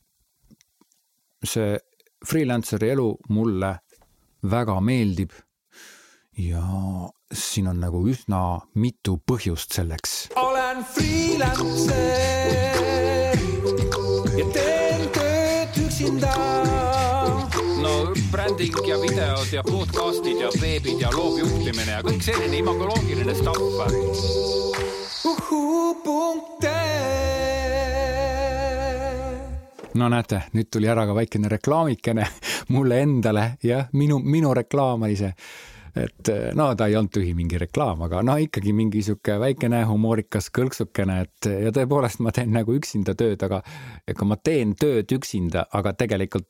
see 1.46 1.76
freelancer'i 2.26 2.90
elu 2.96 3.12
mulle 3.28 3.76
väga 4.42 4.80
meeldib. 4.80 5.30
ja 6.38 6.64
siin 7.34 7.68
on 7.68 7.80
nagu 7.82 8.02
üsna 8.08 8.60
mitu 8.74 9.18
põhjust 9.26 9.78
selleks. 9.78 10.28
olen 10.36 10.84
freelancer 10.94 12.18
ja 14.38 14.50
teen 14.54 14.77
tööd 15.98 16.14
üksinda 16.14 16.32
bränding 18.30 18.74
ja 18.86 18.96
videod 19.00 19.52
ja 19.52 19.62
podcast'id 19.62 20.40
ja 20.40 20.50
veebid 20.60 21.00
ja 21.00 21.10
loovjuhtimine 21.10 21.96
ja 21.96 22.02
kõik 22.06 22.22
selline 22.22 22.58
imagoloogiline 22.60 23.34
stuff. 23.34 23.58
no 29.98 30.08
näete, 30.08 30.44
nüüd 30.54 30.68
tuli 30.70 30.86
ära 30.86 31.06
ka 31.08 31.14
väikene 31.16 31.48
reklaamikene 31.50 32.26
mulle 32.74 33.00
endale, 33.02 33.56
jah, 33.62 33.88
minu, 33.92 34.20
minu 34.22 34.54
reklaam 34.54 35.02
oli 35.02 35.16
see 35.18 35.32
et 35.98 36.30
no 36.58 36.68
ta 36.78 36.88
ei 36.88 36.96
olnud 36.98 37.12
tühi 37.14 37.34
mingi 37.36 37.58
reklaam, 37.60 38.04
aga 38.06 38.22
no 38.26 38.36
ikkagi 38.40 38.74
mingi 38.76 39.02
sihuke 39.06 39.38
väikene 39.42 39.82
humoorikas 39.88 40.50
kõlksukene, 40.54 41.18
et 41.26 41.50
ja 41.66 41.72
tõepoolest 41.74 42.22
ma 42.24 42.34
teen 42.34 42.54
nagu 42.54 42.76
üksinda 42.76 43.16
tööd, 43.18 43.42
aga 43.46 43.62
ega 44.08 44.28
ma 44.28 44.38
teen 44.40 44.76
tööd 44.78 45.18
üksinda, 45.18 45.66
aga 45.74 45.94
tegelikult 45.98 46.48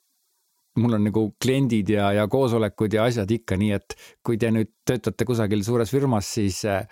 mul 0.79 0.95
on 0.95 1.07
nagu 1.09 1.25
kliendid 1.43 1.91
ja, 1.93 2.11
ja 2.15 2.27
koosolekud 2.31 2.95
ja 2.95 3.07
asjad 3.09 3.31
ikka 3.35 3.59
nii, 3.59 3.71
et 3.77 3.97
kui 4.25 4.39
te 4.41 4.51
nüüd 4.55 4.71
töötate 4.87 5.27
kusagil 5.29 5.65
suures 5.67 5.91
firmas, 5.93 6.29
siis 6.39 6.63
äh, 6.69 6.85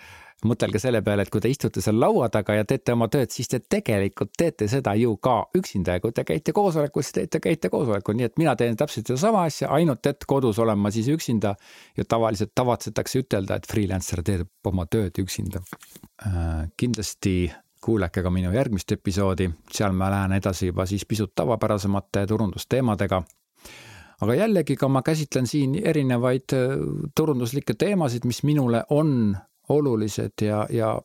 mõtelge 0.45 0.79
selle 0.81 1.01
peale, 1.01 1.25
et 1.25 1.31
kui 1.33 1.41
te 1.41 1.49
istute 1.49 1.81
seal 1.81 1.97
laua 1.99 2.27
taga 2.33 2.53
ja 2.59 2.65
teete 2.67 2.93
oma 2.93 3.07
tööd, 3.09 3.31
siis 3.33 3.49
te 3.49 3.59
tegelikult 3.59 4.35
teete 4.37 4.67
seda 4.69 4.93
ju 4.99 5.15
ka 5.23 5.37
üksinda 5.57 5.97
ja 5.97 6.03
kui 6.03 6.13
te 6.13 6.25
käite 6.27 6.53
koosolekul, 6.53 7.05
siis 7.05 7.29
te 7.31 7.41
käite 7.41 7.71
koosolekul, 7.73 8.17
nii 8.19 8.27
et 8.29 8.37
mina 8.37 8.53
teen 8.59 8.77
täpselt 8.77 9.09
sedasama 9.09 9.47
asja, 9.49 9.71
ainult 9.73 10.05
et 10.05 10.27
kodus 10.29 10.59
olen 10.61 10.77
ma 10.77 10.91
siis 10.93 11.09
üksinda 11.13 11.55
ja 11.97 12.05
tavaliselt 12.05 12.53
tavatsetakse 12.55 13.23
ütelda, 13.25 13.57
et 13.57 13.69
freelancer 13.69 14.21
teeb 14.25 14.69
oma 14.69 14.85
tööd 14.85 15.17
üksinda. 15.23 15.63
Äh,. 16.25 16.67
kindlasti 16.77 17.51
kuulake 17.81 18.21
ka 18.21 18.29
minu 18.33 18.51
järgmist 18.53 18.91
episoodi, 18.91 19.49
seal 19.73 19.93
ma 19.95 20.11
lähen 20.11 20.37
edasi 20.37 20.71
juba 20.71 20.85
siis 20.85 21.05
pisut 21.05 21.33
tavapärasemate 21.35 22.25
turundusteemadega. 22.27 23.21
Aga 24.21 24.33
jällegi 24.33 24.75
ka 24.75 24.89
ma 24.89 25.03
käsitlen 25.05 25.45
siin 25.47 25.75
erinevaid 25.77 26.53
äh, 26.57 26.79
turunduslikke 27.15 27.73
teemasid, 27.77 28.25
mis 28.25 28.41
minule 28.43 28.83
on 28.89 29.37
olulised 29.69 30.41
ja, 30.41 30.65
ja 30.69 30.95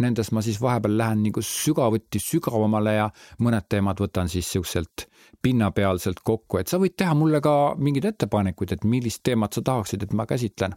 nendes 0.00 0.32
ma 0.32 0.42
siis 0.42 0.60
vahepeal 0.60 0.96
lähen 0.98 1.22
nagu 1.26 1.42
sügavuti 1.44 2.20
sügavamale 2.22 2.94
ja 2.96 3.08
mõned 3.44 3.68
teemad 3.68 4.00
võtan 4.00 4.30
siis 4.32 4.48
siukselt 4.52 5.06
pinnapealselt 5.42 6.22
kokku, 6.24 6.58
et 6.58 6.68
sa 6.68 6.78
võid 6.78 6.96
teha 6.96 7.14
mulle 7.18 7.40
ka 7.44 7.74
mingeid 7.78 8.12
ettepanekuid, 8.12 8.72
et 8.72 8.84
millist 8.84 9.22
teemat 9.26 9.52
sa 9.52 9.62
tahaksid, 9.62 10.02
et 10.02 10.12
ma 10.12 10.26
käsitlen. 10.26 10.76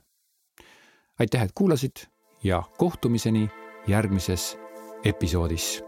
aitäh, 1.20 1.44
et 1.44 1.52
kuulasid 1.56 2.08
ja 2.44 2.64
kohtumiseni 2.78 3.50
järgmises 3.88 4.58
episoodis 5.04 5.84